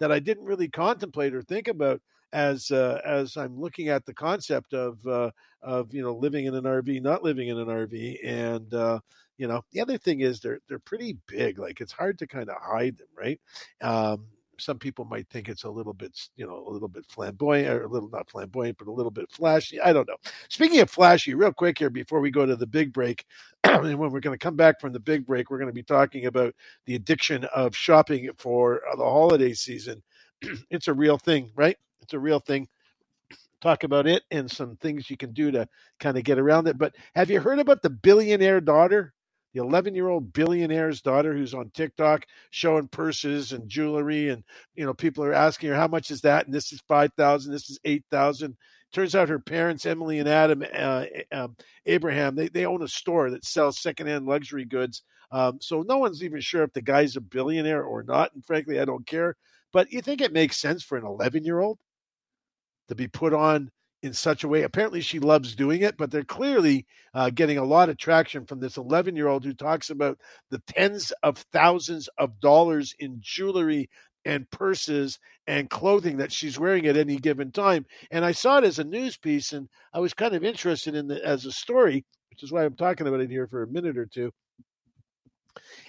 that 0.00 0.12
I 0.12 0.18
didn't 0.18 0.44
really 0.44 0.68
contemplate 0.68 1.34
or 1.34 1.42
think 1.42 1.68
about 1.68 2.00
as 2.32 2.70
uh, 2.70 3.00
as 3.04 3.36
I'm 3.36 3.58
looking 3.58 3.88
at 3.88 4.04
the 4.04 4.14
concept 4.14 4.74
of 4.74 5.04
uh, 5.06 5.30
of 5.62 5.94
you 5.94 6.02
know 6.02 6.14
living 6.14 6.46
in 6.46 6.54
an 6.54 6.64
RV, 6.64 7.00
not 7.02 7.22
living 7.22 7.48
in 7.48 7.58
an 7.58 7.68
RV, 7.68 8.18
and 8.24 8.72
uh, 8.74 9.00
you 9.38 9.48
know 9.48 9.62
the 9.72 9.80
other 9.80 9.98
thing 9.98 10.20
is 10.20 10.40
they're 10.40 10.60
they're 10.68 10.78
pretty 10.78 11.16
big. 11.26 11.58
Like 11.58 11.80
it's 11.80 11.92
hard 11.92 12.18
to 12.18 12.26
kind 12.26 12.48
of 12.48 12.56
hide 12.60 12.98
them, 12.98 13.08
right? 13.16 13.40
Um, 13.80 14.26
some 14.58 14.78
people 14.78 15.04
might 15.04 15.28
think 15.28 15.48
it's 15.48 15.64
a 15.64 15.70
little 15.70 15.92
bit 15.92 16.18
you 16.36 16.46
know 16.46 16.64
a 16.66 16.70
little 16.70 16.88
bit 16.88 17.04
flamboyant 17.08 17.68
or 17.68 17.84
a 17.84 17.88
little 17.88 18.08
not 18.10 18.30
flamboyant, 18.30 18.78
but 18.78 18.88
a 18.88 18.92
little 18.92 19.10
bit 19.10 19.30
flashy. 19.30 19.80
I 19.80 19.92
don't 19.92 20.08
know. 20.08 20.16
Speaking 20.48 20.80
of 20.80 20.90
flashy, 20.90 21.34
real 21.34 21.52
quick 21.52 21.78
here 21.78 21.90
before 21.90 22.20
we 22.20 22.30
go 22.30 22.46
to 22.46 22.56
the 22.56 22.66
big 22.66 22.92
break, 22.92 23.24
and 23.64 23.98
when 23.98 24.10
we're 24.10 24.20
going 24.20 24.38
to 24.38 24.42
come 24.42 24.56
back 24.56 24.80
from 24.80 24.92
the 24.92 25.00
big 25.00 25.26
break, 25.26 25.50
we're 25.50 25.58
going 25.58 25.68
to 25.70 25.74
be 25.74 25.82
talking 25.82 26.26
about 26.26 26.54
the 26.86 26.94
addiction 26.94 27.44
of 27.54 27.76
shopping 27.76 28.28
for 28.38 28.82
uh, 28.90 28.96
the 28.96 29.04
holiday 29.04 29.52
season. 29.52 30.02
it's 30.70 30.88
a 30.88 30.94
real 30.94 31.18
thing, 31.18 31.50
right? 31.56 31.76
It's 32.00 32.14
a 32.14 32.18
real 32.18 32.40
thing. 32.40 32.68
Talk 33.60 33.82
about 33.82 34.06
it 34.06 34.22
and 34.30 34.48
some 34.48 34.76
things 34.76 35.10
you 35.10 35.16
can 35.16 35.32
do 35.32 35.50
to 35.50 35.68
kind 35.98 36.16
of 36.16 36.22
get 36.22 36.38
around 36.38 36.68
it. 36.68 36.78
But 36.78 36.94
have 37.16 37.28
you 37.28 37.40
heard 37.40 37.58
about 37.58 37.82
the 37.82 37.90
billionaire 37.90 38.60
daughter? 38.60 39.12
The 39.54 39.60
11 39.60 39.94
year 39.94 40.08
old 40.08 40.32
billionaire's 40.32 41.00
daughter 41.00 41.32
who's 41.32 41.54
on 41.54 41.70
TikTok 41.70 42.26
showing 42.50 42.88
purses 42.88 43.52
and 43.52 43.68
jewelry. 43.68 44.28
And, 44.28 44.44
you 44.74 44.84
know, 44.84 44.94
people 44.94 45.24
are 45.24 45.32
asking 45.32 45.70
her, 45.70 45.74
how 45.74 45.88
much 45.88 46.10
is 46.10 46.20
that? 46.22 46.46
And 46.46 46.54
this 46.54 46.72
is 46.72 46.82
5,000. 46.86 47.52
This 47.52 47.70
is 47.70 47.78
8,000. 47.84 48.56
Turns 48.92 49.14
out 49.14 49.28
her 49.28 49.38
parents, 49.38 49.84
Emily 49.84 50.18
and 50.18 50.28
Adam 50.28 50.64
uh, 50.74 51.04
um, 51.32 51.56
Abraham, 51.86 52.34
they, 52.34 52.48
they 52.48 52.64
own 52.64 52.82
a 52.82 52.88
store 52.88 53.30
that 53.30 53.44
sells 53.44 53.80
secondhand 53.80 54.26
luxury 54.26 54.64
goods. 54.64 55.02
Um, 55.30 55.58
so 55.60 55.82
no 55.82 55.98
one's 55.98 56.24
even 56.24 56.40
sure 56.40 56.62
if 56.62 56.72
the 56.72 56.80
guy's 56.80 57.16
a 57.16 57.20
billionaire 57.20 57.82
or 57.82 58.02
not. 58.02 58.32
And 58.34 58.44
frankly, 58.44 58.80
I 58.80 58.86
don't 58.86 59.06
care. 59.06 59.36
But 59.72 59.92
you 59.92 60.00
think 60.00 60.22
it 60.22 60.32
makes 60.32 60.56
sense 60.56 60.82
for 60.82 60.96
an 60.96 61.04
11 61.04 61.44
year 61.44 61.60
old 61.60 61.78
to 62.88 62.94
be 62.94 63.08
put 63.08 63.34
on 63.34 63.70
in 64.02 64.12
such 64.12 64.44
a 64.44 64.48
way? 64.48 64.62
Apparently, 64.62 65.00
she 65.00 65.18
loves 65.18 65.54
doing 65.54 65.82
it, 65.82 65.96
but 65.96 66.10
they're 66.10 66.24
clearly 66.24 66.86
uh, 67.14 67.30
getting 67.30 67.58
a 67.58 67.64
lot 67.64 67.88
of 67.88 67.96
traction 67.96 68.44
from 68.44 68.60
this 68.60 68.76
11 68.76 69.16
year 69.16 69.28
old 69.28 69.44
who 69.44 69.54
talks 69.54 69.90
about 69.90 70.18
the 70.50 70.62
tens 70.66 71.12
of 71.22 71.38
thousands 71.52 72.08
of 72.18 72.38
dollars 72.40 72.94
in 72.98 73.16
jewelry 73.20 73.88
and 74.24 74.50
purses 74.50 75.18
and 75.46 75.70
clothing 75.70 76.16
that 76.18 76.32
she's 76.32 76.58
wearing 76.58 76.86
at 76.86 76.96
any 76.96 77.16
given 77.16 77.50
time. 77.50 77.86
And 78.10 78.24
I 78.24 78.32
saw 78.32 78.58
it 78.58 78.64
as 78.64 78.78
a 78.78 78.84
news 78.84 79.16
piece, 79.16 79.52
and 79.52 79.68
I 79.94 80.00
was 80.00 80.14
kind 80.14 80.34
of 80.34 80.44
interested 80.44 80.94
in 80.94 81.10
it 81.10 81.22
as 81.22 81.46
a 81.46 81.52
story, 81.52 82.04
which 82.30 82.42
is 82.42 82.52
why 82.52 82.64
I'm 82.64 82.76
talking 82.76 83.06
about 83.06 83.20
it 83.20 83.30
here 83.30 83.46
for 83.46 83.62
a 83.62 83.68
minute 83.68 83.96
or 83.96 84.06
two. 84.06 84.30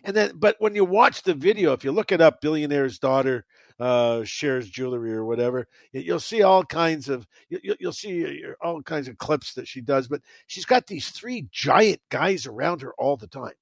And 0.04 0.16
then, 0.16 0.32
but 0.36 0.56
when 0.60 0.76
you 0.76 0.86
watch 0.86 1.24
the 1.24 1.34
video, 1.34 1.74
if 1.74 1.84
you 1.84 1.92
look 1.92 2.12
it 2.12 2.22
up, 2.22 2.42
billionaire's 2.42 3.00
daughter 3.00 3.46
uh, 3.80 4.24
shares 4.24 4.70
jewelry 4.70 5.14
or 5.14 5.26
whatever, 5.26 5.68
you'll 5.94 6.20
see 6.20 6.42
all 6.44 6.64
kinds 6.64 7.10
of 7.10 7.26
you- 7.50 7.60
you- 7.64 7.78
you'll 7.80 7.94
see 7.94 8.44
uh, 8.46 8.54
all 8.62 8.82
kinds 8.84 9.08
of 9.08 9.18
clips 9.18 9.54
that 9.54 9.68
she 9.68 9.82
does. 9.82 10.08
But 10.08 10.22
she's 10.48 10.66
got 10.66 10.88
these 10.88 11.10
three 11.10 11.48
giant 11.52 12.02
guys 12.10 12.46
around 12.46 12.82
her 12.82 12.94
all 12.96 13.18
the 13.18 13.28
time. 13.28 13.54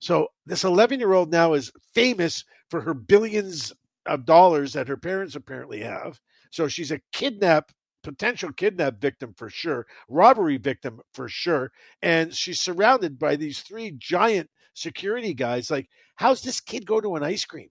So 0.00 0.28
this 0.46 0.64
11 0.64 0.98
year 0.98 1.12
old 1.12 1.30
now 1.30 1.52
is 1.52 1.72
famous 1.94 2.44
for 2.70 2.80
her 2.80 2.94
billions 2.94 3.72
of 4.06 4.24
dollars 4.24 4.72
that 4.72 4.88
her 4.88 4.96
parents 4.96 5.34
apparently 5.36 5.80
have. 5.82 6.20
So 6.50 6.68
she's 6.68 6.90
a 6.90 7.00
kidnap 7.12 7.70
potential 8.02 8.50
kidnap 8.52 8.98
victim 9.00 9.34
for 9.34 9.50
sure, 9.50 9.86
robbery 10.08 10.56
victim 10.56 11.00
for 11.12 11.28
sure, 11.28 11.70
and 12.02 12.34
she's 12.34 12.58
surrounded 12.60 13.18
by 13.18 13.36
these 13.36 13.60
three 13.60 13.90
giant 13.92 14.48
security 14.72 15.34
guys. 15.34 15.70
Like, 15.70 15.88
how's 16.16 16.40
this 16.40 16.60
kid 16.60 16.86
go 16.86 17.00
to 17.02 17.16
an 17.16 17.22
ice 17.22 17.44
cream? 17.44 17.68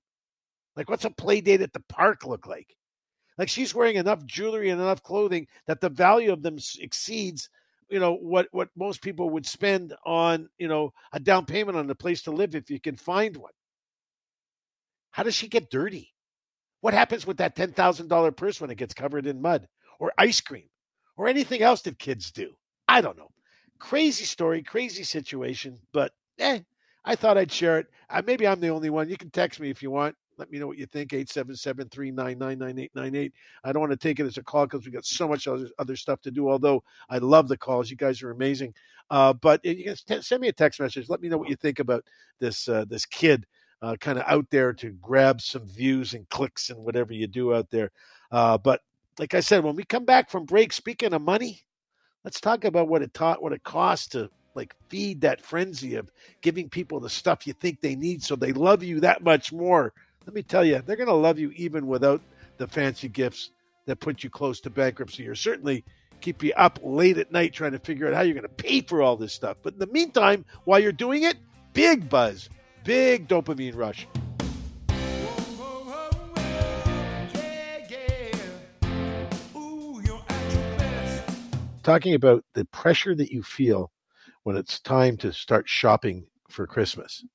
Like, 0.79 0.89
what's 0.89 1.03
a 1.03 1.09
play 1.09 1.41
date 1.41 1.59
at 1.59 1.73
the 1.73 1.83
park 1.89 2.25
look 2.25 2.47
like? 2.47 2.73
Like, 3.37 3.49
she's 3.49 3.75
wearing 3.75 3.97
enough 3.97 4.25
jewelry 4.25 4.69
and 4.69 4.79
enough 4.79 5.03
clothing 5.03 5.45
that 5.67 5.81
the 5.81 5.89
value 5.89 6.31
of 6.31 6.41
them 6.41 6.57
exceeds, 6.79 7.49
you 7.89 7.99
know, 7.99 8.13
what 8.15 8.47
what 8.51 8.69
most 8.77 9.01
people 9.01 9.29
would 9.31 9.45
spend 9.45 9.93
on, 10.05 10.47
you 10.57 10.69
know, 10.69 10.91
a 11.11 11.19
down 11.19 11.45
payment 11.45 11.77
on 11.77 11.89
a 11.89 11.95
place 11.95 12.21
to 12.21 12.31
live 12.31 12.55
if 12.55 12.69
you 12.69 12.79
can 12.79 12.95
find 12.95 13.35
one. 13.35 13.51
How 15.11 15.23
does 15.23 15.35
she 15.35 15.49
get 15.49 15.69
dirty? 15.69 16.13
What 16.79 16.93
happens 16.93 17.27
with 17.27 17.35
that 17.39 17.57
ten 17.57 17.73
thousand 17.73 18.07
dollar 18.07 18.31
purse 18.31 18.61
when 18.61 18.69
it 18.71 18.77
gets 18.77 18.93
covered 18.93 19.27
in 19.27 19.41
mud 19.41 19.67
or 19.99 20.13
ice 20.17 20.39
cream 20.39 20.69
or 21.17 21.27
anything 21.27 21.61
else 21.61 21.81
that 21.81 21.99
kids 21.99 22.31
do? 22.31 22.53
I 22.87 23.01
don't 23.01 23.17
know. 23.17 23.31
Crazy 23.79 24.23
story, 24.23 24.63
crazy 24.63 25.03
situation, 25.03 25.77
but 25.91 26.13
eh, 26.39 26.61
I 27.03 27.15
thought 27.17 27.37
I'd 27.37 27.51
share 27.51 27.79
it. 27.79 27.87
Uh, 28.09 28.21
maybe 28.25 28.47
I'm 28.47 28.61
the 28.61 28.69
only 28.69 28.89
one. 28.89 29.09
You 29.09 29.17
can 29.17 29.29
text 29.29 29.59
me 29.59 29.69
if 29.69 29.83
you 29.83 29.91
want. 29.91 30.15
Let 30.39 30.49
me 30.49 30.57
know 30.57 30.67
what 30.67 30.77
you 30.77 30.85
think. 30.85 31.11
877 31.11 31.89
399 31.89 32.57
9898. 32.57 33.33
I 33.65 33.71
don't 33.71 33.81
want 33.81 33.91
to 33.91 33.97
take 33.97 34.19
it 34.19 34.25
as 34.25 34.37
a 34.37 34.43
call 34.43 34.65
because 34.65 34.85
we 34.85 34.91
got 34.91 35.05
so 35.05 35.27
much 35.27 35.47
other, 35.47 35.69
other 35.77 35.97
stuff 35.97 36.21
to 36.21 36.31
do, 36.31 36.49
although 36.49 36.81
I 37.09 37.17
love 37.17 37.49
the 37.49 37.57
calls. 37.57 37.91
You 37.91 37.97
guys 37.97 38.23
are 38.23 38.31
amazing. 38.31 38.73
Uh, 39.11 39.33
but 39.33 39.63
you 39.65 39.83
can 39.83 39.95
t- 39.95 40.21
send 40.21 40.41
me 40.41 40.47
a 40.47 40.53
text 40.53 40.79
message. 40.79 41.09
Let 41.09 41.21
me 41.21 41.27
know 41.27 41.37
what 41.37 41.49
you 41.49 41.57
think 41.57 41.79
about 41.79 42.05
this 42.39 42.69
uh, 42.69 42.85
this 42.87 43.05
kid 43.05 43.45
uh, 43.81 43.97
kind 43.99 44.17
of 44.17 44.25
out 44.27 44.45
there 44.49 44.73
to 44.73 44.91
grab 45.01 45.41
some 45.41 45.67
views 45.67 46.13
and 46.13 46.27
clicks 46.29 46.69
and 46.69 46.79
whatever 46.79 47.13
you 47.13 47.27
do 47.27 47.53
out 47.53 47.69
there. 47.69 47.91
Uh, 48.31 48.57
but 48.57 48.81
like 49.17 49.33
I 49.33 49.41
said, 49.41 49.63
when 49.63 49.75
we 49.75 49.83
come 49.83 50.05
back 50.05 50.29
from 50.29 50.45
break, 50.45 50.71
speaking 50.71 51.13
of 51.13 51.21
money, 51.21 51.61
let's 52.23 52.39
talk 52.39 52.63
about 52.63 52.87
what 52.87 53.01
it 53.01 53.13
taught, 53.13 53.41
what 53.41 53.53
it 53.53 53.63
costs 53.63 54.07
to 54.09 54.29
like 54.55 54.75
feed 54.89 55.21
that 55.21 55.41
frenzy 55.41 55.95
of 55.95 56.11
giving 56.41 56.69
people 56.69 56.99
the 56.99 57.09
stuff 57.09 57.45
you 57.45 57.53
think 57.53 57.79
they 57.79 57.95
need 57.95 58.23
so 58.23 58.35
they 58.35 58.51
love 58.51 58.83
you 58.83 58.99
that 58.99 59.23
much 59.23 59.53
more. 59.53 59.93
Let 60.29 60.35
me 60.35 60.43
tell 60.43 60.63
you, 60.63 60.83
they're 60.85 60.95
going 60.95 61.07
to 61.07 61.13
love 61.15 61.39
you 61.39 61.49
even 61.55 61.87
without 61.87 62.21
the 62.57 62.67
fancy 62.67 63.09
gifts 63.09 63.49
that 63.87 63.99
put 63.99 64.23
you 64.23 64.29
close 64.29 64.59
to 64.59 64.69
bankruptcy 64.69 65.27
or 65.27 65.33
certainly 65.33 65.83
keep 66.21 66.43
you 66.43 66.53
up 66.55 66.77
late 66.83 67.17
at 67.17 67.31
night 67.31 67.51
trying 67.51 67.71
to 67.71 67.79
figure 67.79 68.07
out 68.07 68.13
how 68.13 68.21
you're 68.21 68.35
going 68.35 68.43
to 68.43 68.63
pay 68.63 68.81
for 68.81 69.01
all 69.01 69.17
this 69.17 69.33
stuff. 69.33 69.57
But 69.63 69.73
in 69.73 69.79
the 69.79 69.87
meantime, 69.87 70.45
while 70.65 70.79
you're 70.79 70.91
doing 70.91 71.23
it, 71.23 71.37
big 71.73 72.07
buzz, 72.07 72.47
big 72.83 73.27
dopamine 73.27 73.75
rush. 73.75 74.05
Talking 81.81 82.13
about 82.13 82.45
the 82.53 82.65
pressure 82.65 83.15
that 83.15 83.31
you 83.31 83.41
feel 83.41 83.91
when 84.43 84.55
it's 84.55 84.79
time 84.79 85.17
to 85.17 85.33
start 85.33 85.67
shopping 85.67 86.27
for 86.49 86.67
Christmas. 86.67 87.25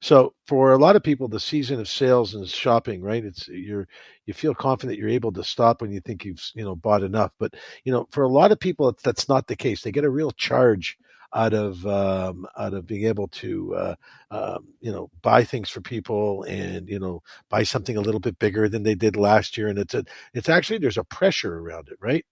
So 0.00 0.34
for 0.46 0.72
a 0.72 0.78
lot 0.78 0.96
of 0.96 1.02
people, 1.02 1.28
the 1.28 1.40
season 1.40 1.80
of 1.80 1.88
sales 1.88 2.34
and 2.34 2.46
shopping, 2.48 3.02
right? 3.02 3.24
It's 3.24 3.48
you're 3.48 3.88
you 4.26 4.34
feel 4.34 4.54
confident 4.54 4.98
you're 4.98 5.08
able 5.08 5.32
to 5.32 5.44
stop 5.44 5.80
when 5.82 5.90
you 5.92 6.00
think 6.00 6.24
you've 6.24 6.42
you 6.54 6.64
know 6.64 6.76
bought 6.76 7.02
enough. 7.02 7.32
But 7.38 7.54
you 7.84 7.92
know, 7.92 8.06
for 8.10 8.22
a 8.24 8.28
lot 8.28 8.52
of 8.52 8.60
people, 8.60 8.96
that's 9.02 9.28
not 9.28 9.46
the 9.46 9.56
case. 9.56 9.82
They 9.82 9.92
get 9.92 10.04
a 10.04 10.10
real 10.10 10.30
charge 10.32 10.96
out 11.34 11.54
of 11.54 11.86
um, 11.86 12.46
out 12.58 12.74
of 12.74 12.86
being 12.86 13.06
able 13.06 13.28
to 13.28 13.74
uh, 13.74 13.94
um, 14.30 14.68
you 14.80 14.92
know 14.92 15.10
buy 15.22 15.44
things 15.44 15.70
for 15.70 15.80
people 15.80 16.42
and 16.44 16.88
you 16.88 16.98
know 16.98 17.22
buy 17.50 17.62
something 17.62 17.96
a 17.96 18.00
little 18.00 18.20
bit 18.20 18.38
bigger 18.38 18.68
than 18.68 18.82
they 18.82 18.94
did 18.94 19.16
last 19.16 19.56
year. 19.56 19.68
And 19.68 19.78
it's 19.78 19.94
a 19.94 20.04
it's 20.34 20.48
actually 20.48 20.78
there's 20.78 20.98
a 20.98 21.04
pressure 21.04 21.58
around 21.58 21.88
it, 21.88 21.98
right? 22.00 22.24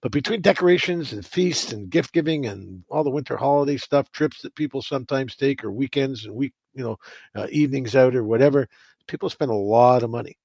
But 0.00 0.12
between 0.12 0.40
decorations 0.40 1.12
and 1.12 1.24
feasts 1.24 1.72
and 1.72 1.90
gift 1.90 2.12
giving 2.12 2.46
and 2.46 2.84
all 2.90 3.04
the 3.04 3.10
winter 3.10 3.36
holiday 3.36 3.76
stuff, 3.76 4.10
trips 4.12 4.42
that 4.42 4.54
people 4.54 4.82
sometimes 4.82 5.36
take, 5.36 5.64
or 5.64 5.70
weekends 5.72 6.24
and 6.24 6.34
week, 6.34 6.52
you 6.78 6.84
know, 6.84 6.98
uh, 7.34 7.46
evenings 7.50 7.96
out 7.96 8.14
or 8.14 8.24
whatever, 8.24 8.68
people 9.06 9.28
spend 9.28 9.50
a 9.50 9.54
lot 9.54 10.02
of 10.02 10.10
money. 10.10 10.38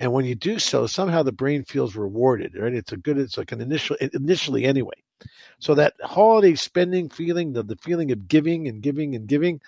And 0.00 0.12
when 0.12 0.24
you 0.24 0.34
do 0.34 0.58
so, 0.58 0.86
somehow 0.86 1.22
the 1.22 1.32
brain 1.32 1.64
feels 1.64 1.96
rewarded, 1.96 2.56
right? 2.56 2.74
It's 2.74 2.92
a 2.92 2.96
good, 2.96 3.18
it's 3.18 3.36
like 3.36 3.52
an 3.52 3.60
initial, 3.60 3.96
initially 4.14 4.64
anyway. 4.64 4.94
So 5.58 5.74
that 5.74 5.94
holiday 6.02 6.54
spending 6.54 7.08
feeling, 7.08 7.52
the, 7.52 7.62
the 7.62 7.76
feeling 7.76 8.10
of 8.12 8.28
giving 8.28 8.68
and 8.68 8.82
giving 8.82 9.14
and 9.14 9.26
giving, 9.26 9.60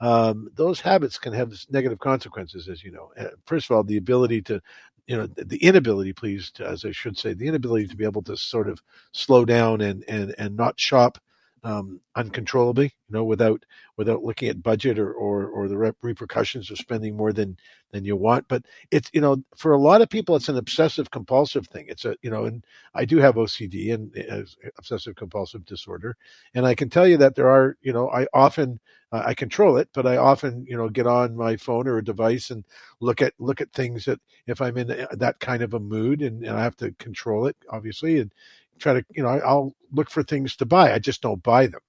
um, 0.00 0.48
those 0.54 0.80
habits 0.80 1.18
can 1.18 1.32
have 1.32 1.54
negative 1.70 1.98
consequences, 1.98 2.68
as 2.68 2.82
you 2.82 2.92
know. 2.92 3.12
Uh, 3.18 3.28
first 3.46 3.70
of 3.70 3.76
all, 3.76 3.84
the 3.84 3.98
ability 3.98 4.42
to, 4.42 4.60
you 5.06 5.16
know, 5.16 5.26
the 5.26 5.62
inability, 5.62 6.12
please, 6.12 6.50
to, 6.52 6.66
as 6.66 6.84
I 6.84 6.92
should 6.92 7.18
say, 7.18 7.34
the 7.34 7.48
inability 7.48 7.86
to 7.88 7.96
be 7.96 8.04
able 8.04 8.22
to 8.22 8.36
sort 8.36 8.68
of 8.68 8.82
slow 9.12 9.44
down 9.44 9.80
and 9.80 10.04
and 10.08 10.34
and 10.38 10.56
not 10.56 10.78
shop 10.78 11.18
um, 11.62 12.00
uncontrollably, 12.16 12.86
you 12.86 13.12
know, 13.14 13.24
without 13.24 13.64
without 13.96 14.22
looking 14.22 14.48
at 14.48 14.62
budget 14.62 14.98
or 14.98 15.12
or, 15.12 15.46
or 15.48 15.68
the 15.68 15.76
rep- 15.76 15.96
repercussions 16.02 16.70
of 16.70 16.78
spending 16.78 17.16
more 17.16 17.32
than 17.32 17.56
than 17.92 18.04
you 18.04 18.16
want. 18.16 18.48
But 18.48 18.64
it's 18.90 19.10
you 19.12 19.20
know, 19.20 19.42
for 19.56 19.72
a 19.72 19.78
lot 19.78 20.00
of 20.02 20.08
people, 20.08 20.36
it's 20.36 20.48
an 20.48 20.56
obsessive 20.56 21.10
compulsive 21.10 21.66
thing. 21.66 21.86
It's 21.88 22.04
a 22.04 22.16
you 22.22 22.30
know, 22.30 22.44
and 22.46 22.64
I 22.94 23.04
do 23.04 23.18
have 23.18 23.36
OCD 23.36 23.92
and 23.92 24.16
uh, 24.30 24.42
obsessive 24.78 25.16
compulsive 25.16 25.64
disorder, 25.64 26.16
and 26.54 26.66
I 26.66 26.74
can 26.74 26.90
tell 26.90 27.06
you 27.06 27.16
that 27.18 27.34
there 27.34 27.48
are 27.48 27.76
you 27.82 27.92
know, 27.92 28.10
I 28.10 28.26
often 28.32 28.80
uh, 29.12 29.22
I 29.26 29.34
control 29.34 29.76
it, 29.76 29.88
but 29.92 30.06
I 30.06 30.16
often 30.16 30.64
you 30.68 30.76
know 30.76 30.88
get 30.88 31.06
on 31.06 31.36
my 31.36 31.56
phone 31.56 31.86
or 31.88 31.98
a 31.98 32.04
device 32.04 32.50
and 32.50 32.64
look 33.00 33.22
at 33.22 33.34
look 33.38 33.60
at 33.60 33.72
things 33.72 34.04
that 34.04 34.20
if 34.46 34.60
I'm 34.60 34.76
in 34.76 34.90
uh, 34.90 35.06
that 35.12 35.40
kind 35.40 35.62
of 35.62 35.74
a 35.74 35.80
mood 35.80 36.22
and, 36.22 36.44
and 36.44 36.56
I 36.56 36.62
have 36.62 36.76
to 36.78 36.92
control 36.92 37.46
it, 37.46 37.56
obviously, 37.70 38.18
and 38.18 38.32
try 38.80 38.94
to, 38.94 39.04
you 39.10 39.22
know, 39.22 39.28
I'll 39.28 39.74
look 39.92 40.10
for 40.10 40.22
things 40.22 40.56
to 40.56 40.66
buy. 40.66 40.92
I 40.92 40.98
just 40.98 41.22
don't 41.22 41.42
buy 41.42 41.66
them 41.66 41.80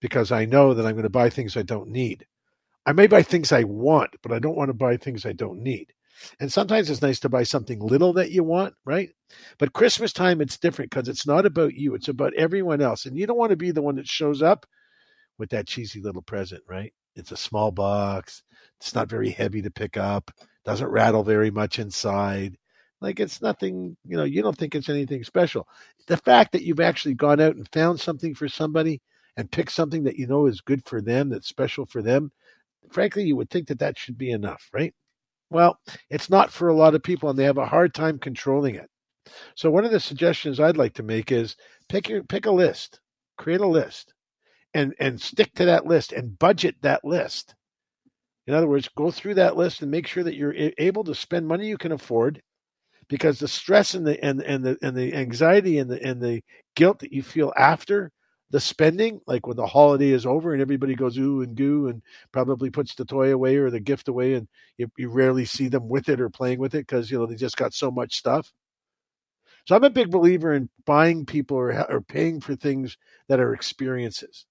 because 0.00 0.32
I 0.32 0.44
know 0.44 0.74
that 0.74 0.86
I'm 0.86 0.94
going 0.94 1.04
to 1.04 1.10
buy 1.10 1.30
things 1.30 1.56
I 1.56 1.62
don't 1.62 1.88
need. 1.88 2.26
I 2.84 2.92
may 2.92 3.06
buy 3.06 3.22
things 3.22 3.52
I 3.52 3.64
want, 3.64 4.10
but 4.22 4.32
I 4.32 4.38
don't 4.38 4.56
want 4.56 4.68
to 4.68 4.74
buy 4.74 4.96
things 4.96 5.24
I 5.24 5.32
don't 5.32 5.62
need. 5.62 5.92
And 6.40 6.52
sometimes 6.52 6.90
it's 6.90 7.02
nice 7.02 7.20
to 7.20 7.28
buy 7.28 7.42
something 7.42 7.80
little 7.80 8.12
that 8.14 8.30
you 8.30 8.44
want, 8.44 8.74
right? 8.84 9.10
But 9.58 9.72
Christmas 9.72 10.12
time, 10.12 10.40
it's 10.40 10.58
different 10.58 10.90
because 10.90 11.08
it's 11.08 11.26
not 11.26 11.46
about 11.46 11.74
you, 11.74 11.94
it's 11.94 12.08
about 12.08 12.34
everyone 12.34 12.80
else. 12.80 13.06
And 13.06 13.16
you 13.16 13.26
don't 13.26 13.38
want 13.38 13.50
to 13.50 13.56
be 13.56 13.70
the 13.70 13.82
one 13.82 13.96
that 13.96 14.08
shows 14.08 14.42
up 14.42 14.66
with 15.38 15.50
that 15.50 15.66
cheesy 15.66 16.00
little 16.00 16.22
present, 16.22 16.62
right? 16.68 16.92
It's 17.14 17.32
a 17.32 17.36
small 17.36 17.70
box, 17.70 18.42
it's 18.80 18.94
not 18.94 19.08
very 19.08 19.30
heavy 19.30 19.62
to 19.62 19.70
pick 19.70 19.96
up, 19.96 20.30
doesn't 20.64 20.88
rattle 20.88 21.24
very 21.24 21.50
much 21.50 21.78
inside. 21.78 22.56
Like 23.02 23.20
it's 23.20 23.42
nothing, 23.42 23.96
you 24.06 24.16
know, 24.16 24.24
you 24.24 24.42
don't 24.42 24.56
think 24.56 24.74
it's 24.74 24.88
anything 24.88 25.24
special. 25.24 25.66
The 26.06 26.16
fact 26.16 26.52
that 26.52 26.62
you've 26.62 26.80
actually 26.80 27.14
gone 27.14 27.40
out 27.40 27.56
and 27.56 27.68
found 27.72 28.00
something 28.00 28.34
for 28.34 28.48
somebody 28.48 29.00
and 29.36 29.50
picked 29.50 29.72
something 29.72 30.04
that 30.04 30.16
you 30.16 30.26
know 30.26 30.46
is 30.46 30.60
good 30.60 30.86
for 30.86 31.00
them, 31.00 31.28
that's 31.28 31.48
special 31.48 31.86
for 31.86 32.02
them, 32.02 32.30
frankly, 32.90 33.24
you 33.24 33.36
would 33.36 33.50
think 33.50 33.68
that 33.68 33.78
that 33.80 33.98
should 33.98 34.18
be 34.18 34.30
enough, 34.30 34.68
right? 34.72 34.94
Well, 35.50 35.78
it's 36.10 36.30
not 36.30 36.52
for 36.52 36.68
a 36.68 36.74
lot 36.74 36.94
of 36.94 37.02
people 37.02 37.28
and 37.28 37.38
they 37.38 37.44
have 37.44 37.58
a 37.58 37.66
hard 37.66 37.94
time 37.94 38.18
controlling 38.18 38.76
it. 38.76 38.88
So 39.54 39.70
one 39.70 39.84
of 39.84 39.90
the 39.92 40.00
suggestions 40.00 40.60
I'd 40.60 40.76
like 40.76 40.94
to 40.94 41.02
make 41.02 41.32
is 41.32 41.56
pick 41.88 42.08
your 42.08 42.22
pick 42.24 42.46
a 42.46 42.50
list, 42.50 43.00
create 43.36 43.60
a 43.60 43.66
list 43.66 44.14
and 44.74 44.94
and 44.98 45.20
stick 45.20 45.52
to 45.54 45.64
that 45.66 45.86
list 45.86 46.12
and 46.12 46.38
budget 46.38 46.76
that 46.82 47.04
list. 47.04 47.54
In 48.46 48.54
other 48.54 48.68
words, 48.68 48.88
go 48.96 49.10
through 49.10 49.34
that 49.34 49.56
list 49.56 49.82
and 49.82 49.90
make 49.90 50.06
sure 50.06 50.24
that 50.24 50.34
you're 50.34 50.54
able 50.78 51.04
to 51.04 51.14
spend 51.14 51.46
money 51.46 51.68
you 51.68 51.78
can 51.78 51.92
afford 51.92 52.42
because 53.08 53.38
the 53.38 53.48
stress 53.48 53.94
and 53.94 54.06
the 54.06 54.22
and 54.24 54.42
and 54.42 54.64
the 54.64 54.78
and 54.82 54.96
the 54.96 55.14
anxiety 55.14 55.78
and 55.78 55.90
the 55.90 56.02
and 56.02 56.20
the 56.20 56.42
guilt 56.76 57.00
that 57.00 57.12
you 57.12 57.22
feel 57.22 57.52
after 57.56 58.10
the 58.50 58.60
spending, 58.60 59.18
like 59.26 59.46
when 59.46 59.56
the 59.56 59.66
holiday 59.66 60.10
is 60.10 60.26
over 60.26 60.52
and 60.52 60.60
everybody 60.60 60.94
goes 60.94 61.16
ooh 61.18 61.40
and 61.40 61.56
goo 61.56 61.88
and 61.88 62.02
probably 62.32 62.68
puts 62.68 62.94
the 62.94 63.04
toy 63.04 63.32
away 63.32 63.56
or 63.56 63.70
the 63.70 63.80
gift 63.80 64.08
away, 64.08 64.34
and 64.34 64.46
you, 64.76 64.86
you 64.98 65.08
rarely 65.08 65.46
see 65.46 65.68
them 65.68 65.88
with 65.88 66.08
it 66.10 66.20
or 66.20 66.28
playing 66.28 66.58
with 66.58 66.74
it 66.74 66.86
because 66.86 67.10
you 67.10 67.18
know 67.18 67.26
they 67.26 67.34
just 67.34 67.56
got 67.56 67.72
so 67.72 67.90
much 67.90 68.14
stuff. 68.14 68.52
So 69.66 69.74
I'm 69.74 69.84
a 69.84 69.90
big 69.90 70.10
believer 70.10 70.52
in 70.52 70.68
buying 70.84 71.24
people 71.24 71.56
or, 71.56 71.72
or 71.90 72.00
paying 72.02 72.40
for 72.40 72.54
things 72.54 72.98
that 73.28 73.40
are 73.40 73.54
experiences, 73.54 74.44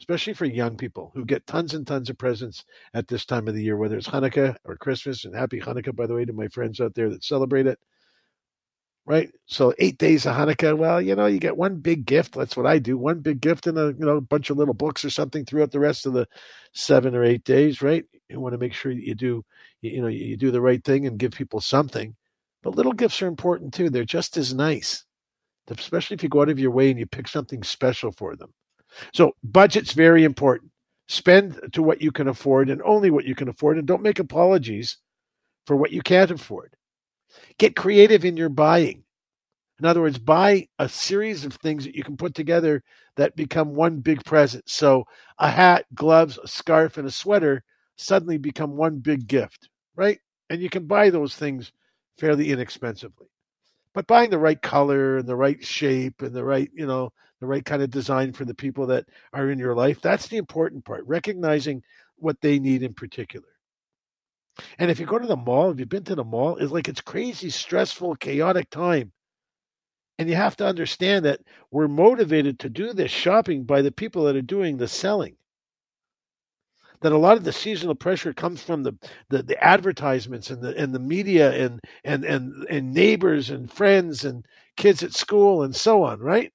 especially 0.00 0.34
for 0.34 0.44
young 0.44 0.76
people 0.76 1.12
who 1.14 1.24
get 1.24 1.46
tons 1.46 1.72
and 1.72 1.86
tons 1.86 2.10
of 2.10 2.18
presents 2.18 2.64
at 2.92 3.08
this 3.08 3.24
time 3.24 3.48
of 3.48 3.54
the 3.54 3.62
year, 3.62 3.76
whether 3.76 3.96
it's 3.96 4.08
Hanukkah 4.08 4.56
or 4.64 4.76
Christmas. 4.76 5.24
And 5.24 5.34
happy 5.34 5.60
Hanukkah, 5.60 5.94
by 5.94 6.06
the 6.06 6.14
way, 6.14 6.24
to 6.24 6.32
my 6.32 6.48
friends 6.48 6.80
out 6.80 6.94
there 6.94 7.08
that 7.10 7.24
celebrate 7.24 7.66
it 7.66 7.78
right? 9.06 9.30
So 9.46 9.72
eight 9.78 9.98
days 9.98 10.26
of 10.26 10.34
Hanukkah. 10.34 10.76
Well, 10.76 11.00
you 11.00 11.14
know, 11.14 11.26
you 11.26 11.38
get 11.38 11.56
one 11.56 11.76
big 11.76 12.04
gift. 12.06 12.34
That's 12.34 12.56
what 12.56 12.66
I 12.66 12.78
do. 12.78 12.98
One 12.98 13.20
big 13.20 13.40
gift 13.40 13.66
and 13.66 13.78
a 13.78 13.94
you 13.98 14.04
know 14.04 14.20
bunch 14.20 14.50
of 14.50 14.58
little 14.58 14.74
books 14.74 15.04
or 15.04 15.10
something 15.10 15.44
throughout 15.44 15.70
the 15.70 15.80
rest 15.80 16.06
of 16.06 16.12
the 16.12 16.26
seven 16.72 17.14
or 17.14 17.24
eight 17.24 17.44
days, 17.44 17.80
right? 17.82 18.04
You 18.28 18.40
want 18.40 18.52
to 18.54 18.58
make 18.58 18.74
sure 18.74 18.92
you 18.92 19.14
do 19.14 19.44
you 19.82 20.02
know 20.02 20.08
you 20.08 20.36
do 20.36 20.50
the 20.50 20.60
right 20.60 20.82
thing 20.84 21.06
and 21.06 21.18
give 21.18 21.32
people 21.32 21.60
something. 21.60 22.14
But 22.62 22.74
little 22.74 22.92
gifts 22.92 23.22
are 23.22 23.28
important 23.28 23.72
too. 23.72 23.90
They're 23.90 24.04
just 24.04 24.36
as 24.36 24.52
nice, 24.52 25.04
especially 25.70 26.16
if 26.16 26.22
you 26.22 26.28
go 26.28 26.42
out 26.42 26.48
of 26.48 26.58
your 26.58 26.72
way 26.72 26.90
and 26.90 26.98
you 26.98 27.06
pick 27.06 27.28
something 27.28 27.62
special 27.62 28.10
for 28.12 28.34
them. 28.34 28.52
So 29.14 29.32
budget's 29.44 29.92
very 29.92 30.24
important. 30.24 30.72
Spend 31.08 31.60
to 31.72 31.82
what 31.82 32.02
you 32.02 32.10
can 32.10 32.26
afford 32.28 32.68
and 32.68 32.82
only 32.82 33.10
what 33.10 33.24
you 33.24 33.36
can 33.36 33.48
afford, 33.48 33.78
and 33.78 33.86
don't 33.86 34.02
make 34.02 34.18
apologies 34.18 34.98
for 35.66 35.76
what 35.76 35.92
you 35.92 36.02
can't 36.02 36.32
afford. 36.32 36.74
Get 37.58 37.76
creative 37.76 38.24
in 38.24 38.36
your 38.36 38.48
buying. 38.48 39.02
In 39.78 39.84
other 39.84 40.00
words, 40.00 40.18
buy 40.18 40.68
a 40.78 40.88
series 40.88 41.44
of 41.44 41.52
things 41.54 41.84
that 41.84 41.94
you 41.94 42.02
can 42.02 42.16
put 42.16 42.34
together 42.34 42.82
that 43.16 43.36
become 43.36 43.74
one 43.74 44.00
big 44.00 44.24
present. 44.24 44.68
So 44.68 45.04
a 45.38 45.50
hat, 45.50 45.84
gloves, 45.94 46.38
a 46.42 46.48
scarf, 46.48 46.96
and 46.96 47.06
a 47.06 47.10
sweater 47.10 47.62
suddenly 47.96 48.38
become 48.38 48.76
one 48.76 48.98
big 48.98 49.26
gift, 49.26 49.68
right? 49.94 50.18
And 50.48 50.62
you 50.62 50.70
can 50.70 50.86
buy 50.86 51.10
those 51.10 51.36
things 51.36 51.72
fairly 52.18 52.52
inexpensively. 52.52 53.26
But 53.92 54.06
buying 54.06 54.30
the 54.30 54.38
right 54.38 54.60
color 54.60 55.18
and 55.18 55.28
the 55.28 55.36
right 55.36 55.62
shape 55.64 56.22
and 56.22 56.34
the 56.34 56.44
right, 56.44 56.70
you 56.74 56.86
know, 56.86 57.12
the 57.40 57.46
right 57.46 57.64
kind 57.64 57.82
of 57.82 57.90
design 57.90 58.32
for 58.32 58.44
the 58.44 58.54
people 58.54 58.86
that 58.86 59.06
are 59.32 59.50
in 59.50 59.58
your 59.58 59.74
life, 59.74 60.00
that's 60.00 60.28
the 60.28 60.36
important 60.36 60.84
part. 60.84 61.06
Recognizing 61.06 61.82
what 62.16 62.40
they 62.40 62.58
need 62.58 62.82
in 62.82 62.94
particular. 62.94 63.48
And 64.78 64.90
if 64.90 64.98
you 64.98 65.06
go 65.06 65.18
to 65.18 65.26
the 65.26 65.36
mall, 65.36 65.70
if 65.70 65.78
you've 65.78 65.88
been 65.88 66.04
to 66.04 66.14
the 66.14 66.24
mall, 66.24 66.56
it's 66.56 66.72
like 66.72 66.88
it's 66.88 67.00
crazy, 67.00 67.50
stressful, 67.50 68.16
chaotic 68.16 68.70
time. 68.70 69.12
And 70.18 70.28
you 70.28 70.36
have 70.36 70.56
to 70.56 70.66
understand 70.66 71.24
that 71.26 71.40
we're 71.70 71.88
motivated 71.88 72.58
to 72.60 72.70
do 72.70 72.92
this 72.92 73.10
shopping 73.10 73.64
by 73.64 73.82
the 73.82 73.92
people 73.92 74.24
that 74.24 74.36
are 74.36 74.42
doing 74.42 74.76
the 74.76 74.88
selling. 74.88 75.36
That 77.02 77.12
a 77.12 77.18
lot 77.18 77.36
of 77.36 77.44
the 77.44 77.52
seasonal 77.52 77.94
pressure 77.94 78.32
comes 78.32 78.62
from 78.62 78.82
the, 78.82 78.94
the, 79.28 79.42
the 79.42 79.62
advertisements 79.62 80.48
and 80.48 80.62
the 80.62 80.74
and 80.78 80.94
the 80.94 80.98
media 80.98 81.52
and, 81.52 81.78
and 82.04 82.24
and 82.24 82.66
and 82.70 82.94
neighbors 82.94 83.50
and 83.50 83.70
friends 83.70 84.24
and 84.24 84.46
kids 84.78 85.02
at 85.02 85.12
school 85.12 85.62
and 85.62 85.76
so 85.76 86.02
on, 86.04 86.20
right? 86.20 86.50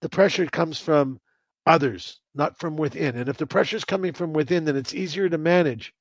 The 0.00 0.08
pressure 0.08 0.46
comes 0.46 0.80
from 0.80 1.20
others, 1.64 2.20
not 2.34 2.58
from 2.58 2.76
within. 2.76 3.16
And 3.16 3.28
if 3.28 3.36
the 3.36 3.46
pressure 3.46 3.76
is 3.76 3.84
coming 3.84 4.12
from 4.12 4.32
within, 4.32 4.64
then 4.64 4.76
it's 4.76 4.94
easier 4.94 5.28
to 5.28 5.38
manage. 5.38 5.92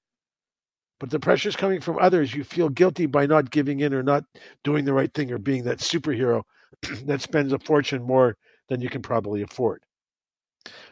But 1.00 1.10
the 1.10 1.20
pressure 1.20 1.50
is 1.50 1.56
coming 1.56 1.82
from 1.82 1.98
others. 2.00 2.34
You 2.34 2.44
feel 2.44 2.70
guilty 2.70 3.08
by 3.08 3.26
not 3.26 3.52
giving 3.52 3.80
in 3.80 3.94
or 3.94 4.04
not 4.04 4.24
doing 4.64 4.86
the 4.86 4.94
right 4.94 5.14
thing 5.14 5.32
or 5.32 5.40
being 5.40 5.64
that 5.64 5.80
superhero 5.80 6.44
that 7.06 7.22
spends 7.22 7.54
a 7.54 7.60
fortune 7.60 8.04
more 8.04 8.38
than 8.70 8.82
you 8.82 8.90
can 8.90 9.02
probably 9.02 9.42
afford. 9.42 9.82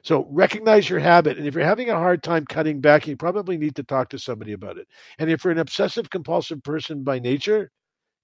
So 0.04 0.28
recognize 0.32 0.90
your 0.90 1.00
habit. 1.00 1.38
And 1.38 1.46
if 1.48 1.54
you're 1.54 1.64
having 1.64 1.90
a 1.90 1.96
hard 1.96 2.24
time 2.24 2.46
cutting 2.46 2.82
back, 2.82 3.08
you 3.08 3.16
probably 3.16 3.58
need 3.58 3.76
to 3.76 3.84
talk 3.84 4.10
to 4.10 4.20
somebody 4.20 4.54
about 4.54 4.78
it. 4.78 4.88
And 5.20 5.30
if 5.30 5.44
you're 5.44 5.52
an 5.52 5.60
obsessive 5.60 6.10
compulsive 6.10 6.64
person 6.64 7.04
by 7.04 7.20
nature, 7.20 7.70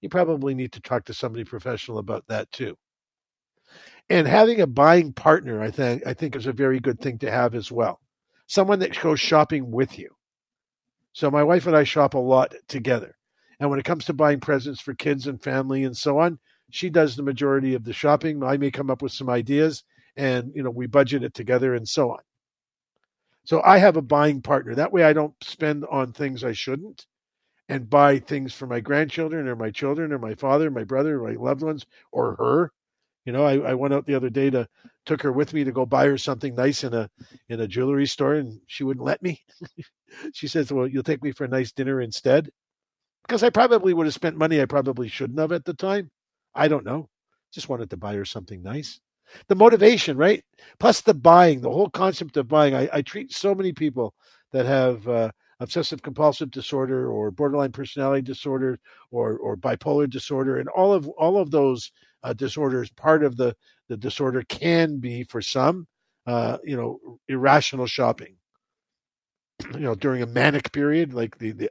you 0.00 0.08
probably 0.08 0.54
need 0.54 0.72
to 0.72 0.80
talk 0.80 1.04
to 1.06 1.14
somebody 1.14 1.44
professional 1.44 1.98
about 1.98 2.24
that 2.28 2.50
too. 2.52 2.76
And 4.08 4.26
having 4.26 4.60
a 4.60 4.66
buying 4.66 5.12
partner, 5.12 5.60
I 5.60 5.70
think, 5.70 6.06
I 6.06 6.14
think 6.14 6.36
is 6.36 6.46
a 6.46 6.52
very 6.52 6.78
good 6.78 7.00
thing 7.00 7.18
to 7.18 7.30
have 7.30 7.54
as 7.54 7.72
well. 7.72 8.00
Someone 8.46 8.78
that 8.78 9.00
goes 9.00 9.18
shopping 9.18 9.70
with 9.70 9.98
you. 9.98 10.10
So 11.12 11.30
my 11.30 11.42
wife 11.42 11.66
and 11.66 11.76
I 11.76 11.84
shop 11.84 12.14
a 12.14 12.18
lot 12.18 12.54
together. 12.68 13.16
And 13.58 13.70
when 13.70 13.78
it 13.78 13.84
comes 13.84 14.04
to 14.04 14.12
buying 14.12 14.38
presents 14.38 14.80
for 14.80 14.94
kids 14.94 15.26
and 15.26 15.42
family 15.42 15.84
and 15.84 15.96
so 15.96 16.18
on, 16.18 16.38
she 16.70 16.90
does 16.90 17.16
the 17.16 17.22
majority 17.22 17.74
of 17.74 17.84
the 17.84 17.92
shopping. 17.92 18.42
I 18.42 18.56
may 18.56 18.70
come 18.70 18.90
up 18.90 19.02
with 19.02 19.12
some 19.12 19.30
ideas 19.30 19.82
and 20.16 20.52
you 20.54 20.62
know 20.62 20.70
we 20.70 20.86
budget 20.86 21.22
it 21.22 21.34
together 21.34 21.74
and 21.74 21.88
so 21.88 22.10
on. 22.10 22.20
So 23.44 23.62
I 23.62 23.78
have 23.78 23.96
a 23.96 24.02
buying 24.02 24.42
partner. 24.42 24.74
That 24.74 24.92
way 24.92 25.04
I 25.04 25.12
don't 25.12 25.34
spend 25.42 25.84
on 25.90 26.12
things 26.12 26.42
I 26.42 26.52
shouldn't 26.52 27.06
and 27.68 27.88
buy 27.88 28.18
things 28.18 28.52
for 28.52 28.66
my 28.66 28.80
grandchildren 28.80 29.48
or 29.48 29.56
my 29.56 29.70
children 29.70 30.12
or 30.12 30.18
my 30.18 30.34
father, 30.34 30.70
my 30.70 30.84
brother, 30.84 31.20
my 31.20 31.32
loved 31.32 31.62
ones, 31.62 31.86
or 32.12 32.34
her 32.36 32.72
you 33.26 33.32
know, 33.32 33.44
I, 33.44 33.58
I 33.58 33.74
went 33.74 33.92
out 33.92 34.06
the 34.06 34.14
other 34.14 34.30
day 34.30 34.50
to 34.50 34.68
took 35.04 35.20
her 35.22 35.32
with 35.32 35.52
me 35.52 35.64
to 35.64 35.72
go 35.72 35.84
buy 35.84 36.06
her 36.06 36.16
something 36.16 36.54
nice 36.54 36.84
in 36.84 36.94
a 36.94 37.10
in 37.48 37.60
a 37.60 37.66
jewelry 37.66 38.06
store, 38.06 38.34
and 38.34 38.60
she 38.68 38.84
wouldn't 38.84 39.04
let 39.04 39.22
me. 39.22 39.42
she 40.32 40.48
says, 40.48 40.72
"Well, 40.72 40.86
you'll 40.86 41.02
take 41.02 41.22
me 41.22 41.32
for 41.32 41.44
a 41.44 41.48
nice 41.48 41.72
dinner 41.72 42.00
instead," 42.00 42.50
because 43.26 43.42
I 43.42 43.50
probably 43.50 43.94
would 43.94 44.06
have 44.06 44.14
spent 44.14 44.38
money 44.38 44.62
I 44.62 44.66
probably 44.66 45.08
shouldn't 45.08 45.40
have 45.40 45.52
at 45.52 45.64
the 45.64 45.74
time. 45.74 46.10
I 46.54 46.68
don't 46.68 46.84
know. 46.84 47.08
Just 47.52 47.68
wanted 47.68 47.90
to 47.90 47.96
buy 47.96 48.14
her 48.14 48.24
something 48.24 48.62
nice. 48.62 49.00
The 49.48 49.56
motivation, 49.56 50.16
right? 50.16 50.44
Plus 50.78 51.00
the 51.00 51.14
buying, 51.14 51.60
the 51.60 51.70
whole 51.70 51.90
concept 51.90 52.36
of 52.36 52.46
buying. 52.48 52.74
I, 52.76 52.88
I 52.92 53.02
treat 53.02 53.32
so 53.32 53.54
many 53.56 53.72
people 53.72 54.14
that 54.52 54.66
have 54.66 55.06
uh, 55.08 55.32
obsessive 55.58 56.02
compulsive 56.02 56.50
disorder 56.52 57.10
or 57.10 57.32
borderline 57.32 57.72
personality 57.72 58.22
disorder 58.22 58.78
or 59.10 59.36
or 59.38 59.56
bipolar 59.56 60.08
disorder, 60.08 60.58
and 60.58 60.68
all 60.68 60.92
of 60.92 61.08
all 61.08 61.38
of 61.38 61.50
those 61.50 61.90
uh, 62.22 62.32
disorders. 62.32 62.90
Part 62.90 63.24
of 63.24 63.36
the, 63.36 63.54
the 63.88 63.96
disorder 63.96 64.42
can 64.48 64.98
be, 64.98 65.24
for 65.24 65.40
some, 65.42 65.86
uh, 66.26 66.58
you 66.64 66.76
know, 66.76 67.18
irrational 67.28 67.86
shopping. 67.86 68.36
You 69.72 69.80
know, 69.80 69.94
during 69.94 70.22
a 70.22 70.26
manic 70.26 70.70
period, 70.72 71.14
like 71.14 71.38
the, 71.38 71.52
the 71.52 71.70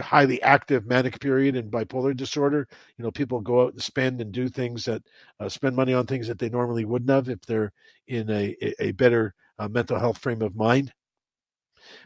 highly 0.00 0.40
active 0.42 0.86
manic 0.86 1.18
period 1.18 1.56
in 1.56 1.68
bipolar 1.68 2.16
disorder, 2.16 2.68
you 2.96 3.04
know, 3.04 3.10
people 3.10 3.40
go 3.40 3.62
out 3.62 3.72
and 3.72 3.82
spend 3.82 4.20
and 4.20 4.30
do 4.30 4.48
things 4.48 4.84
that 4.84 5.02
uh, 5.40 5.48
spend 5.48 5.74
money 5.74 5.94
on 5.94 6.06
things 6.06 6.28
that 6.28 6.38
they 6.38 6.48
normally 6.48 6.84
wouldn't 6.84 7.10
have 7.10 7.28
if 7.28 7.40
they're 7.42 7.72
in 8.06 8.30
a 8.30 8.56
a 8.78 8.92
better 8.92 9.34
uh, 9.58 9.66
mental 9.66 9.98
health 9.98 10.18
frame 10.18 10.42
of 10.42 10.54
mind 10.54 10.92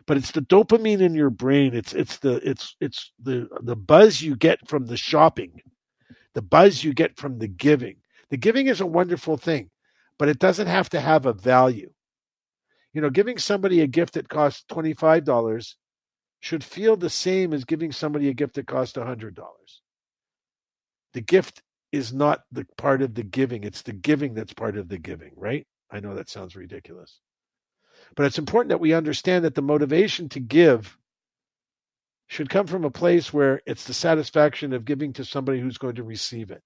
but 0.07 0.17
it's 0.17 0.31
the 0.33 0.43
dopamine 0.43 1.01
in 1.01 1.15
your 1.15 1.31
brain 1.31 1.75
it's 1.75 1.93
it's 1.93 2.19
the 2.19 2.37
it's 2.49 2.77
it's 2.81 3.13
the 3.23 3.49
the 3.63 3.77
buzz 3.77 4.21
you 4.21 4.37
get 4.37 4.67
from 4.69 4.87
the 4.87 4.97
shopping 4.97 5.61
the 6.39 6.43
buzz 6.43 6.85
you 6.85 6.95
get 6.95 7.17
from 7.17 7.39
the 7.41 7.49
giving. 7.49 7.97
The 8.31 8.37
giving 8.37 8.69
is 8.69 8.81
a 8.81 8.87
wonderful 8.87 9.37
thing 9.37 9.71
but 10.19 10.29
it 10.29 10.39
doesn't 10.39 10.67
have 10.67 10.89
to 10.91 11.01
have 11.01 11.27
a 11.27 11.33
value. 11.33 11.91
You 12.93 13.01
know 13.01 13.11
giving 13.11 13.39
somebody 13.39 13.81
a 13.81 13.89
gift 13.89 14.15
that 14.15 14.29
costs 14.29 14.65
$25 14.71 15.75
should 16.39 16.63
feel 16.63 16.97
the 16.97 17.11
same 17.11 17.53
as 17.53 17.65
giving 17.65 17.91
somebody 17.91 18.29
a 18.29 18.35
gift 18.35 18.55
that 18.55 18.69
costs 18.69 18.97
$100 18.97 19.35
the 21.15 21.21
gift 21.21 21.63
is 21.91 22.13
not 22.13 22.43
the 22.53 22.65
part 22.77 23.03
of 23.03 23.15
the 23.15 23.25
giving 23.25 23.65
it's 23.65 23.83
the 23.83 23.93
giving 23.93 24.35
that's 24.35 24.53
part 24.53 24.77
of 24.77 24.89
the 24.89 24.99
giving 24.99 25.33
right? 25.37 25.67
I 25.91 25.99
know 25.99 26.15
that 26.15 26.29
sounds 26.29 26.55
ridiculous. 26.55 27.21
But 28.15 28.27
it's 28.27 28.39
important 28.39 28.69
that 28.69 28.81
we 28.81 28.93
understand 28.93 29.45
that 29.45 29.57
the 29.57 29.63
motivation 29.63 30.29
to 30.31 30.41
give 30.41 30.97
should 32.29 32.49
come 32.49 32.67
from 32.67 32.85
a 32.85 32.91
place 32.91 33.33
where 33.33 33.61
it's 33.67 33.85
the 33.85 33.95
satisfaction 33.95 34.73
of 34.73 34.85
giving 34.85 35.13
to 35.15 35.25
somebody 35.25 35.61
who's 35.61 35.79
going 35.79 35.97
to 35.97 36.03
receive 36.05 36.51
it 36.51 36.63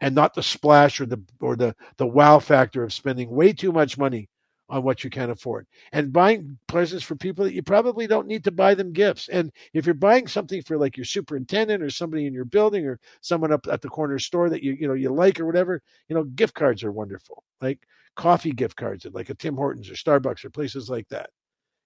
and 0.00 0.14
not 0.14 0.34
the 0.34 0.42
splash 0.42 1.00
or 1.00 1.06
the 1.06 1.22
or 1.40 1.56
the 1.56 1.74
the 1.96 2.06
wow 2.06 2.38
factor 2.38 2.82
of 2.82 2.92
spending 2.92 3.30
way 3.30 3.52
too 3.52 3.72
much 3.72 3.98
money 3.98 4.28
on 4.68 4.82
what 4.82 5.04
you 5.04 5.10
can't 5.10 5.30
afford. 5.30 5.66
And 5.92 6.12
buying 6.12 6.58
presents 6.66 7.04
for 7.04 7.14
people 7.14 7.44
that 7.44 7.52
you 7.52 7.62
probably 7.62 8.06
don't 8.06 8.26
need 8.26 8.42
to 8.44 8.50
buy 8.50 8.74
them 8.74 8.92
gifts. 8.92 9.28
And 9.28 9.52
if 9.74 9.84
you're 9.84 9.94
buying 9.94 10.26
something 10.26 10.62
for 10.62 10.78
like 10.78 10.96
your 10.96 11.04
superintendent 11.04 11.82
or 11.82 11.90
somebody 11.90 12.26
in 12.26 12.32
your 12.32 12.46
building 12.46 12.86
or 12.86 12.98
someone 13.20 13.52
up 13.52 13.66
at 13.70 13.82
the 13.82 13.90
corner 13.90 14.18
store 14.18 14.48
that 14.48 14.62
you 14.62 14.72
you 14.72 14.88
know 14.88 14.94
you 14.94 15.12
like 15.12 15.38
or 15.38 15.46
whatever 15.46 15.82
you 16.08 16.16
know 16.16 16.24
gift 16.24 16.54
cards 16.54 16.82
are 16.82 16.92
wonderful. 16.92 17.44
Like 17.60 17.80
coffee 18.16 18.52
gift 18.52 18.76
cards 18.76 19.04
at 19.04 19.14
like 19.14 19.30
a 19.30 19.34
Tim 19.34 19.56
Hortons 19.56 19.90
or 19.90 19.94
Starbucks 19.94 20.44
or 20.44 20.50
places 20.50 20.88
like 20.88 21.08
that. 21.08 21.30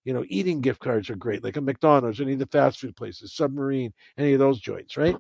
You 0.07 0.15
know, 0.15 0.25
eating 0.29 0.61
gift 0.61 0.81
cards 0.81 1.11
are 1.11 1.17
great, 1.17 1.43
like 1.43 1.57
a 1.57 1.61
McDonald's, 1.61 2.21
any 2.21 2.35
of 2.35 2.39
the 2.39 2.47
fast 2.47 2.79
food 2.79 2.95
places, 2.97 3.35
Submarine, 3.35 3.93
any 4.17 4.35
of 4.35 4.39
those 4.39 4.61
joints, 4.61 4.97
right? 4.97 5.17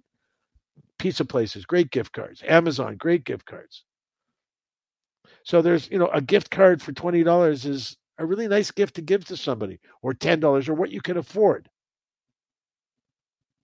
Pizza 0.98 1.24
places, 1.24 1.66
great 1.66 1.90
gift 1.90 2.12
cards. 2.12 2.42
Amazon, 2.46 2.96
great 2.96 3.24
gift 3.24 3.46
cards. 3.46 3.84
So 5.44 5.62
there's, 5.62 5.90
you 5.90 5.98
know, 5.98 6.08
a 6.08 6.20
gift 6.20 6.50
card 6.50 6.82
for 6.82 6.92
twenty 6.92 7.22
dollars 7.22 7.64
is 7.64 7.96
a 8.18 8.26
really 8.26 8.48
nice 8.48 8.70
gift 8.70 8.94
to 8.96 9.02
give 9.02 9.24
to 9.26 9.36
somebody, 9.36 9.80
or 10.02 10.14
ten 10.14 10.40
dollars, 10.40 10.68
or 10.68 10.74
what 10.74 10.90
you 10.90 11.00
can 11.00 11.16
afford. 11.16 11.68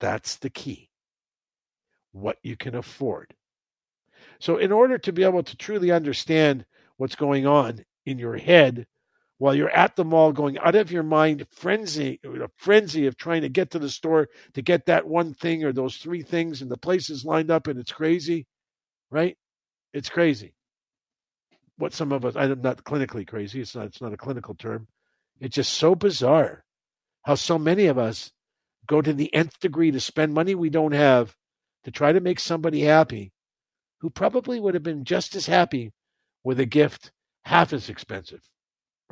That's 0.01 0.37
the 0.37 0.51
key. 0.51 0.91
What 2.13 2.39
you 2.43 2.57
can 2.57 2.75
afford. 2.75 3.35
So, 4.41 4.57
in 4.59 4.73
order 4.73 4.99
to 4.99 5.13
be 5.13 5.23
able 5.25 5.43
to 5.43 5.57
truly 5.57 5.91
understand 5.91 6.67
what's 6.97 7.17
going 7.17 7.47
on 7.47 7.85
in 8.07 8.19
your 8.19 8.37
head 8.37 8.87
while 9.43 9.57
you're 9.57 9.71
at 9.71 9.97
the 9.97 10.05
mall 10.05 10.33
going 10.33 10.57
out 10.59 10.77
of 10.77 10.93
your 10.93 11.03
mind 11.03 11.47
frenzy 11.51 12.21
a 12.25 12.49
frenzy 12.57 13.07
of 13.07 13.17
trying 13.17 13.43
to 13.43 13.51
get 13.51 13.73
to 13.73 13.81
the 13.81 13.91
store 13.91 14.29
to 14.55 14.63
get 14.63 14.87
that 14.87 15.09
one 15.09 15.35
thing 15.35 15.65
or 15.65 15.73
those 15.73 15.97
three 15.97 16.23
things 16.23 16.63
and 16.63 16.71
the 16.71 16.79
place 16.79 17.11
is 17.11 17.25
lined 17.25 17.51
up 17.51 17.67
and 17.67 17.79
it's 17.81 17.93
crazy 17.93 18.47
right? 19.11 19.37
It's 19.95 20.09
crazy. 20.09 20.55
What 21.79 21.95
some 21.95 22.13
of 22.13 22.25
us 22.25 22.37
i'm 22.37 22.63
not 22.63 22.85
clinically 22.85 23.27
crazy 23.27 23.61
it's 23.61 23.75
not 23.75 23.87
it's 23.87 24.01
not 24.03 24.15
a 24.15 24.19
clinical 24.19 24.55
term. 24.55 24.89
It's 25.41 25.57
just 25.57 25.75
so 25.75 25.97
bizarre 25.97 26.65
how 27.25 27.35
so 27.37 27.59
many 27.59 27.87
of 27.87 27.99
us 27.99 28.33
go 28.87 29.03
to 29.03 29.13
the 29.13 29.35
nth 29.35 29.59
degree 29.61 29.91
to 29.91 30.01
spend 30.01 30.35
money 30.35 30.55
we 30.55 30.71
don't 30.71 30.93
have 30.93 31.37
to 31.85 31.91
try 31.91 32.13
to 32.13 32.21
make 32.21 32.41
somebody 32.41 32.83
happy 32.83 33.33
who 34.01 34.11
probably 34.11 34.61
would 34.61 34.75
have 34.75 34.85
been 34.85 35.05
just 35.05 35.37
as 35.37 35.47
happy 35.47 35.93
with 36.45 36.61
a 36.61 36.67
gift 36.67 37.13
half 37.45 37.73
as 37.73 37.89
expensive, 37.89 38.43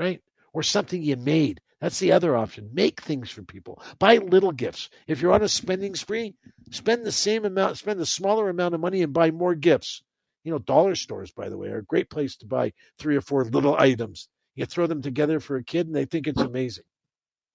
right? 0.00 0.20
Or 0.52 0.62
something 0.62 1.02
you 1.02 1.16
made. 1.16 1.60
That's 1.80 1.98
the 1.98 2.12
other 2.12 2.36
option. 2.36 2.70
Make 2.72 3.00
things 3.00 3.30
for 3.30 3.42
people. 3.42 3.82
Buy 3.98 4.16
little 4.16 4.52
gifts. 4.52 4.90
If 5.06 5.20
you're 5.20 5.32
on 5.32 5.42
a 5.42 5.48
spending 5.48 5.94
spree, 5.94 6.34
spend 6.70 7.04
the 7.04 7.12
same 7.12 7.44
amount, 7.44 7.78
spend 7.78 8.00
a 8.00 8.06
smaller 8.06 8.48
amount 8.48 8.74
of 8.74 8.80
money 8.80 9.02
and 9.02 9.12
buy 9.12 9.30
more 9.30 9.54
gifts. 9.54 10.02
You 10.44 10.52
know, 10.52 10.58
dollar 10.58 10.94
stores, 10.94 11.30
by 11.30 11.48
the 11.48 11.58
way, 11.58 11.68
are 11.68 11.78
a 11.78 11.84
great 11.84 12.10
place 12.10 12.36
to 12.38 12.46
buy 12.46 12.72
three 12.98 13.16
or 13.16 13.20
four 13.20 13.44
little 13.44 13.76
items. 13.78 14.28
You 14.56 14.66
throw 14.66 14.86
them 14.86 15.02
together 15.02 15.38
for 15.38 15.56
a 15.56 15.64
kid 15.64 15.86
and 15.86 15.94
they 15.94 16.06
think 16.06 16.26
it's 16.26 16.40
amazing. 16.40 16.84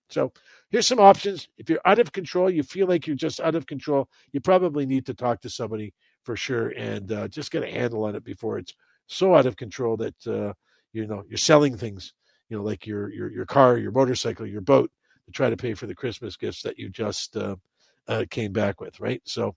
So 0.10 0.32
here's 0.70 0.88
some 0.88 1.00
options. 1.00 1.48
If 1.58 1.70
you're 1.70 1.80
out 1.86 2.00
of 2.00 2.12
control, 2.12 2.50
you 2.50 2.62
feel 2.62 2.88
like 2.88 3.08
you're 3.08 3.16
just 3.16 3.39
out 3.39 3.56
of 3.56 3.66
control, 3.66 4.08
you 4.32 4.39
probably 4.39 4.86
need 4.86 5.06
to 5.08 5.16
talk 5.16 5.41
to 5.41 5.50
somebody 5.50 5.93
for 6.24 6.36
sure 6.36 6.70
and 6.70 7.12
uh, 7.12 7.28
just 7.28 7.52
get 7.52 7.64
a 7.64 7.72
handle 7.72 8.04
on 8.04 8.16
it 8.16 8.24
before 8.24 8.60
it's 8.60 8.74
so 9.08 9.36
out 9.36 9.46
of 9.46 9.56
control 9.56 9.98
that 9.98 10.28
uh, 10.28 10.54
you 10.93 11.06
know 11.08 11.24
you're 11.28 11.38
selling 11.38 11.78
things, 11.78 12.14
you 12.50 12.58
know, 12.58 12.64
like 12.64 12.86
your 12.86 13.12
your 13.12 13.32
your 13.32 13.46
car, 13.46 13.78
your 13.78 13.91
motorcycle, 13.91 14.46
your 14.46 14.62
boat, 14.62 14.91
to 15.26 15.32
try 15.32 15.50
to 15.50 15.58
pay 15.58 15.74
for 15.74 15.88
the 15.88 15.96
Christmas 15.96 16.38
gifts 16.38 16.62
that 16.64 16.78
you 16.78 16.89
just 16.89 17.36
uh, 17.38 17.56
uh, 18.08 18.26
came 18.30 18.52
back 18.52 18.82
with, 18.82 19.00
right? 19.00 19.22
So. 19.26 19.56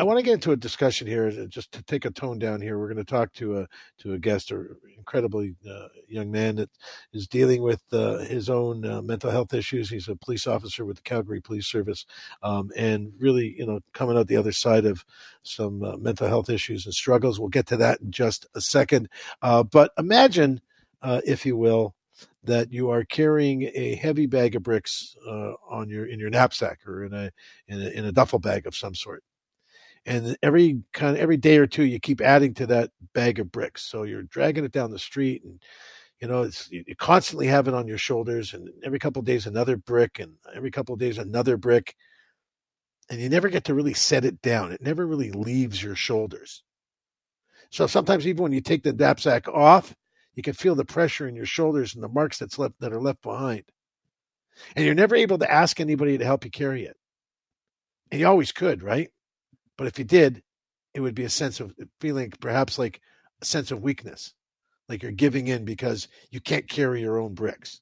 I 0.00 0.02
want 0.02 0.18
to 0.18 0.22
get 0.22 0.32
into 0.32 0.52
a 0.52 0.56
discussion 0.56 1.06
here, 1.06 1.26
uh, 1.26 1.44
just 1.44 1.72
to 1.72 1.82
take 1.82 2.06
a 2.06 2.10
tone 2.10 2.38
down 2.38 2.62
here. 2.62 2.78
We're 2.78 2.86
going 2.86 2.96
to 2.96 3.04
talk 3.04 3.34
to 3.34 3.58
a 3.58 3.68
to 3.98 4.14
a 4.14 4.18
guest, 4.18 4.50
an 4.50 4.74
incredibly 4.96 5.54
uh, 5.70 5.88
young 6.08 6.30
man 6.30 6.56
that 6.56 6.70
is 7.12 7.28
dealing 7.28 7.62
with 7.62 7.82
uh, 7.92 8.20
his 8.20 8.48
own 8.48 8.86
uh, 8.86 9.02
mental 9.02 9.30
health 9.30 9.52
issues. 9.52 9.90
He's 9.90 10.08
a 10.08 10.16
police 10.16 10.46
officer 10.46 10.86
with 10.86 10.96
the 10.96 11.02
Calgary 11.02 11.42
Police 11.42 11.66
Service, 11.66 12.06
um, 12.42 12.70
and 12.78 13.12
really, 13.18 13.54
you 13.58 13.66
know, 13.66 13.80
coming 13.92 14.16
out 14.16 14.26
the 14.26 14.38
other 14.38 14.52
side 14.52 14.86
of 14.86 15.04
some 15.42 15.82
uh, 15.82 15.98
mental 15.98 16.28
health 16.28 16.48
issues 16.48 16.86
and 16.86 16.94
struggles. 16.94 17.38
We'll 17.38 17.50
get 17.50 17.66
to 17.66 17.76
that 17.76 18.00
in 18.00 18.10
just 18.10 18.46
a 18.54 18.62
second. 18.62 19.10
Uh, 19.42 19.64
but 19.64 19.92
imagine, 19.98 20.62
if 21.04 21.44
you 21.44 21.58
will, 21.58 21.94
that 22.44 22.72
you 22.72 22.88
are 22.88 23.04
carrying 23.04 23.70
a 23.74 23.96
heavy 23.96 24.24
bag 24.24 24.56
of 24.56 24.62
bricks 24.62 25.14
on 25.68 25.90
your 25.90 26.06
in 26.06 26.18
your 26.18 26.30
knapsack 26.30 26.78
or 26.86 27.04
in 27.04 27.12
a, 27.12 27.30
in 27.68 27.82
a 27.82 27.88
in 27.90 28.04
a 28.06 28.12
duffel 28.12 28.38
bag 28.38 28.66
of 28.66 28.74
some 28.74 28.94
sort 28.94 29.22
and 30.06 30.36
every 30.42 30.82
kind 30.92 31.16
of 31.16 31.22
every 31.22 31.36
day 31.36 31.58
or 31.58 31.66
two 31.66 31.84
you 31.84 32.00
keep 32.00 32.20
adding 32.20 32.54
to 32.54 32.66
that 32.66 32.90
bag 33.14 33.38
of 33.38 33.52
bricks. 33.52 33.82
So 33.82 34.04
you're 34.04 34.22
dragging 34.24 34.64
it 34.64 34.72
down 34.72 34.90
the 34.90 34.98
street 34.98 35.42
and 35.44 35.62
you 36.20 36.28
know 36.28 36.42
it's 36.42 36.70
you 36.70 36.84
constantly 36.96 37.46
have 37.46 37.68
it 37.68 37.74
on 37.74 37.88
your 37.88 37.98
shoulders 37.98 38.54
and 38.54 38.68
every 38.84 38.98
couple 38.98 39.20
of 39.20 39.26
days 39.26 39.46
another 39.46 39.76
brick 39.76 40.18
and 40.18 40.32
every 40.54 40.70
couple 40.70 40.94
of 40.94 41.00
days 41.00 41.18
another 41.18 41.56
brick. 41.56 41.94
And 43.10 43.20
you 43.20 43.28
never 43.28 43.48
get 43.48 43.64
to 43.64 43.74
really 43.74 43.94
set 43.94 44.24
it 44.24 44.40
down. 44.40 44.72
It 44.72 44.82
never 44.82 45.06
really 45.06 45.32
leaves 45.32 45.82
your 45.82 45.96
shoulders. 45.96 46.62
So 47.70 47.86
sometimes 47.86 48.26
even 48.26 48.42
when 48.42 48.52
you 48.52 48.60
take 48.60 48.82
the 48.82 48.92
knapsack 48.92 49.48
off 49.48 49.94
you 50.34 50.42
can 50.42 50.54
feel 50.54 50.74
the 50.74 50.84
pressure 50.84 51.28
in 51.28 51.34
your 51.34 51.46
shoulders 51.46 51.94
and 51.94 52.02
the 52.02 52.08
marks 52.08 52.38
that's 52.38 52.58
left 52.58 52.74
that 52.80 52.92
are 52.92 53.00
left 53.00 53.22
behind. 53.22 53.64
And 54.76 54.84
you're 54.84 54.94
never 54.94 55.14
able 55.14 55.38
to 55.38 55.50
ask 55.50 55.80
anybody 55.80 56.18
to 56.18 56.24
help 56.24 56.44
you 56.44 56.50
carry 56.50 56.84
it. 56.84 56.96
And 58.10 58.20
you 58.20 58.26
always 58.26 58.52
could 58.52 58.82
right 58.82 59.10
but 59.80 59.86
if 59.86 59.98
you 59.98 60.04
did, 60.04 60.42
it 60.92 61.00
would 61.00 61.14
be 61.14 61.24
a 61.24 61.30
sense 61.30 61.58
of 61.58 61.72
feeling 62.00 62.30
perhaps 62.38 62.78
like 62.78 63.00
a 63.40 63.46
sense 63.46 63.70
of 63.70 63.82
weakness, 63.82 64.34
like 64.90 65.02
you're 65.02 65.10
giving 65.10 65.46
in 65.46 65.64
because 65.64 66.06
you 66.28 66.38
can't 66.38 66.68
carry 66.68 67.00
your 67.00 67.18
own 67.18 67.32
bricks. 67.32 67.80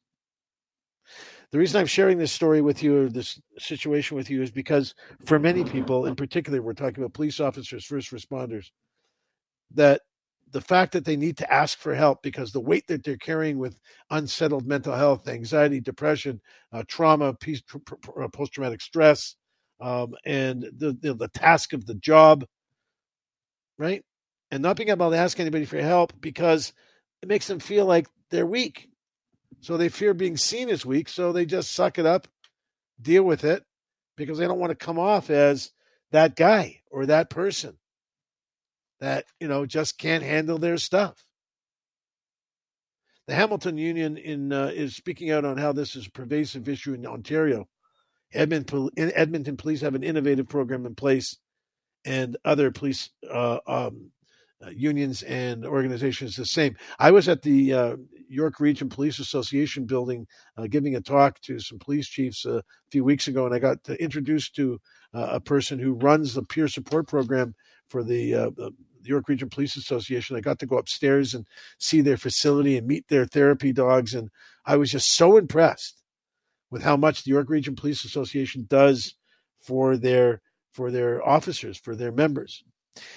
The 1.50 1.58
reason 1.58 1.80
I'm 1.80 1.88
sharing 1.88 2.16
this 2.16 2.30
story 2.30 2.60
with 2.60 2.84
you 2.84 2.96
or 2.96 3.08
this 3.08 3.40
situation 3.58 4.16
with 4.16 4.30
you 4.30 4.42
is 4.42 4.52
because 4.52 4.94
for 5.26 5.40
many 5.40 5.64
people, 5.64 6.06
in 6.06 6.14
particular, 6.14 6.62
we're 6.62 6.72
talking 6.72 7.02
about 7.02 7.14
police 7.14 7.40
officers, 7.40 7.84
first 7.84 8.12
responders, 8.12 8.70
that 9.74 10.02
the 10.52 10.60
fact 10.60 10.92
that 10.92 11.04
they 11.04 11.16
need 11.16 11.36
to 11.38 11.52
ask 11.52 11.78
for 11.78 11.96
help 11.96 12.22
because 12.22 12.52
the 12.52 12.60
weight 12.60 12.86
that 12.86 13.02
they're 13.02 13.16
carrying 13.16 13.58
with 13.58 13.76
unsettled 14.10 14.68
mental 14.68 14.94
health, 14.94 15.26
anxiety, 15.26 15.80
depression, 15.80 16.40
uh, 16.70 16.84
trauma, 16.86 17.30
uh, 17.30 18.28
post 18.28 18.52
traumatic 18.52 18.82
stress, 18.82 19.34
um, 19.80 20.14
and 20.24 20.62
the, 20.62 20.96
the, 21.00 21.14
the 21.14 21.28
task 21.28 21.72
of 21.72 21.86
the 21.86 21.94
job, 21.94 22.44
right? 23.78 24.02
And 24.50 24.62
not 24.62 24.76
being 24.76 24.88
able 24.88 25.10
to 25.10 25.16
ask 25.16 25.38
anybody 25.38 25.64
for 25.64 25.80
help 25.80 26.12
because 26.20 26.72
it 27.22 27.28
makes 27.28 27.46
them 27.46 27.60
feel 27.60 27.86
like 27.86 28.06
they're 28.30 28.46
weak. 28.46 28.88
So 29.60 29.76
they 29.76 29.88
fear 29.88 30.14
being 30.14 30.36
seen 30.36 30.68
as 30.68 30.86
weak, 30.86 31.08
so 31.08 31.32
they 31.32 31.44
just 31.44 31.72
suck 31.72 31.98
it 31.98 32.06
up, 32.06 32.28
deal 33.00 33.24
with 33.24 33.44
it, 33.44 33.64
because 34.16 34.38
they 34.38 34.46
don't 34.46 34.60
want 34.60 34.70
to 34.70 34.86
come 34.86 34.98
off 34.98 35.30
as 35.30 35.70
that 36.12 36.36
guy 36.36 36.80
or 36.90 37.06
that 37.06 37.30
person 37.30 37.76
that 39.00 39.24
you 39.40 39.48
know 39.48 39.66
just 39.66 39.98
can't 39.98 40.22
handle 40.22 40.58
their 40.58 40.76
stuff. 40.76 41.24
The 43.26 43.34
Hamilton 43.34 43.76
Union 43.76 44.16
in 44.16 44.52
uh, 44.52 44.70
is 44.74 44.96
speaking 44.96 45.30
out 45.30 45.44
on 45.44 45.56
how 45.56 45.72
this 45.72 45.96
is 45.96 46.06
a 46.06 46.10
pervasive 46.10 46.68
issue 46.68 46.94
in 46.94 47.06
Ontario 47.06 47.68
Edmonton, 48.32 48.90
Edmonton 48.96 49.56
police 49.56 49.80
have 49.80 49.94
an 49.94 50.02
innovative 50.02 50.48
program 50.48 50.86
in 50.86 50.94
place, 50.94 51.36
and 52.04 52.36
other 52.44 52.70
police 52.70 53.10
uh, 53.30 53.58
um, 53.66 54.10
uh, 54.64 54.70
unions 54.70 55.22
and 55.22 55.64
organizations 55.64 56.36
the 56.36 56.44
same. 56.44 56.76
I 56.98 57.10
was 57.10 57.28
at 57.28 57.42
the 57.42 57.72
uh, 57.72 57.96
York 58.28 58.60
Region 58.60 58.88
Police 58.88 59.18
Association 59.18 59.86
building 59.86 60.26
uh, 60.56 60.66
giving 60.66 60.96
a 60.96 61.00
talk 61.00 61.40
to 61.42 61.58
some 61.58 61.78
police 61.78 62.08
chiefs 62.08 62.44
a 62.44 62.62
few 62.90 63.04
weeks 63.04 63.28
ago, 63.28 63.46
and 63.46 63.54
I 63.54 63.58
got 63.58 63.88
introduced 64.00 64.54
to 64.56 64.80
uh, 65.14 65.28
a 65.32 65.40
person 65.40 65.78
who 65.78 65.94
runs 65.94 66.34
the 66.34 66.42
peer 66.42 66.68
support 66.68 67.08
program 67.08 67.54
for 67.88 68.02
the, 68.02 68.34
uh, 68.34 68.50
the 68.56 68.72
York 69.02 69.28
Region 69.28 69.48
Police 69.48 69.76
Association. 69.76 70.36
I 70.36 70.40
got 70.40 70.58
to 70.58 70.66
go 70.66 70.76
upstairs 70.76 71.34
and 71.34 71.46
see 71.78 72.00
their 72.00 72.18
facility 72.18 72.76
and 72.76 72.86
meet 72.86 73.08
their 73.08 73.24
therapy 73.24 73.72
dogs, 73.72 74.14
and 74.14 74.28
I 74.66 74.76
was 74.76 74.90
just 74.90 75.14
so 75.14 75.36
impressed 75.36 75.97
with 76.70 76.82
how 76.82 76.96
much 76.96 77.24
the 77.24 77.30
York 77.30 77.48
Region 77.48 77.74
Police 77.74 78.04
Association 78.04 78.66
does 78.68 79.14
for 79.60 79.96
their 79.96 80.40
for 80.72 80.90
their 80.90 81.26
officers, 81.26 81.78
for 81.78 81.96
their 81.96 82.12
members. 82.12 82.62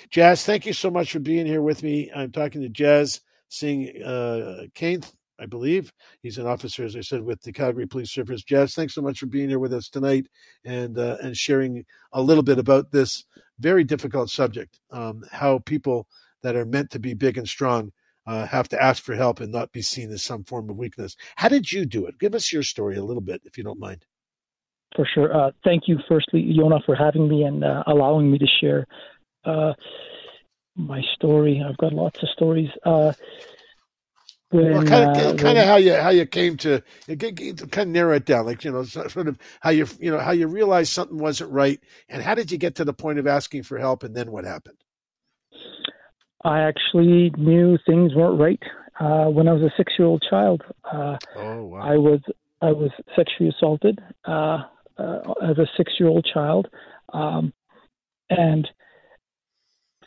Jas, 0.10 0.46
thank 0.46 0.66
you 0.66 0.74
so 0.74 0.90
much 0.90 1.12
for 1.12 1.20
being 1.20 1.46
here 1.46 1.62
with 1.62 1.84
me. 1.84 2.12
I'm 2.16 2.32
talking 2.32 2.62
to 2.62 2.70
Jas 2.70 3.22
Singh 3.50 4.02
uh, 4.04 4.64
Kane, 4.74 5.04
I 5.40 5.46
believe. 5.46 5.92
He's 6.22 6.38
an 6.38 6.48
officer, 6.48 6.86
as 6.86 6.96
I 6.96 7.02
said, 7.02 7.22
with 7.22 7.42
the 7.42 7.52
Calgary 7.52 7.88
Police 7.88 8.12
Service. 8.12 8.44
Jas, 8.44 8.74
thanks 8.74 8.94
so 8.94 9.02
much 9.02 9.20
for 9.20 9.26
being 9.26 9.50
here 9.50 9.60
with 9.60 9.74
us 9.74 9.90
tonight 9.90 10.28
and 10.66 10.98
uh, 10.98 11.18
and 11.22 11.36
sharing 11.36 11.86
a 12.14 12.22
little 12.22 12.44
bit 12.44 12.60
about 12.60 12.92
this 12.92 13.26
very 13.60 13.84
difficult 13.84 14.30
subject. 14.30 14.80
Um, 14.92 15.24
how 15.32 15.60
people 15.60 16.08
that 16.44 16.56
are 16.56 16.66
meant 16.66 16.90
to 16.92 17.00
be 17.00 17.14
big 17.14 17.38
and 17.38 17.48
strong 17.48 17.92
uh, 18.28 18.46
have 18.46 18.70
to 18.70 18.82
ask 18.82 19.04
for 19.04 19.16
help 19.16 19.40
and 19.40 19.52
not 19.52 19.72
be 19.72 19.82
seen 19.82 20.12
as 20.12 20.24
some 20.24 20.44
form 20.44 20.70
of 20.70 20.78
weakness. 20.78 21.16
How 21.36 21.50
did 21.50 21.72
you 21.72 21.86
do 21.86 22.06
it? 22.06 22.20
Give 22.20 22.36
us 22.36 22.52
your 22.52 22.64
story 22.64 22.96
a 22.96 23.04
little 23.04 23.22
bit, 23.22 23.42
if 23.46 23.58
you 23.58 23.64
don't 23.64 23.80
mind. 23.80 24.06
For 24.96 25.08
sure. 25.14 25.36
Uh, 25.36 25.52
thank 25.64 25.84
you, 25.88 25.98
firstly, 26.08 26.44
Yona, 26.58 26.84
for 26.86 26.96
having 26.96 27.28
me 27.28 27.44
and 27.44 27.64
uh, 27.64 27.84
allowing 27.88 28.30
me 28.30 28.38
to 28.38 28.48
share 28.60 28.86
uh, 29.46 29.74
my 30.76 31.02
story. 31.16 31.64
I've 31.68 31.78
got 31.78 31.94
lots 31.94 32.22
of 32.22 32.30
stories. 32.30 32.70
Uh, 32.86 33.14
when, 34.50 34.74
well, 34.74 34.84
kind 34.84 35.18
of, 35.18 35.38
kind 35.38 35.58
of 35.58 35.66
how 35.66 35.78
you 35.78 35.94
how 35.94 36.10
you 36.10 36.26
came 36.26 36.58
to 36.58 36.84
kind 37.08 37.78
of 37.78 37.88
narrow 37.88 38.18
it 38.18 38.26
down, 38.26 38.46
like 38.46 38.66
you 38.66 38.72
know, 38.72 38.84
sort 38.84 39.30
of 39.30 39.38
how 39.62 39.70
you 39.70 39.88
you 39.98 40.12
know 40.12 40.20
how 40.20 40.32
you 40.32 40.48
realized 40.48 40.92
something 40.92 41.18
wasn't 41.18 41.52
right, 41.52 41.80
and 42.10 42.22
how 42.22 42.36
did 42.36 42.52
you 42.52 42.58
get 42.58 42.76
to 42.76 42.84
the 42.84 42.94
point 42.94 43.18
of 43.18 43.28
asking 43.28 43.64
for 43.64 43.78
help, 43.78 44.04
and 44.04 44.14
then 44.14 44.30
what 44.30 44.44
happened? 44.44 44.78
I 46.44 46.62
actually 46.62 47.32
knew 47.38 47.78
things 47.86 48.16
weren't 48.16 48.40
right 48.40 48.62
uh, 49.00 49.26
when 49.26 49.48
I 49.48 49.54
was 49.54 49.64
a 49.64 49.74
six-year-old 49.78 50.24
child. 50.28 50.64
Uh, 50.84 51.18
oh 51.36 51.66
wow! 51.66 51.82
I 51.82 51.98
was 51.98 52.22
I 52.62 52.72
was 52.72 52.92
sexually 53.16 53.50
assaulted 53.50 54.00
uh, 54.26 54.64
uh 54.98 55.20
as 55.44 55.58
a 55.58 55.68
six-year-old 55.78 56.26
child, 56.26 56.68
um, 57.14 57.54
and 58.30 58.68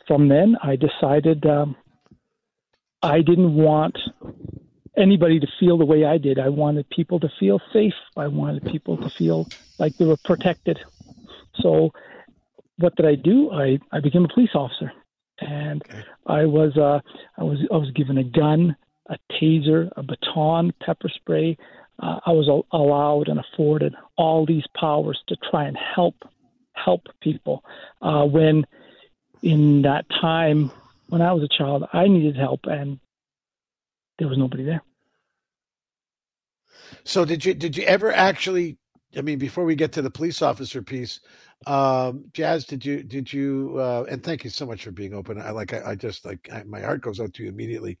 from 0.07 0.27
then, 0.27 0.55
I 0.61 0.75
decided 0.75 1.45
um, 1.45 1.75
I 3.01 3.21
didn't 3.21 3.55
want 3.55 3.97
anybody 4.97 5.39
to 5.39 5.47
feel 5.59 5.77
the 5.77 5.85
way 5.85 6.05
I 6.05 6.17
did. 6.17 6.39
I 6.39 6.49
wanted 6.49 6.89
people 6.89 7.19
to 7.19 7.29
feel 7.39 7.59
safe. 7.73 7.93
I 8.15 8.27
wanted 8.27 8.65
people 8.65 8.97
to 8.97 9.09
feel 9.09 9.47
like 9.79 9.97
they 9.97 10.05
were 10.05 10.17
protected. 10.23 10.79
So, 11.61 11.91
what 12.77 12.95
did 12.95 13.05
I 13.05 13.15
do? 13.15 13.51
I, 13.51 13.79
I 13.91 13.99
became 13.99 14.25
a 14.25 14.27
police 14.27 14.53
officer, 14.53 14.91
and 15.39 15.81
okay. 15.83 16.03
I 16.27 16.45
was 16.45 16.77
uh, 16.77 16.99
I 17.37 17.43
was 17.43 17.59
I 17.71 17.77
was 17.77 17.91
given 17.91 18.17
a 18.17 18.23
gun, 18.23 18.75
a 19.09 19.17
taser, 19.33 19.89
a 19.95 20.03
baton, 20.03 20.73
pepper 20.83 21.09
spray. 21.09 21.57
Uh, 21.99 22.19
I 22.25 22.31
was 22.31 22.49
allowed 22.73 23.29
and 23.29 23.39
afforded 23.39 23.95
all 24.17 24.45
these 24.45 24.65
powers 24.79 25.21
to 25.27 25.37
try 25.49 25.65
and 25.65 25.77
help 25.77 26.15
help 26.73 27.07
people 27.21 27.63
uh, 28.01 28.25
when 28.25 28.65
in 29.41 29.83
that 29.83 30.05
time 30.09 30.71
when 31.07 31.21
I 31.21 31.31
was 31.33 31.43
a 31.43 31.57
child, 31.57 31.85
I 31.93 32.07
needed 32.07 32.35
help 32.35 32.61
and 32.65 32.99
there 34.17 34.27
was 34.27 34.37
nobody 34.37 34.63
there. 34.63 34.81
So 37.03 37.25
did 37.25 37.45
you 37.45 37.53
did 37.53 37.77
you 37.77 37.83
ever 37.83 38.11
actually 38.11 38.77
I 39.15 39.21
mean 39.21 39.39
before 39.39 39.65
we 39.65 39.75
get 39.75 39.91
to 39.93 40.01
the 40.01 40.09
police 40.09 40.41
officer 40.41 40.81
piece 40.81 41.19
um 41.67 42.25
Jas 42.33 42.65
did 42.65 42.85
you 42.85 43.03
did 43.03 43.31
you 43.31 43.75
uh 43.77 44.05
and 44.09 44.23
thank 44.23 44.43
you 44.43 44.49
so 44.49 44.65
much 44.65 44.83
for 44.83 44.91
being 44.91 45.13
open. 45.13 45.41
I 45.41 45.51
like 45.51 45.73
I, 45.73 45.91
I 45.91 45.95
just 45.95 46.25
like 46.25 46.49
I, 46.51 46.63
my 46.63 46.81
heart 46.81 47.01
goes 47.01 47.19
out 47.19 47.33
to 47.33 47.43
you 47.43 47.49
immediately. 47.49 47.97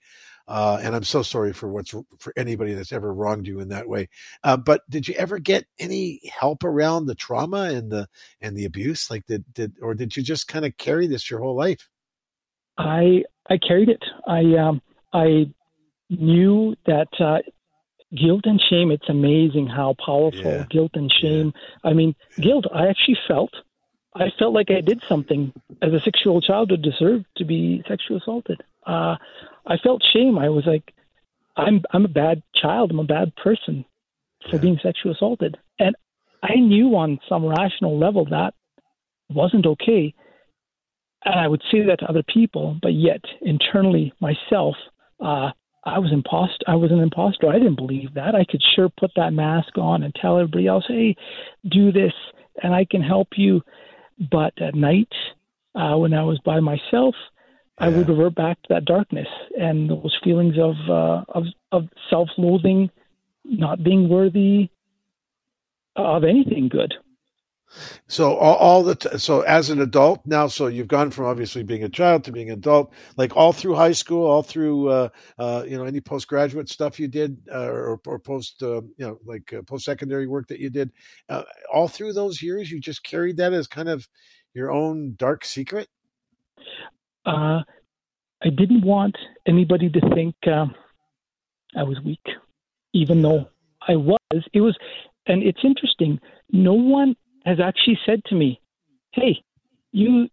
Uh 0.47 0.79
and 0.81 0.95
I'm 0.95 1.03
so 1.03 1.21
sorry 1.23 1.53
for 1.53 1.67
what's 1.69 1.93
for 2.19 2.33
anybody 2.37 2.73
that's 2.73 2.91
ever 2.91 3.13
wronged 3.13 3.47
you 3.47 3.59
in 3.59 3.69
that 3.69 3.87
way. 3.87 4.09
Uh 4.43 4.57
but 4.57 4.81
did 4.89 5.07
you 5.07 5.15
ever 5.15 5.39
get 5.39 5.65
any 5.79 6.21
help 6.39 6.63
around 6.63 7.05
the 7.05 7.15
trauma 7.15 7.69
and 7.73 7.91
the 7.91 8.07
and 8.41 8.55
the 8.55 8.65
abuse? 8.65 9.09
Like 9.09 9.25
did 9.25 9.43
did 9.53 9.73
or 9.81 9.95
did 9.95 10.15
you 10.15 10.23
just 10.23 10.47
kind 10.47 10.65
of 10.65 10.77
carry 10.77 11.07
this 11.07 11.29
your 11.29 11.39
whole 11.39 11.55
life? 11.55 11.89
I 12.77 13.23
I 13.49 13.57
carried 13.57 13.89
it. 13.89 14.03
I 14.27 14.41
um 14.57 14.81
I 15.13 15.51
knew 16.09 16.75
that 16.85 17.07
uh 17.19 17.39
guilt 18.15 18.45
and 18.45 18.61
shame 18.69 18.91
it's 18.91 19.09
amazing 19.09 19.67
how 19.67 19.95
powerful 20.03 20.41
yeah. 20.41 20.65
guilt 20.69 20.91
and 20.93 21.11
shame 21.11 21.53
yeah. 21.55 21.89
i 21.89 21.93
mean 21.93 22.15
guilt 22.39 22.65
i 22.73 22.87
actually 22.87 23.17
felt 23.27 23.53
i 24.15 24.29
felt 24.37 24.53
like 24.53 24.71
i 24.71 24.81
did 24.81 25.01
something 25.07 25.53
as 25.81 25.93
a 25.93 25.99
six 26.01 26.19
year 26.23 26.31
old 26.31 26.43
child 26.43 26.69
to 26.69 26.77
deserve 26.77 27.23
to 27.37 27.45
be 27.45 27.83
sexually 27.87 28.19
assaulted 28.19 28.61
uh 28.85 29.15
i 29.65 29.77
felt 29.77 30.01
shame 30.13 30.37
i 30.37 30.49
was 30.49 30.65
like 30.65 30.93
i'm 31.57 31.81
i'm 31.91 32.05
a 32.05 32.09
bad 32.09 32.41
child 32.55 32.91
i'm 32.91 32.99
a 32.99 33.03
bad 33.03 33.35
person 33.35 33.85
for 34.49 34.55
yeah. 34.55 34.61
being 34.61 34.79
sexually 34.81 35.13
assaulted 35.13 35.57
and 35.79 35.95
i 36.43 36.55
knew 36.55 36.95
on 36.95 37.19
some 37.27 37.45
rational 37.45 37.97
level 37.97 38.25
that 38.25 38.53
wasn't 39.29 39.65
okay 39.65 40.13
and 41.23 41.39
i 41.39 41.47
would 41.47 41.63
say 41.71 41.81
that 41.85 41.99
to 41.99 42.05
other 42.05 42.23
people 42.23 42.77
but 42.81 42.93
yet 42.93 43.21
internally 43.41 44.13
myself 44.19 44.75
uh 45.19 45.51
I 45.85 45.99
was 45.99 46.11
impost 46.11 46.63
I 46.67 46.75
was 46.75 46.91
an 46.91 46.99
imposter. 46.99 47.47
I 47.47 47.59
didn't 47.59 47.75
believe 47.75 48.13
that. 48.15 48.35
I 48.35 48.43
could 48.45 48.61
sure 48.75 48.89
put 48.89 49.11
that 49.15 49.33
mask 49.33 49.77
on 49.77 50.03
and 50.03 50.13
tell 50.15 50.37
everybody 50.37 50.67
else, 50.67 50.85
"Hey, 50.87 51.15
do 51.69 51.91
this 51.91 52.13
and 52.63 52.73
I 52.73 52.85
can 52.85 53.01
help 53.01 53.29
you." 53.37 53.61
But 54.31 54.53
at 54.61 54.75
night, 54.75 55.13
uh, 55.75 55.95
when 55.97 56.13
I 56.13 56.23
was 56.23 56.39
by 56.39 56.59
myself, 56.59 57.15
yeah. 57.79 57.85
I 57.85 57.89
would 57.89 58.07
revert 58.07 58.35
back 58.35 58.61
to 58.63 58.67
that 58.69 58.85
darkness 58.85 59.27
and 59.59 59.89
those 59.89 60.17
feelings 60.23 60.55
of 60.57 60.75
uh, 60.89 61.23
of 61.29 61.45
of 61.71 61.89
self-loathing, 62.09 62.89
not 63.43 63.83
being 63.83 64.09
worthy 64.09 64.69
of 65.95 66.23
anything 66.23 66.69
good. 66.69 66.93
So 68.07 68.35
all, 68.35 68.55
all 68.55 68.83
the 68.83 68.95
t- 68.95 69.17
so 69.17 69.41
as 69.41 69.69
an 69.69 69.81
adult 69.81 70.25
now, 70.25 70.47
so 70.47 70.67
you've 70.67 70.87
gone 70.87 71.11
from 71.11 71.25
obviously 71.25 71.63
being 71.63 71.83
a 71.83 71.89
child 71.89 72.23
to 72.25 72.31
being 72.31 72.49
an 72.49 72.57
adult, 72.57 72.93
like 73.17 73.35
all 73.35 73.53
through 73.53 73.75
high 73.75 73.91
school, 73.91 74.25
all 74.25 74.43
through 74.43 74.89
uh, 74.89 75.09
uh, 75.39 75.63
you 75.67 75.77
know 75.77 75.85
any 75.85 76.01
postgraduate 76.01 76.69
stuff 76.69 76.99
you 76.99 77.07
did, 77.07 77.37
uh, 77.51 77.65
or, 77.65 77.99
or 78.05 78.19
post 78.19 78.61
uh, 78.63 78.81
you 78.97 79.05
know 79.05 79.19
like 79.25 79.53
uh, 79.53 79.61
post 79.63 79.85
secondary 79.85 80.27
work 80.27 80.47
that 80.47 80.59
you 80.59 80.69
did, 80.69 80.91
uh, 81.29 81.43
all 81.73 81.87
through 81.87 82.13
those 82.13 82.41
years, 82.41 82.71
you 82.71 82.79
just 82.79 83.03
carried 83.03 83.37
that 83.37 83.53
as 83.53 83.67
kind 83.67 83.89
of 83.89 84.07
your 84.53 84.71
own 84.71 85.15
dark 85.17 85.43
secret. 85.45 85.87
Uh, 87.25 87.61
I 88.43 88.49
didn't 88.49 88.85
want 88.85 89.15
anybody 89.47 89.89
to 89.89 90.01
think 90.13 90.35
um, 90.47 90.75
I 91.75 91.83
was 91.83 91.99
weak, 92.05 92.23
even 92.93 93.21
though 93.21 93.49
I 93.87 93.95
was. 93.95 94.17
It 94.53 94.61
was, 94.61 94.77
and 95.27 95.43
it's 95.43 95.63
interesting. 95.63 96.19
No 96.51 96.73
one 96.73 97.15
has 97.45 97.59
actually 97.59 97.99
said 98.05 98.23
to 98.25 98.35
me, 98.35 98.59
"Hey, 99.11 99.41
you, 99.91 100.27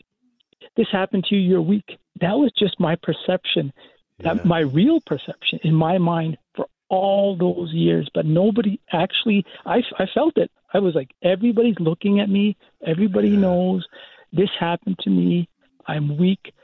this 0.76 0.88
happened 0.90 1.24
to 1.24 1.36
you. 1.36 1.40
You're 1.40 1.62
weak." 1.62 1.98
That 2.20 2.38
was 2.38 2.52
just 2.58 2.78
my 2.80 2.96
perception, 2.96 3.72
yeah. 4.18 4.34
that 4.34 4.44
my 4.44 4.60
real 4.60 5.00
perception 5.00 5.60
in 5.62 5.74
my 5.74 5.98
mind 5.98 6.38
for 6.54 6.66
all 6.88 7.36
those 7.36 7.72
years. 7.72 8.08
But 8.12 8.26
nobody 8.26 8.80
actually, 8.92 9.44
I, 9.64 9.82
I 9.98 10.06
felt 10.06 10.36
it. 10.36 10.50
I 10.74 10.78
was 10.78 10.94
like, 10.94 11.10
everybody's 11.22 11.78
looking 11.78 12.20
at 12.20 12.28
me. 12.28 12.56
Everybody 12.84 13.30
yeah. 13.30 13.40
knows 13.40 13.86
this 14.32 14.50
happened 14.58 14.98
to 15.00 15.10
me. 15.10 15.48
I'm 15.86 16.16
weak, 16.16 16.54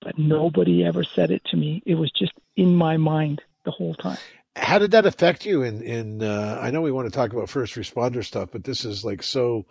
but 0.00 0.18
nobody 0.18 0.84
ever 0.84 1.04
said 1.04 1.30
it 1.30 1.44
to 1.46 1.56
me. 1.56 1.82
It 1.84 1.96
was 1.96 2.10
just 2.12 2.32
in 2.56 2.74
my 2.74 2.96
mind 2.96 3.42
the 3.64 3.70
whole 3.70 3.94
time 3.94 4.18
how 4.56 4.78
did 4.78 4.90
that 4.92 5.06
affect 5.06 5.44
you 5.44 5.62
in 5.62 5.82
in 5.82 6.22
uh, 6.22 6.58
i 6.60 6.70
know 6.70 6.80
we 6.80 6.92
want 6.92 7.06
to 7.06 7.14
talk 7.14 7.32
about 7.32 7.48
first 7.48 7.74
responder 7.74 8.24
stuff 8.24 8.48
but 8.52 8.64
this 8.64 8.84
is 8.84 9.04
like 9.04 9.22
so 9.22 9.66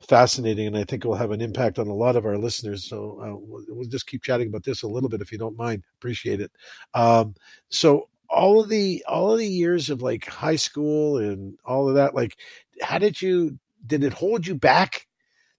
fascinating 0.00 0.66
and 0.68 0.76
i 0.76 0.84
think 0.84 1.04
will 1.04 1.14
have 1.14 1.32
an 1.32 1.40
impact 1.40 1.78
on 1.78 1.88
a 1.88 1.94
lot 1.94 2.14
of 2.16 2.24
our 2.24 2.38
listeners 2.38 2.84
so 2.84 3.20
uh, 3.20 3.36
we'll, 3.36 3.64
we'll, 3.68 3.88
just 3.88 4.06
keep 4.06 4.22
chatting 4.22 4.48
about 4.48 4.62
this 4.64 4.82
a 4.82 4.88
little 4.88 5.08
bit 5.08 5.20
if 5.20 5.32
you 5.32 5.38
don't 5.38 5.56
mind. 5.56 5.82
Appreciate 5.98 6.40
it. 6.40 6.52
Um, 6.94 7.34
so 7.68 8.08
all 8.28 8.60
of 8.60 8.68
the 8.68 9.04
all 9.08 9.32
of 9.32 9.38
the 9.38 9.46
years 9.46 9.90
of 9.90 10.02
like 10.02 10.26
high 10.26 10.56
school 10.56 11.18
and 11.18 11.56
all 11.64 11.88
of 11.88 11.94
that 11.94 12.14
like 12.14 12.36
how 12.82 12.98
did 12.98 13.20
you 13.20 13.58
did 13.86 14.04
it 14.04 14.12
hold 14.12 14.46
you 14.46 14.54
back 14.54 15.06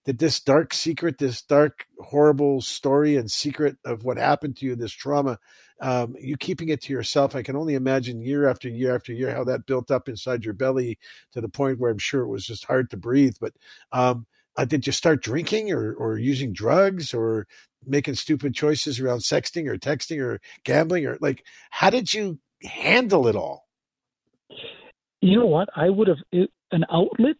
did 0.04 0.18
this 0.18 0.40
dark 0.40 0.72
secret 0.72 1.18
this 1.18 1.42
dark 1.42 1.86
horrible 1.98 2.60
story 2.60 3.16
and 3.16 3.30
secret 3.30 3.76
of 3.84 4.04
what 4.04 4.18
happened 4.18 4.56
to 4.56 4.66
you 4.66 4.76
this 4.76 4.92
trauma 4.92 5.38
um, 5.80 6.14
you 6.20 6.36
keeping 6.36 6.68
it 6.68 6.82
to 6.82 6.92
yourself, 6.92 7.34
I 7.34 7.42
can 7.42 7.56
only 7.56 7.74
imagine 7.74 8.20
year 8.20 8.48
after 8.48 8.68
year 8.68 8.94
after 8.94 9.12
year 9.12 9.34
how 9.34 9.44
that 9.44 9.66
built 9.66 9.90
up 9.90 10.08
inside 10.08 10.44
your 10.44 10.54
belly 10.54 10.98
to 11.32 11.40
the 11.40 11.48
point 11.48 11.78
where 11.78 11.90
I'm 11.90 11.98
sure 11.98 12.22
it 12.22 12.28
was 12.28 12.46
just 12.46 12.64
hard 12.64 12.90
to 12.90 12.96
breathe. 12.96 13.36
But 13.40 13.54
um, 13.92 14.26
uh, 14.56 14.64
did 14.64 14.86
you 14.86 14.92
start 14.92 15.22
drinking 15.22 15.72
or, 15.72 15.94
or 15.94 16.18
using 16.18 16.52
drugs 16.52 17.14
or 17.14 17.46
making 17.86 18.14
stupid 18.14 18.54
choices 18.54 19.00
around 19.00 19.20
sexting 19.20 19.66
or 19.66 19.78
texting 19.78 20.20
or 20.20 20.40
gambling 20.64 21.06
or 21.06 21.16
like 21.20 21.44
how 21.70 21.88
did 21.88 22.12
you 22.12 22.38
handle 22.62 23.26
it 23.26 23.36
all? 23.36 23.66
You 25.20 25.38
know 25.40 25.46
what? 25.46 25.68
I 25.76 25.90
would 25.90 26.08
have 26.08 26.18
it, 26.32 26.50
an 26.72 26.84
outlet 26.90 27.36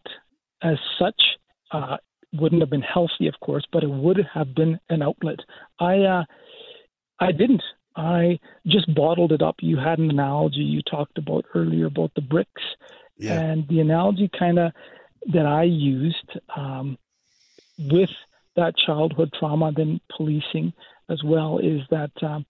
as 0.62 0.76
such 0.98 1.20
uh, 1.72 1.96
wouldn't 2.32 2.60
have 2.62 2.70
been 2.70 2.82
healthy, 2.82 3.26
of 3.26 3.34
course, 3.40 3.66
but 3.72 3.82
it 3.82 3.90
would 3.90 4.20
have 4.34 4.54
been 4.54 4.78
an 4.88 5.02
outlet. 5.02 5.38
I 5.78 5.98
uh, 6.00 6.24
I 7.18 7.32
didn't. 7.32 7.62
I 7.96 8.38
just 8.66 8.92
bottled 8.94 9.32
it 9.32 9.42
up. 9.42 9.56
You 9.60 9.76
had 9.76 9.98
an 9.98 10.10
analogy 10.10 10.60
you 10.60 10.82
talked 10.82 11.18
about 11.18 11.44
earlier 11.54 11.86
about 11.86 12.12
the 12.14 12.20
bricks, 12.20 12.62
yeah. 13.18 13.38
and 13.40 13.66
the 13.68 13.80
analogy 13.80 14.30
kind 14.38 14.58
of 14.58 14.72
that 15.32 15.46
I 15.46 15.64
used 15.64 16.38
um, 16.56 16.96
with 17.78 18.10
that 18.56 18.74
childhood 18.76 19.32
trauma, 19.38 19.72
then 19.72 20.00
policing 20.16 20.72
as 21.08 21.22
well, 21.24 21.58
is 21.58 21.80
that 21.90 22.10
um, 22.22 22.46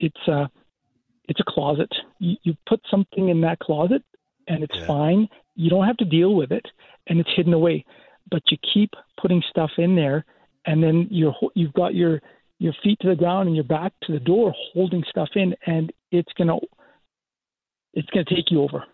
it's 0.00 0.28
a 0.28 0.50
it's 1.28 1.40
a 1.40 1.44
closet. 1.44 1.92
You, 2.18 2.36
you 2.42 2.56
put 2.66 2.80
something 2.90 3.28
in 3.28 3.40
that 3.42 3.58
closet, 3.58 4.02
and 4.48 4.62
it's 4.62 4.76
yeah. 4.76 4.86
fine. 4.86 5.28
You 5.54 5.70
don't 5.70 5.86
have 5.86 5.96
to 5.98 6.04
deal 6.04 6.34
with 6.34 6.52
it, 6.52 6.66
and 7.06 7.20
it's 7.20 7.30
hidden 7.34 7.52
away. 7.52 7.84
But 8.30 8.42
you 8.50 8.58
keep 8.74 8.90
putting 9.20 9.42
stuff 9.48 9.72
in 9.78 9.96
there, 9.96 10.24
and 10.64 10.82
then 10.82 11.08
you're 11.10 11.34
you've 11.54 11.74
got 11.74 11.94
your 11.94 12.20
your 12.58 12.72
feet 12.82 12.98
to 13.00 13.08
the 13.08 13.16
ground 13.16 13.48
and 13.48 13.56
your 13.56 13.64
back 13.64 13.92
to 14.02 14.12
the 14.12 14.20
door, 14.20 14.54
holding 14.72 15.04
stuff 15.08 15.28
in, 15.34 15.54
and 15.66 15.92
it's 16.10 16.32
gonna 16.38 16.56
it's 17.92 18.08
gonna 18.10 18.24
take 18.24 18.50
you 18.50 18.62
over, 18.62 18.84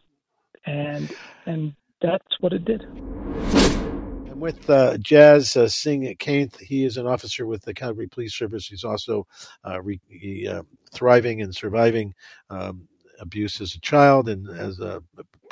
and 0.67 1.13
and 1.47 1.75
that's 2.01 2.41
what 2.41 2.53
it 2.53 2.65
did. 2.65 2.83
I'm 4.31 4.41
with 4.41 4.69
uh, 4.69 4.99
Jas 4.99 5.57
uh, 5.57 5.69
Singh 5.69 6.15
Kainth. 6.19 6.59
He 6.59 6.85
is 6.85 6.97
an 6.97 7.07
officer 7.07 7.47
with 7.47 7.63
the 7.63 7.75
Calgary 7.75 8.09
Police 8.09 8.35
Service. 8.35 8.67
He's 8.67 8.85
also 8.85 9.27
uh, 9.65 9.81
re- 9.81 10.01
he, 10.09 10.49
uh, 10.49 10.63
thriving 10.93 11.43
and 11.43 11.55
surviving 11.55 12.15
um, 12.51 12.89
abuse 13.21 13.61
as 13.61 13.75
a 13.75 13.81
child 13.81 14.29
and 14.29 14.49
as 14.51 14.81
a 14.81 15.03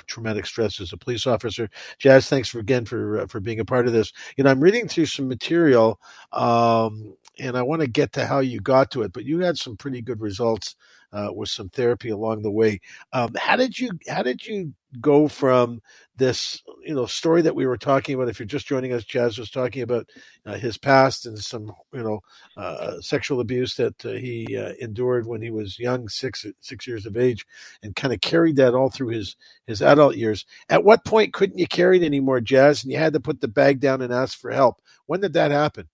traumatic 0.07 0.45
stress 0.45 0.81
as 0.81 0.93
a 0.93 0.97
police 0.97 1.27
officer. 1.27 1.69
Jas, 1.99 2.29
thanks 2.29 2.49
for, 2.49 2.59
again 2.59 2.85
for 2.85 3.21
uh, 3.21 3.27
for 3.27 3.41
being 3.41 3.61
a 3.61 3.65
part 3.65 3.87
of 3.87 3.93
this. 3.93 4.13
You 4.37 4.45
know, 4.45 4.51
I'm 4.51 4.61
reading 4.61 4.89
through 4.89 5.07
some 5.07 5.29
material, 5.29 6.01
um, 6.33 7.17
and 7.41 7.59
I 7.59 7.63
want 7.63 7.83
to 7.83 7.89
get 7.89 8.13
to 8.15 8.27
how 8.27 8.41
you 8.41 8.61
got 8.61 8.93
to 8.93 9.03
it, 9.03 9.15
but 9.15 9.27
you 9.27 9.41
had 9.41 9.59
some 9.59 9.77
pretty 9.77 10.03
good 10.03 10.21
results 10.21 10.77
uh, 11.13 11.31
with 11.35 11.51
some 11.51 11.71
therapy 11.71 12.11
along 12.11 12.43
the 12.43 12.53
way. 12.53 12.81
Um, 13.13 13.33
how 13.37 13.57
did 13.57 13.79
you 13.79 13.93
how 14.09 14.23
did 14.23 14.47
you 14.47 14.75
go 15.01 15.29
from 15.29 15.81
this 16.17 16.63
you 16.85 16.95
know 16.95 17.07
story 17.07 17.43
that 17.43 17.57
we 17.57 17.67
were 17.67 17.79
talking 17.79 18.15
about? 18.15 18.29
If 18.29 18.41
you're 18.41 18.47
just 18.47 18.67
joining 18.69 18.93
us, 18.93 19.05
Jas 19.05 19.39
was 19.39 19.51
talking 19.51 19.83
about 19.83 20.09
uh, 20.47 20.55
his 20.57 20.79
past 20.79 21.27
and 21.27 21.39
some 21.39 21.73
you 21.95 22.03
know 22.05 22.21
uh, 22.57 23.01
sexual 23.01 23.41
abuse 23.41 23.75
that 23.77 24.05
uh, 24.07 24.11
he 24.13 24.57
uh, 24.57 24.75
endured 24.81 25.27
when 25.27 25.43
he 25.43 25.51
was 25.51 25.79
young, 25.79 26.09
six 26.09 26.47
six 26.61 26.87
years 26.87 27.07
of 27.07 27.17
age, 27.17 27.47
and 27.83 27.97
kind 27.97 28.15
of 28.15 28.21
carried 28.21 28.57
that 28.57 28.75
all 28.75 28.91
through 28.91 29.09
his 29.09 29.37
his 29.67 29.83
adult 29.83 30.17
years. 30.17 30.47
At 30.69 30.85
what 30.85 31.05
point 31.05 31.33
couldn't 31.35 31.59
you 31.59 31.67
carry 31.67 31.99
it 32.03 32.07
anymore, 32.07 32.41
Jas, 32.41 32.85
and 32.85 32.93
you 32.93 32.99
had 32.99 33.15
to 33.15 33.21
put 33.21 33.41
the 33.41 33.49
bag 33.49 33.81
down 33.81 34.03
and 34.03 34.13
ask 34.13 34.39
for 34.39 34.51
help? 34.53 34.81
When 35.07 35.21
did 35.21 35.35
that 35.35 35.51
happen? 35.51 35.89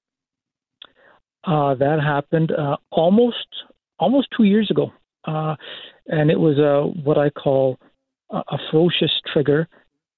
Uh, 1.46 1.74
that 1.74 2.00
happened 2.00 2.50
uh, 2.50 2.76
almost 2.90 3.46
almost 3.98 4.28
two 4.36 4.44
years 4.44 4.70
ago 4.70 4.92
uh, 5.26 5.56
and 6.06 6.30
it 6.30 6.38
was 6.38 6.58
a 6.58 6.86
what 7.02 7.18
I 7.18 7.30
call 7.30 7.78
a, 8.30 8.38
a 8.48 8.58
ferocious 8.70 9.10
trigger. 9.32 9.68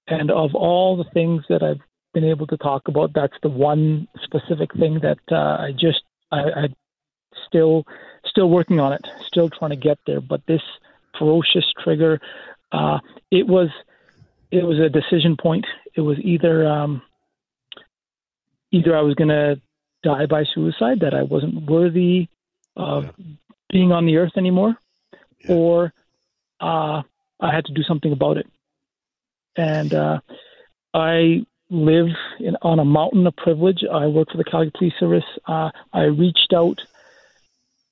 And 0.06 0.30
of 0.30 0.54
all 0.54 0.96
the 0.96 1.10
things 1.12 1.44
that 1.48 1.62
I've 1.62 1.80
been 2.14 2.24
able 2.24 2.46
to 2.48 2.56
talk 2.56 2.88
about, 2.88 3.12
that's 3.14 3.36
the 3.42 3.48
one 3.48 4.08
specific 4.22 4.72
thing 4.74 5.00
that 5.02 5.18
uh, 5.30 5.62
I 5.62 5.72
just 5.72 6.02
I, 6.30 6.38
I 6.38 6.68
still 7.46 7.84
still 8.26 8.48
working 8.48 8.80
on 8.80 8.92
it, 8.92 9.06
still 9.26 9.50
trying 9.50 9.70
to 9.70 9.76
get 9.76 9.98
there. 10.06 10.20
But 10.20 10.42
this 10.46 10.62
ferocious 11.18 11.72
trigger, 11.82 12.20
uh, 12.72 12.98
it 13.30 13.46
was 13.46 13.68
it 14.50 14.64
was 14.64 14.78
a 14.78 14.88
decision 14.88 15.36
point. 15.36 15.66
It 15.94 16.00
was 16.00 16.18
either 16.20 16.66
um, 16.66 17.02
either 18.72 18.96
I 18.96 19.02
was 19.02 19.14
going 19.14 19.28
to 19.28 19.60
die 20.02 20.26
by 20.26 20.44
suicide, 20.54 21.00
that 21.00 21.14
I 21.14 21.22
wasn't 21.22 21.68
worthy 21.68 22.28
of 22.76 23.06
being 23.70 23.92
on 23.92 24.06
the 24.06 24.16
earth 24.16 24.32
anymore, 24.36 24.76
yeah. 25.44 25.54
or 25.54 25.92
uh, 26.60 27.02
I 27.40 27.54
had 27.54 27.64
to 27.66 27.74
do 27.74 27.82
something 27.82 28.12
about 28.12 28.36
it. 28.36 28.46
And 29.56 29.92
uh, 29.92 30.20
I 30.94 31.44
live 31.70 32.08
in, 32.40 32.56
on 32.62 32.78
a 32.78 32.84
mountain 32.84 33.26
of 33.26 33.36
privilege. 33.36 33.80
I 33.90 34.06
work 34.06 34.30
for 34.30 34.38
the 34.38 34.44
Calgary 34.44 34.72
Police 34.76 34.94
Service. 34.98 35.24
Uh, 35.46 35.70
I 35.92 36.02
reached 36.04 36.52
out, 36.54 36.80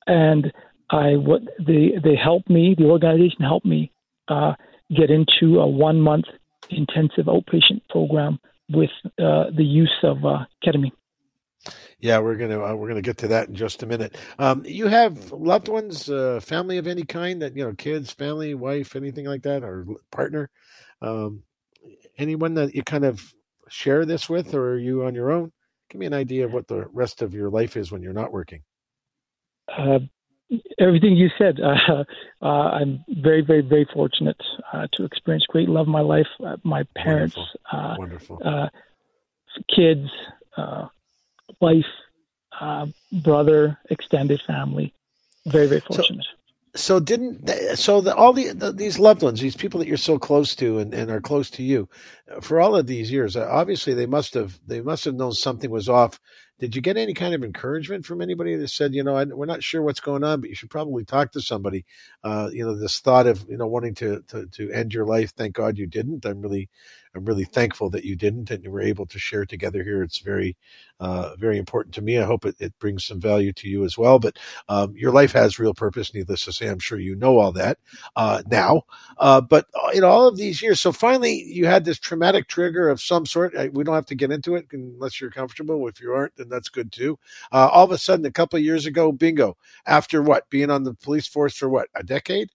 and 0.07 0.53
I 0.91 1.17
what 1.17 1.43
they 1.59 1.95
they 2.03 2.17
helped 2.17 2.49
me. 2.49 2.75
The 2.77 2.85
organization 2.85 3.41
helped 3.43 3.67
me 3.67 3.91
uh, 4.29 4.55
get 4.95 5.11
into 5.11 5.61
a 5.61 5.67
one 5.67 6.01
month 6.01 6.27
intensive 6.71 7.27
outpatient 7.27 7.83
program 7.91 8.39
with 8.71 8.91
uh, 9.19 9.51
the 9.55 9.65
use 9.65 9.95
of 10.03 10.25
uh, 10.25 10.45
ketamine. 10.65 10.93
Yeah, 12.01 12.19
we're 12.19 12.37
gonna 12.37 12.63
uh, 12.63 12.75
we're 12.75 12.89
gonna 12.89 13.03
get 13.03 13.19
to 13.19 13.29
that 13.29 13.49
in 13.49 13.55
just 13.55 13.83
a 13.83 13.87
minute. 13.87 14.17
Um, 14.39 14.65
you 14.67 14.87
have 14.87 15.33
loved 15.33 15.69
ones, 15.69 16.09
uh, 16.11 16.41
family 16.43 16.79
of 16.79 16.87
any 16.87 17.05
kind 17.05 17.43
that 17.43 17.57
you 17.57 17.65
know, 17.65 17.75
kids, 17.75 18.13
family, 18.13 18.55
wife, 18.55 18.97
anything 18.97 19.27
like 19.27 19.43
that, 19.43 19.65
or 19.65 19.87
partner. 20.11 20.51
Um, 21.01 21.43
anyone 22.19 22.55
that 22.55 22.75
you 22.75 22.83
kind 22.83 23.05
of 23.05 23.23
share 23.69 24.05
this 24.05 24.29
with, 24.29 24.55
or 24.55 24.73
are 24.73 24.79
you 24.79 25.05
on 25.05 25.15
your 25.15 25.31
own? 25.31 25.53
Give 25.91 26.01
me 26.01 26.07
an 26.07 26.15
idea 26.15 26.45
of 26.45 26.53
what 26.53 26.67
the 26.67 26.87
rest 26.93 27.23
of 27.23 27.35
your 27.35 27.51
life 27.51 27.77
is 27.77 27.93
when 27.93 28.03
you're 28.03 28.13
not 28.13 28.33
working. 28.33 28.63
Uh, 29.69 30.01
everything 30.79 31.17
you 31.17 31.29
said. 31.39 31.59
Uh, 31.89 32.05
uh, 32.43 32.71
I'm 32.71 33.05
very, 33.09 33.41
very, 33.41 33.63
very 33.63 33.89
fortunate 33.93 34.41
uh, 34.73 34.87
to 34.93 35.05
experience 35.05 35.45
great 35.49 35.69
love 35.69 35.87
in 35.87 35.93
my 35.93 36.01
life. 36.01 36.27
Uh, 36.45 36.57
my 36.65 36.85
parents, 36.95 37.37
Wonderful. 37.73 38.39
Wonderful. 38.39 38.71
kids, 39.75 40.09
wife, 41.61 41.87
uh, 42.61 42.87
brother, 43.23 43.79
extended 43.91 44.41
family. 44.47 44.93
Very, 45.47 45.67
very 45.67 45.81
fortunate. 45.81 46.25
So, 46.25 46.37
so 46.77 47.01
didn't 47.01 47.49
so 47.77 48.01
the, 48.01 48.15
all 48.15 48.33
the, 48.33 48.53
the, 48.53 48.73
these 48.73 48.99
loved 48.99 49.23
ones, 49.23 49.41
these 49.41 49.57
people 49.57 49.81
that 49.81 49.89
you're 49.89 49.97
so 49.97 50.19
close 50.19 50.55
to 50.57 50.79
and, 50.79 50.93
and 50.93 51.11
are 51.11 51.21
close 51.21 51.49
to 51.51 51.63
you, 51.63 51.89
for 52.43 52.61
all 52.61 52.77
of 52.77 52.87
these 52.87 53.11
years, 53.11 53.37
uh, 53.37 53.49
obviously 53.51 53.95
they 53.95 54.07
must 54.07 54.35
have 54.35 54.59
they 54.67 54.81
must 54.81 55.05
have 55.05 55.15
known 55.15 55.33
something 55.33 55.71
was 55.71 55.89
off. 55.89 56.21
Did 56.59 56.75
you 56.75 56.81
get 56.81 56.97
any 56.97 57.13
kind 57.13 57.35
of 57.35 57.45
encouragement 57.45 58.07
from 58.07 58.23
anybody 58.23 58.57
that 58.57 58.69
said, 58.69 58.95
you 58.95 59.05
know, 59.05 59.15
I, 59.15 59.25
we're 59.25 59.45
not 59.45 59.63
sure 59.63 59.83
what's 59.83 60.01
going 60.01 60.25
on, 60.25 60.41
but 60.41 60.49
you 60.49 60.57
should 60.57 60.71
probably 60.71 61.05
talk 61.05 61.33
to 61.33 61.41
somebody? 61.43 61.85
Uh, 62.25 62.49
you 62.51 62.65
know, 62.65 62.75
this 62.75 62.99
thought 62.99 63.27
of 63.27 63.47
you 63.49 63.57
know 63.57 63.67
wanting 63.67 63.95
to, 63.97 64.23
to 64.29 64.47
to 64.47 64.71
end 64.71 64.93
your 64.93 65.07
life. 65.07 65.33
Thank 65.35 65.55
God 65.55 65.79
you 65.79 65.87
didn't. 65.87 66.25
I'm 66.25 66.41
really 66.41 66.69
I'm 67.17 67.25
really 67.25 67.45
thankful 67.45 67.89
that 67.91 68.05
you 68.05 68.15
didn't 68.15 68.51
and 68.51 68.63
you 68.63 68.71
were 68.71 68.83
able 68.83 69.07
to 69.07 69.19
share 69.19 69.47
together 69.47 69.83
here. 69.83 70.03
It's 70.03 70.19
very, 70.19 70.57
uh, 71.01 71.37
very 71.37 71.59
important 71.59 71.95
to 71.95 72.03
me. 72.03 72.19
I 72.19 72.25
hope 72.25 72.45
it, 72.45 72.57
it 72.59 72.79
brings 72.79 73.05
some 73.05 73.21
value 73.21 73.53
to 73.55 73.69
you 73.69 73.85
as 73.85 73.99
well. 73.99 74.19
But 74.19 74.39
um, 74.69 74.95
your 74.97 75.13
life 75.13 75.33
has 75.33 75.59
real 75.59 75.75
purpose, 75.75 76.15
needless 76.15 76.45
to 76.45 76.53
say. 76.53 76.69
I'm 76.69 76.79
sure 76.79 76.99
you 76.99 77.15
know 77.15 77.39
all 77.39 77.53
that 77.53 77.79
uh, 78.17 78.43
now. 78.51 78.83
Uh, 79.19 79.41
but 79.41 79.67
uh, 79.75 79.91
in 79.93 80.05
all 80.05 80.27
of 80.27 80.37
these 80.37 80.63
years, 80.63 80.81
so 80.81 80.93
finally 80.93 81.43
you 81.43 81.67
had 81.67 81.85
this 81.85 81.99
traumatic 81.99 82.49
trigger 82.49 82.89
of 82.89 83.01
some 83.01 83.27
sort. 83.27 83.55
We 83.73 83.85
don't 83.85 83.95
have 83.95 84.07
to 84.07 84.15
get 84.15 84.33
into 84.33 84.57
it 84.57 84.67
unless 84.73 85.21
you're 85.21 85.31
comfortable. 85.31 85.87
If 85.89 86.01
you 86.01 86.13
aren't, 86.13 86.37
then 86.37 86.49
that's 86.49 86.69
good 86.69 86.93
too. 86.93 87.19
Uh, 87.53 87.69
all 87.71 87.85
of 87.85 87.91
a 87.91 87.99
sudden, 87.99 88.25
a 88.27 88.31
couple 88.31 88.57
of 88.57 88.65
years 88.65 88.87
ago, 88.87 89.13
bingo. 89.13 89.57
After 89.87 90.23
what? 90.23 90.49
Being 90.51 90.71
on 90.71 90.85
the 90.85 90.95
police 90.95 91.27
force 91.27 91.57
for 91.57 91.69
what? 91.69 91.89
A 91.95 92.03
decade? 92.03 92.51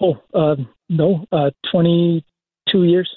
Oh, 0.00 0.16
um, 0.34 0.68
no, 0.88 1.26
uh, 1.32 1.50
22 1.70 2.84
years. 2.84 3.10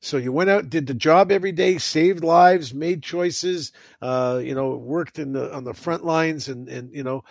So 0.00 0.16
you 0.16 0.32
went 0.32 0.50
out, 0.50 0.70
did 0.70 0.86
the 0.86 0.94
job 0.94 1.32
every 1.32 1.50
day, 1.50 1.78
saved 1.78 2.22
lives, 2.22 2.72
made 2.72 3.02
choices, 3.02 3.72
uh, 4.00 4.40
you 4.42 4.54
know, 4.54 4.76
worked 4.76 5.18
in 5.18 5.32
the 5.32 5.52
on 5.52 5.64
the 5.64 5.74
front 5.74 6.04
lines, 6.04 6.48
and 6.48 6.68
and 6.68 6.94
you 6.94 7.02
know, 7.02 7.24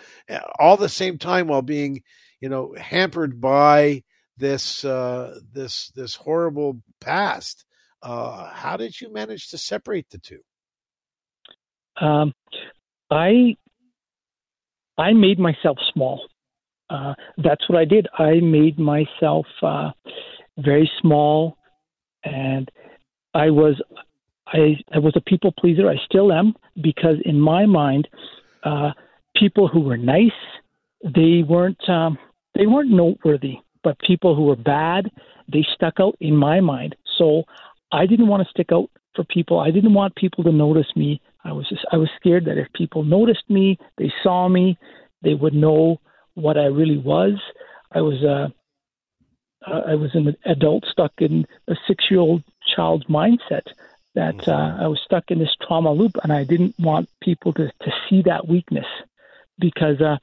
all 0.58 0.76
the 0.76 0.88
same 0.88 1.16
time 1.16 1.48
while 1.48 1.62
being, 1.62 2.02
you 2.40 2.48
know, 2.48 2.74
hampered 2.78 3.40
by 3.40 4.02
this 4.36 4.84
uh, 4.84 5.38
this 5.52 5.90
this 5.94 6.14
horrible 6.14 6.82
past. 7.00 7.64
Uh, 8.02 8.50
how 8.52 8.76
did 8.76 9.00
you 9.00 9.12
manage 9.12 9.48
to 9.48 9.58
separate 9.58 10.08
the 10.10 10.18
two? 10.18 10.40
Um, 12.00 12.32
I 13.10 13.56
I 14.98 15.12
made 15.14 15.38
myself 15.38 15.78
small. 15.92 16.28
Uh, 16.90 17.14
that's 17.38 17.68
what 17.68 17.78
I 17.78 17.84
did. 17.84 18.08
I 18.18 18.40
made 18.40 18.78
myself 18.78 19.46
uh, 19.62 19.90
very 20.58 20.90
small 21.00 21.57
and 22.28 22.70
I 23.34 23.50
was 23.50 23.80
I 24.46 24.76
I 24.92 24.98
was 24.98 25.14
a 25.16 25.20
people 25.20 25.52
pleaser. 25.58 25.88
I 25.88 25.96
still 26.04 26.32
am 26.32 26.54
because 26.80 27.16
in 27.24 27.40
my 27.40 27.66
mind, 27.66 28.08
uh, 28.64 28.92
people 29.36 29.68
who 29.68 29.80
were 29.80 29.96
nice, 29.96 30.40
they 31.02 31.42
weren't 31.46 31.88
um, 31.88 32.18
they 32.54 32.66
weren't 32.66 32.90
noteworthy. 32.90 33.56
But 33.84 33.98
people 34.00 34.34
who 34.34 34.44
were 34.44 34.56
bad, 34.56 35.10
they 35.50 35.64
stuck 35.74 35.94
out 36.00 36.16
in 36.20 36.36
my 36.36 36.60
mind. 36.60 36.96
So 37.16 37.44
I 37.92 38.06
didn't 38.06 38.26
want 38.26 38.42
to 38.42 38.50
stick 38.50 38.68
out 38.72 38.90
for 39.14 39.24
people. 39.24 39.60
I 39.60 39.70
didn't 39.70 39.94
want 39.94 40.16
people 40.16 40.44
to 40.44 40.52
notice 40.52 40.90
me. 40.96 41.20
I 41.44 41.52
was 41.52 41.68
just 41.68 41.84
I 41.92 41.96
was 41.96 42.08
scared 42.18 42.44
that 42.46 42.58
if 42.58 42.72
people 42.72 43.04
noticed 43.04 43.48
me, 43.48 43.78
they 43.96 44.12
saw 44.22 44.48
me, 44.48 44.78
they 45.22 45.34
would 45.34 45.54
know 45.54 46.00
what 46.34 46.56
I 46.56 46.66
really 46.66 46.98
was. 46.98 47.34
I 47.92 48.00
was 48.00 48.22
a 48.22 48.52
uh, 49.66 49.82
I 49.86 49.94
was 49.94 50.14
an 50.14 50.36
adult 50.44 50.84
stuck 50.90 51.12
in 51.18 51.46
a 51.66 51.74
six 51.86 52.04
year 52.10 52.20
old 52.20 52.42
child's 52.74 53.04
mindset 53.06 53.62
that 54.14 54.36
mm-hmm. 54.36 54.50
uh, 54.50 54.84
I 54.84 54.88
was 54.88 55.00
stuck 55.04 55.30
in 55.30 55.38
this 55.38 55.54
trauma 55.66 55.92
loop, 55.92 56.16
and 56.22 56.32
I 56.32 56.44
didn't 56.44 56.74
want 56.78 57.08
people 57.20 57.52
to 57.54 57.66
to 57.66 57.92
see 58.08 58.22
that 58.22 58.48
weakness 58.48 58.86
because 59.58 60.00
uh, 60.00 60.18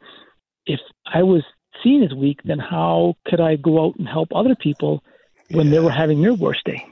if 0.65 0.79
I 1.05 1.23
was 1.23 1.43
seen 1.83 2.03
as 2.03 2.13
weak, 2.13 2.41
then 2.43 2.59
how 2.59 3.15
could 3.25 3.41
I 3.41 3.55
go 3.55 3.85
out 3.85 3.95
and 3.97 4.07
help 4.07 4.29
other 4.33 4.55
people 4.55 5.03
when 5.51 5.67
yeah. 5.67 5.73
they 5.73 5.79
were 5.79 5.91
having 5.91 6.21
their 6.21 6.33
worst 6.33 6.63
day? 6.65 6.85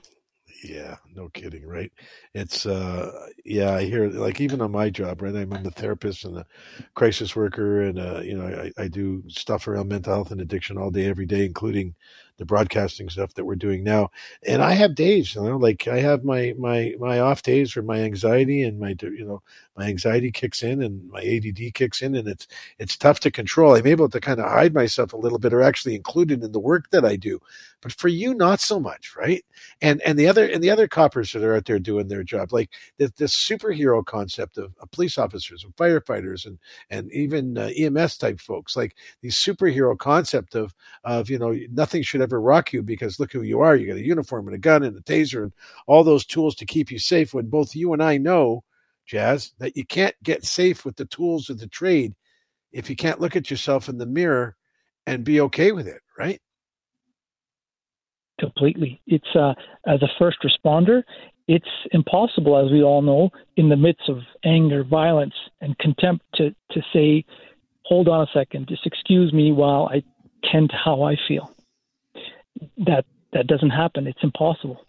Yeah, 0.64 0.96
no 1.14 1.28
kidding, 1.30 1.68
right? 1.68 1.91
It's 2.34 2.66
uh 2.66 3.12
yeah, 3.44 3.74
I 3.74 3.84
hear 3.84 4.10
like 4.10 4.39
even 4.39 4.62
on 4.62 4.72
my 4.72 4.89
job, 4.89 5.22
right? 5.22 5.36
I'm, 5.36 5.52
I'm 5.52 5.66
a 5.66 5.72
therapist 5.72 6.24
and 6.24 6.38
a 6.38 6.46
crisis 6.96 7.36
worker 7.36 7.82
and 7.82 8.00
uh, 8.00 8.22
you 8.22 8.38
know, 8.38 8.48
I, 8.48 8.84
I 8.84 8.88
do 8.88 9.24
stuff 9.28 9.68
around 9.68 9.89
mental 9.89 10.14
health 10.14 10.32
and 10.32 10.39
addiction 10.39 10.78
all 10.78 10.89
day, 10.89 11.06
every 11.06 11.26
day, 11.26 11.46
including 11.46 11.96
the 12.38 12.45
broadcasting 12.45 13.09
stuff 13.09 13.34
that 13.36 13.45
we're 13.45 13.55
doing 13.55 13.84
now. 13.84 14.09
And 14.45 14.61
I 14.61 14.73
have 14.73 14.95
days, 14.95 15.36
you 15.36 15.41
know, 15.41 15.57
like 15.57 15.88
I 15.88 15.99
have 15.99 16.23
my 16.23 16.53
my 16.57 16.93
my 16.99 17.19
off 17.19 17.43
days 17.43 17.75
where 17.75 17.84
my 17.84 17.99
anxiety 17.99 18.63
and 18.63 18.79
my 18.79 18.95
you 19.01 19.25
know 19.25 19.41
my 19.77 19.86
anxiety 19.88 20.31
kicks 20.31 20.61
in 20.63 20.81
and 20.84 21.09
my 21.09 21.19
ADD 21.21 21.73
kicks 21.73 22.01
in, 22.01 22.15
and 22.15 22.27
it's 22.27 22.47
it's 22.79 22.97
tough 22.97 23.19
to 23.21 23.31
control. 23.31 23.75
I'm 23.75 23.88
able 23.88 24.09
to 24.09 24.19
kind 24.19 24.39
of 24.39 24.49
hide 24.49 24.73
myself 24.73 25.13
a 25.13 25.17
little 25.17 25.39
bit, 25.39 25.53
or 25.53 25.61
actually 25.61 25.95
include 25.95 26.31
it 26.31 26.43
in 26.43 26.51
the 26.51 26.59
work 26.59 26.89
that 26.91 27.05
I 27.05 27.15
do. 27.15 27.39
But 27.81 27.91
for 27.91 28.07
you, 28.07 28.34
not 28.34 28.59
so 28.59 28.79
much, 28.79 29.15
right? 29.15 29.43
And 29.81 30.01
and 30.01 30.17
the 30.17 30.27
other 30.27 30.45
and 30.45 30.63
the 30.63 30.69
other 30.69 30.88
coppers 30.88 31.31
that 31.34 31.43
are 31.43 31.55
out 31.55 31.65
there 31.65 31.79
doing 31.79 32.07
their 32.07 32.23
job, 32.23 32.53
like 32.53 32.69
the, 32.97 33.11
the 33.17 33.25
superhero 33.25 34.05
concept 34.05 34.57
of, 34.57 34.73
of 34.79 34.91
police 34.91 35.17
officers 35.17 35.63
and 35.63 35.75
firefighters 35.75 36.45
and 36.45 36.59
and 36.89 37.11
even 37.11 37.57
uh, 37.57 37.69
EMS 37.77 38.17
type 38.17 38.39
folks, 38.39 38.75
like 38.75 38.95
these 39.21 39.36
superhero 39.36 39.97
concept 39.97 40.55
of 40.55 40.73
of 41.03 41.29
you 41.29 41.39
know 41.39 41.57
nothing 41.71 42.03
should 42.03 42.21
ever 42.24 42.41
rock 42.41 42.74
you 42.74 42.82
because 42.82 43.19
look 43.19 43.32
who 43.32 43.43
you 43.43 43.59
are. 43.61 43.76
You 43.76 43.88
got 43.88 43.97
a 43.97 44.05
uniform 44.05 44.47
and 44.47 44.55
a 44.55 44.59
gun 44.59 44.84
and 44.84 44.97
a 44.97 45.01
taser 45.01 45.43
and 45.43 45.53
all 45.86 46.03
those 46.03 46.26
tools 46.26 46.55
to 46.55 46.65
keep 46.65 46.91
you 46.91 46.97
safe. 46.97 47.34
When 47.34 47.47
both 47.47 47.76
you 47.76 47.93
and 47.93 48.01
I 48.01 48.17
know, 48.17 48.63
Jas, 49.05 49.53
that 49.59 49.78
you 49.78 49.86
can't 49.86 50.15
get 50.24 50.45
safe 50.45 50.86
with 50.86 50.95
the 50.95 51.05
tools 51.05 51.49
of 51.49 51.59
the 51.59 51.67
trade 51.67 52.15
if 52.71 52.89
you 52.89 52.95
can't 52.95 53.21
look 53.21 53.36
at 53.36 53.51
yourself 53.51 53.88
in 53.88 53.97
the 53.97 54.05
mirror 54.05 54.55
and 55.05 55.24
be 55.24 55.41
okay 55.41 55.71
with 55.71 55.88
it, 55.88 56.01
right? 56.17 56.41
Completely. 58.39 59.01
It's 59.05 59.36
uh, 59.36 59.53
as 59.86 60.01
a 60.01 60.07
first 60.17 60.38
responder, 60.43 61.03
it's 61.47 61.67
impossible, 61.91 62.57
as 62.57 62.71
we 62.71 62.82
all 62.84 63.01
know, 63.01 63.30
in 63.57 63.69
the 63.69 63.76
midst 63.76 64.09
of 64.09 64.19
anger, 64.45 64.84
violence, 64.84 65.34
and 65.61 65.78
contempt, 65.78 66.26
to 66.36 66.55
to 66.71 66.82
say, 66.93 67.26
"Hold 67.84 68.07
on 68.07 68.21
a 68.21 68.32
second, 68.34 68.67
just 68.67 68.86
excuse 68.86 69.34
me 69.34 69.51
while 69.51 69.89
I 69.91 70.03
tend 70.51 70.69
to 70.69 70.76
how 70.76 71.03
I 71.03 71.15
feel." 71.28 71.53
That 72.86 73.05
that 73.34 73.47
doesn't 73.47 73.72
happen. 73.72 74.07
It's 74.07 74.24
impossible. 74.24 74.86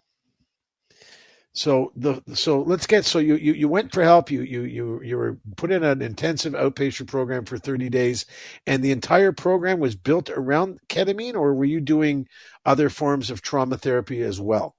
So 1.57 1.93
the 1.95 2.20
so 2.35 2.62
let's 2.62 2.87
get 2.87 3.05
so 3.05 3.20
you, 3.20 3.37
you 3.37 3.53
you 3.53 3.68
went 3.68 3.93
for 3.93 4.03
help. 4.03 4.29
You 4.29 4.43
you 4.43 4.62
you 4.62 5.01
you 5.05 5.16
were 5.16 5.39
put 5.57 5.70
in 5.70 5.85
an 5.85 6.03
intensive 6.03 6.53
outpatient 6.53 7.07
program 7.07 7.45
for 7.45 7.59
30 7.59 7.89
days, 7.91 8.27
and 8.66 8.83
the 8.83 8.91
entire 8.91 9.31
program 9.31 9.79
was 9.79 9.95
built 9.95 10.31
around 10.31 10.81
ketamine, 10.89 11.35
or 11.35 11.55
were 11.55 11.64
you 11.64 11.81
doing 11.81 12.27
other 12.66 12.91
forms 12.91 13.31
of 13.31 13.41
trauma 13.41 13.79
therapy 13.79 14.20
as 14.22 14.41
well? 14.41 14.75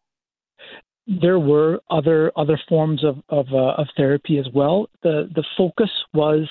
There 1.08 1.40
were 1.40 1.80
other 1.90 2.34
other 2.36 2.60
forms 2.68 3.06
of 3.06 3.24
of, 3.30 3.48
uh, 3.54 3.82
of 3.82 3.88
therapy 3.96 4.38
as 4.38 4.48
well. 4.54 4.90
The 5.02 5.30
the 5.34 5.46
focus 5.58 5.90
was 6.14 6.50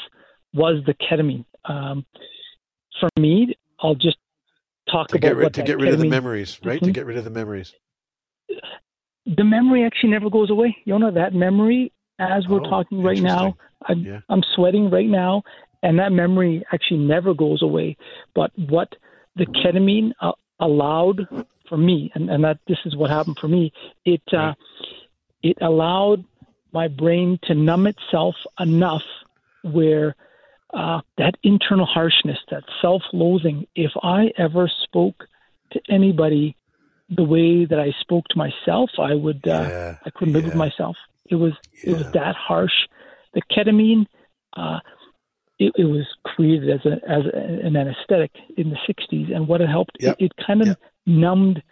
was 0.54 0.82
the 0.86 0.94
ketamine. 0.94 1.44
Um, 1.66 2.06
for 2.98 3.10
me, 3.18 3.54
I'll 3.80 3.94
just 3.94 4.16
talk 4.94 5.08
to 5.08 5.16
about 5.16 5.28
get 5.28 5.36
rid, 5.36 5.54
to 5.54 5.62
get 5.62 5.78
rid 5.78 5.92
of 5.92 6.00
the 6.00 6.08
memories, 6.08 6.58
right? 6.64 6.76
Mm-hmm. 6.76 6.86
To 6.86 6.92
get 6.92 7.06
rid 7.06 7.16
of 7.16 7.24
the 7.24 7.30
memories. 7.30 7.72
The 9.26 9.44
memory 9.44 9.84
actually 9.84 10.10
never 10.10 10.30
goes 10.30 10.50
away. 10.50 10.76
You 10.84 10.98
know 10.98 11.10
that 11.10 11.34
memory, 11.34 11.92
as 12.18 12.46
we're 12.48 12.60
oh, 12.60 12.70
talking 12.70 13.02
right 13.02 13.22
now, 13.22 13.56
I'm, 13.86 14.00
yeah. 14.00 14.20
I'm 14.28 14.42
sweating 14.54 14.90
right 14.90 15.08
now, 15.08 15.42
and 15.82 15.98
that 15.98 16.12
memory 16.12 16.62
actually 16.72 17.00
never 17.00 17.34
goes 17.34 17.62
away. 17.62 17.96
But 18.34 18.50
what 18.68 18.88
the 19.36 19.46
ketamine 19.46 20.12
uh, 20.20 20.32
allowed 20.60 21.26
for 21.68 21.76
me, 21.76 22.10
and, 22.14 22.30
and 22.30 22.44
that 22.44 22.58
this 22.68 22.78
is 22.84 22.96
what 22.96 23.10
happened 23.10 23.38
for 23.40 23.48
me, 23.48 23.72
it 24.04 24.22
uh, 24.32 24.36
right. 24.36 24.48
uh, 24.50 24.54
it 25.42 25.58
allowed 25.60 26.24
my 26.72 26.88
brain 26.88 27.38
to 27.44 27.54
numb 27.54 27.86
itself 27.86 28.34
enough 28.58 29.02
where 29.62 30.16
uh, 30.74 31.00
that 31.18 31.34
internal 31.42 31.86
harshness, 31.86 32.38
that 32.50 32.64
self 32.82 33.02
loathing, 33.12 33.66
if 33.74 33.92
I 34.02 34.32
ever 34.36 34.70
spoke 34.82 35.24
to 35.72 35.80
anybody 35.88 36.56
the 37.08 37.22
way 37.24 37.64
that 37.64 37.78
I 37.78 37.92
spoke 38.00 38.26
to 38.28 38.38
myself, 38.38 38.90
I 38.98 39.14
would, 39.14 39.46
uh, 39.46 39.66
yeah, 39.68 39.96
I 40.04 40.10
couldn't 40.10 40.34
live 40.34 40.44
with 40.44 40.54
myself. 40.54 40.96
It 41.26 41.36
was, 41.36 41.52
yeah. 41.82 41.90
it 41.92 41.98
was 41.98 42.12
that 42.12 42.34
harsh. 42.34 42.72
The 43.34 43.42
ketamine, 43.52 44.06
uh, 44.56 44.80
it, 45.58 45.72
it, 45.76 45.84
was 45.84 46.06
created 46.24 46.70
as, 46.70 46.84
a, 46.86 46.94
as 47.08 47.24
an 47.32 47.76
anesthetic 47.76 48.32
in 48.56 48.70
the 48.70 48.76
60s. 48.88 49.34
And 49.34 49.46
what 49.46 49.60
it 49.60 49.68
helped, 49.68 49.96
yep. 50.00 50.16
it, 50.18 50.26
it, 50.26 50.32
kind 50.44 50.62
of 50.62 50.68
yep. 50.68 50.80
numbed 51.06 51.62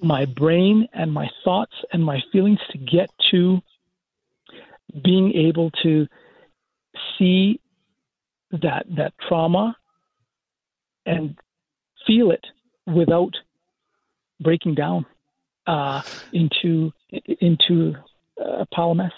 my 0.00 0.24
brain 0.24 0.88
and 0.92 1.12
my 1.12 1.28
thoughts 1.42 1.74
and 1.92 2.04
my 2.04 2.20
feelings 2.32 2.58
to 2.70 2.78
get 2.78 3.10
to 3.30 3.60
being 5.02 5.32
able 5.34 5.70
to 5.82 6.06
see 7.18 7.60
that 8.50 8.86
that 8.96 9.12
trauma 9.28 9.76
and 11.04 11.36
feel 12.06 12.30
it 12.30 12.44
without 12.86 13.34
breaking 14.40 14.74
down 14.74 15.06
uh, 15.66 16.02
into 16.32 16.92
into 17.40 17.94
a 18.38 18.66
pile 18.66 18.92
of 18.92 18.96
mess. 18.98 19.12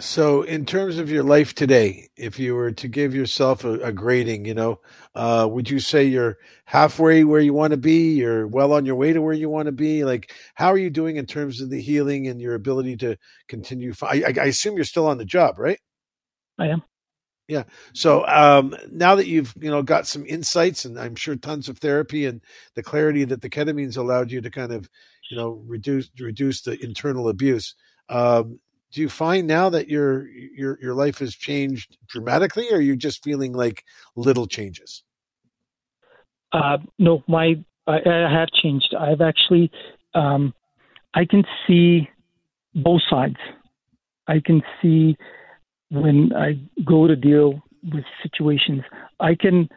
So, 0.00 0.42
in 0.42 0.66
terms 0.66 0.98
of 0.98 1.08
your 1.08 1.22
life 1.22 1.54
today, 1.54 2.08
if 2.16 2.40
you 2.40 2.56
were 2.56 2.72
to 2.72 2.88
give 2.88 3.14
yourself 3.14 3.64
a, 3.64 3.74
a 3.74 3.92
grading, 3.92 4.44
you 4.44 4.54
know, 4.54 4.80
uh, 5.14 5.46
would 5.48 5.70
you 5.70 5.78
say 5.78 6.02
you're 6.02 6.38
halfway 6.64 7.22
where 7.22 7.40
you 7.40 7.54
want 7.54 7.70
to 7.70 7.76
be? 7.76 8.14
You're 8.14 8.48
well 8.48 8.72
on 8.72 8.86
your 8.86 8.96
way 8.96 9.12
to 9.12 9.22
where 9.22 9.34
you 9.34 9.48
want 9.48 9.66
to 9.66 9.72
be. 9.72 10.04
Like, 10.04 10.32
how 10.56 10.72
are 10.72 10.76
you 10.76 10.90
doing 10.90 11.14
in 11.14 11.26
terms 11.26 11.60
of 11.60 11.70
the 11.70 11.80
healing 11.80 12.26
and 12.26 12.40
your 12.40 12.54
ability 12.54 12.96
to 12.98 13.16
continue? 13.46 13.92
I, 14.02 14.24
I 14.26 14.46
assume 14.46 14.74
you're 14.74 14.84
still 14.84 15.06
on 15.06 15.18
the 15.18 15.24
job, 15.24 15.60
right? 15.60 15.78
I 16.58 16.66
am. 16.66 16.82
Yeah. 17.48 17.64
So 17.92 18.26
um, 18.26 18.74
now 18.90 19.14
that 19.14 19.26
you've 19.26 19.54
you 19.60 19.70
know 19.70 19.82
got 19.82 20.06
some 20.06 20.24
insights, 20.26 20.84
and 20.84 20.98
I'm 20.98 21.14
sure 21.14 21.36
tons 21.36 21.68
of 21.68 21.78
therapy, 21.78 22.26
and 22.26 22.40
the 22.74 22.82
clarity 22.82 23.24
that 23.24 23.42
the 23.42 23.50
ketamine's 23.50 23.96
allowed 23.96 24.30
you 24.30 24.40
to 24.40 24.50
kind 24.50 24.72
of 24.72 24.88
you 25.30 25.36
know 25.36 25.62
reduce 25.66 26.10
reduce 26.18 26.62
the 26.62 26.82
internal 26.82 27.28
abuse. 27.28 27.74
Um, 28.08 28.58
do 28.92 29.00
you 29.00 29.08
find 29.08 29.46
now 29.46 29.68
that 29.70 29.88
your 29.88 30.28
your 30.28 30.78
your 30.80 30.94
life 30.94 31.18
has 31.18 31.34
changed 31.34 31.98
dramatically, 32.08 32.70
or 32.70 32.76
are 32.76 32.80
you 32.80 32.96
just 32.96 33.22
feeling 33.22 33.52
like 33.52 33.84
little 34.16 34.46
changes? 34.46 35.02
Uh, 36.52 36.78
no, 36.98 37.22
my 37.26 37.62
I, 37.86 37.98
I, 38.06 38.32
have 38.32 38.48
changed. 38.62 38.94
I've 38.98 39.20
actually 39.20 39.70
um, 40.14 40.54
I 41.12 41.24
can 41.24 41.44
see 41.66 42.08
both 42.74 43.02
sides. 43.10 43.36
I 44.28 44.40
can 44.44 44.62
see 44.80 45.16
when 45.90 46.32
I 46.34 46.60
go 46.84 47.06
to 47.06 47.16
deal 47.16 47.62
with 47.92 48.04
situations, 48.22 48.82
I 49.20 49.34
can 49.34 49.68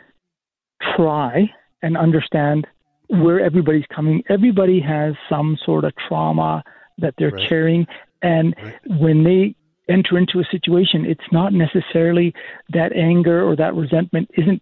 try 0.95 1.51
and 1.81 1.97
understand 1.97 2.67
where 3.09 3.39
everybody's 3.39 3.85
coming. 3.93 4.23
Everybody 4.29 4.79
has 4.81 5.13
some 5.29 5.57
sort 5.65 5.85
of 5.85 5.93
trauma 6.07 6.63
that 6.97 7.13
they're 7.17 7.31
right. 7.31 7.49
carrying. 7.49 7.87
And 8.21 8.55
right. 8.61 8.75
when 8.99 9.23
they 9.23 9.55
enter 9.89 10.17
into 10.17 10.39
a 10.39 10.45
situation, 10.51 11.05
it's 11.05 11.31
not 11.31 11.53
necessarily 11.53 12.33
that 12.73 12.93
anger 12.95 13.47
or 13.47 13.55
that 13.55 13.75
resentment 13.75 14.29
isn't 14.37 14.61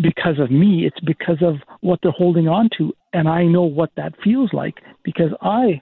because 0.00 0.38
of 0.38 0.50
me, 0.50 0.86
it's 0.86 1.00
because 1.00 1.42
of 1.42 1.56
what 1.80 2.00
they're 2.02 2.12
holding 2.12 2.48
on 2.48 2.70
to. 2.78 2.92
And 3.12 3.28
I 3.28 3.44
know 3.44 3.62
what 3.62 3.90
that 3.96 4.14
feels 4.22 4.52
like 4.52 4.76
because 5.04 5.30
I 5.42 5.80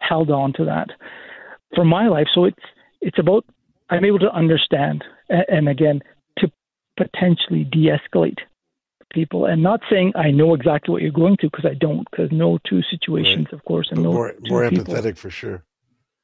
held 0.00 0.30
on 0.30 0.52
to 0.54 0.64
that 0.64 0.88
for 1.74 1.84
my 1.84 2.08
life. 2.08 2.26
So 2.34 2.44
it's 2.44 2.62
it's 3.00 3.18
about 3.18 3.44
I'm 3.92 4.06
able 4.06 4.20
to 4.20 4.32
understand, 4.32 5.04
and 5.28 5.68
again, 5.68 6.00
to 6.38 6.50
potentially 6.96 7.64
de-escalate 7.64 8.38
people, 9.12 9.44
and 9.44 9.62
not 9.62 9.80
saying 9.90 10.12
I 10.16 10.30
know 10.30 10.54
exactly 10.54 10.92
what 10.92 11.02
you're 11.02 11.12
going 11.12 11.36
through 11.36 11.50
because 11.50 11.70
I 11.70 11.74
don't, 11.74 12.08
because 12.10 12.32
no 12.32 12.58
two 12.66 12.80
situations, 12.90 13.46
right. 13.46 13.52
of 13.52 13.62
course, 13.66 13.88
and 13.90 13.98
but 13.98 14.04
no 14.04 14.12
more, 14.12 14.34
more 14.44 14.62
empathetic 14.62 15.18
for 15.18 15.28
sure. 15.28 15.62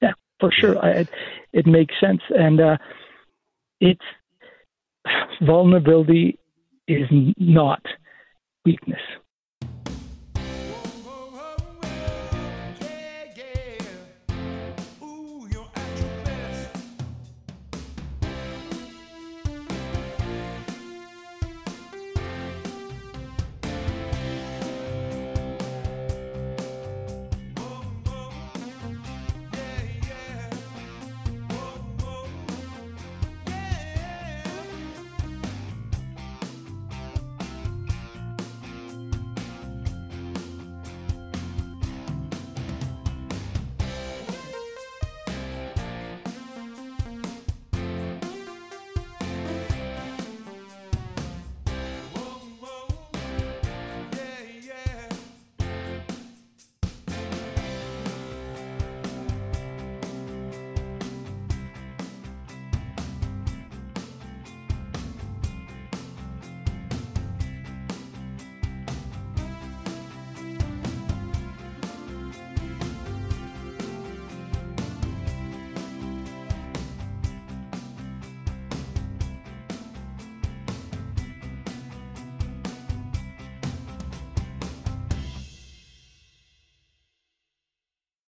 Yeah, 0.00 0.12
for 0.40 0.50
sure, 0.50 0.76
yeah. 0.76 0.80
I, 0.80 0.88
it, 0.88 1.08
it 1.52 1.66
makes 1.66 1.94
sense, 2.00 2.22
and 2.30 2.58
uh, 2.58 2.76
it's 3.80 4.00
vulnerability 5.42 6.38
is 6.86 7.06
not 7.36 7.82
weakness. 8.64 9.02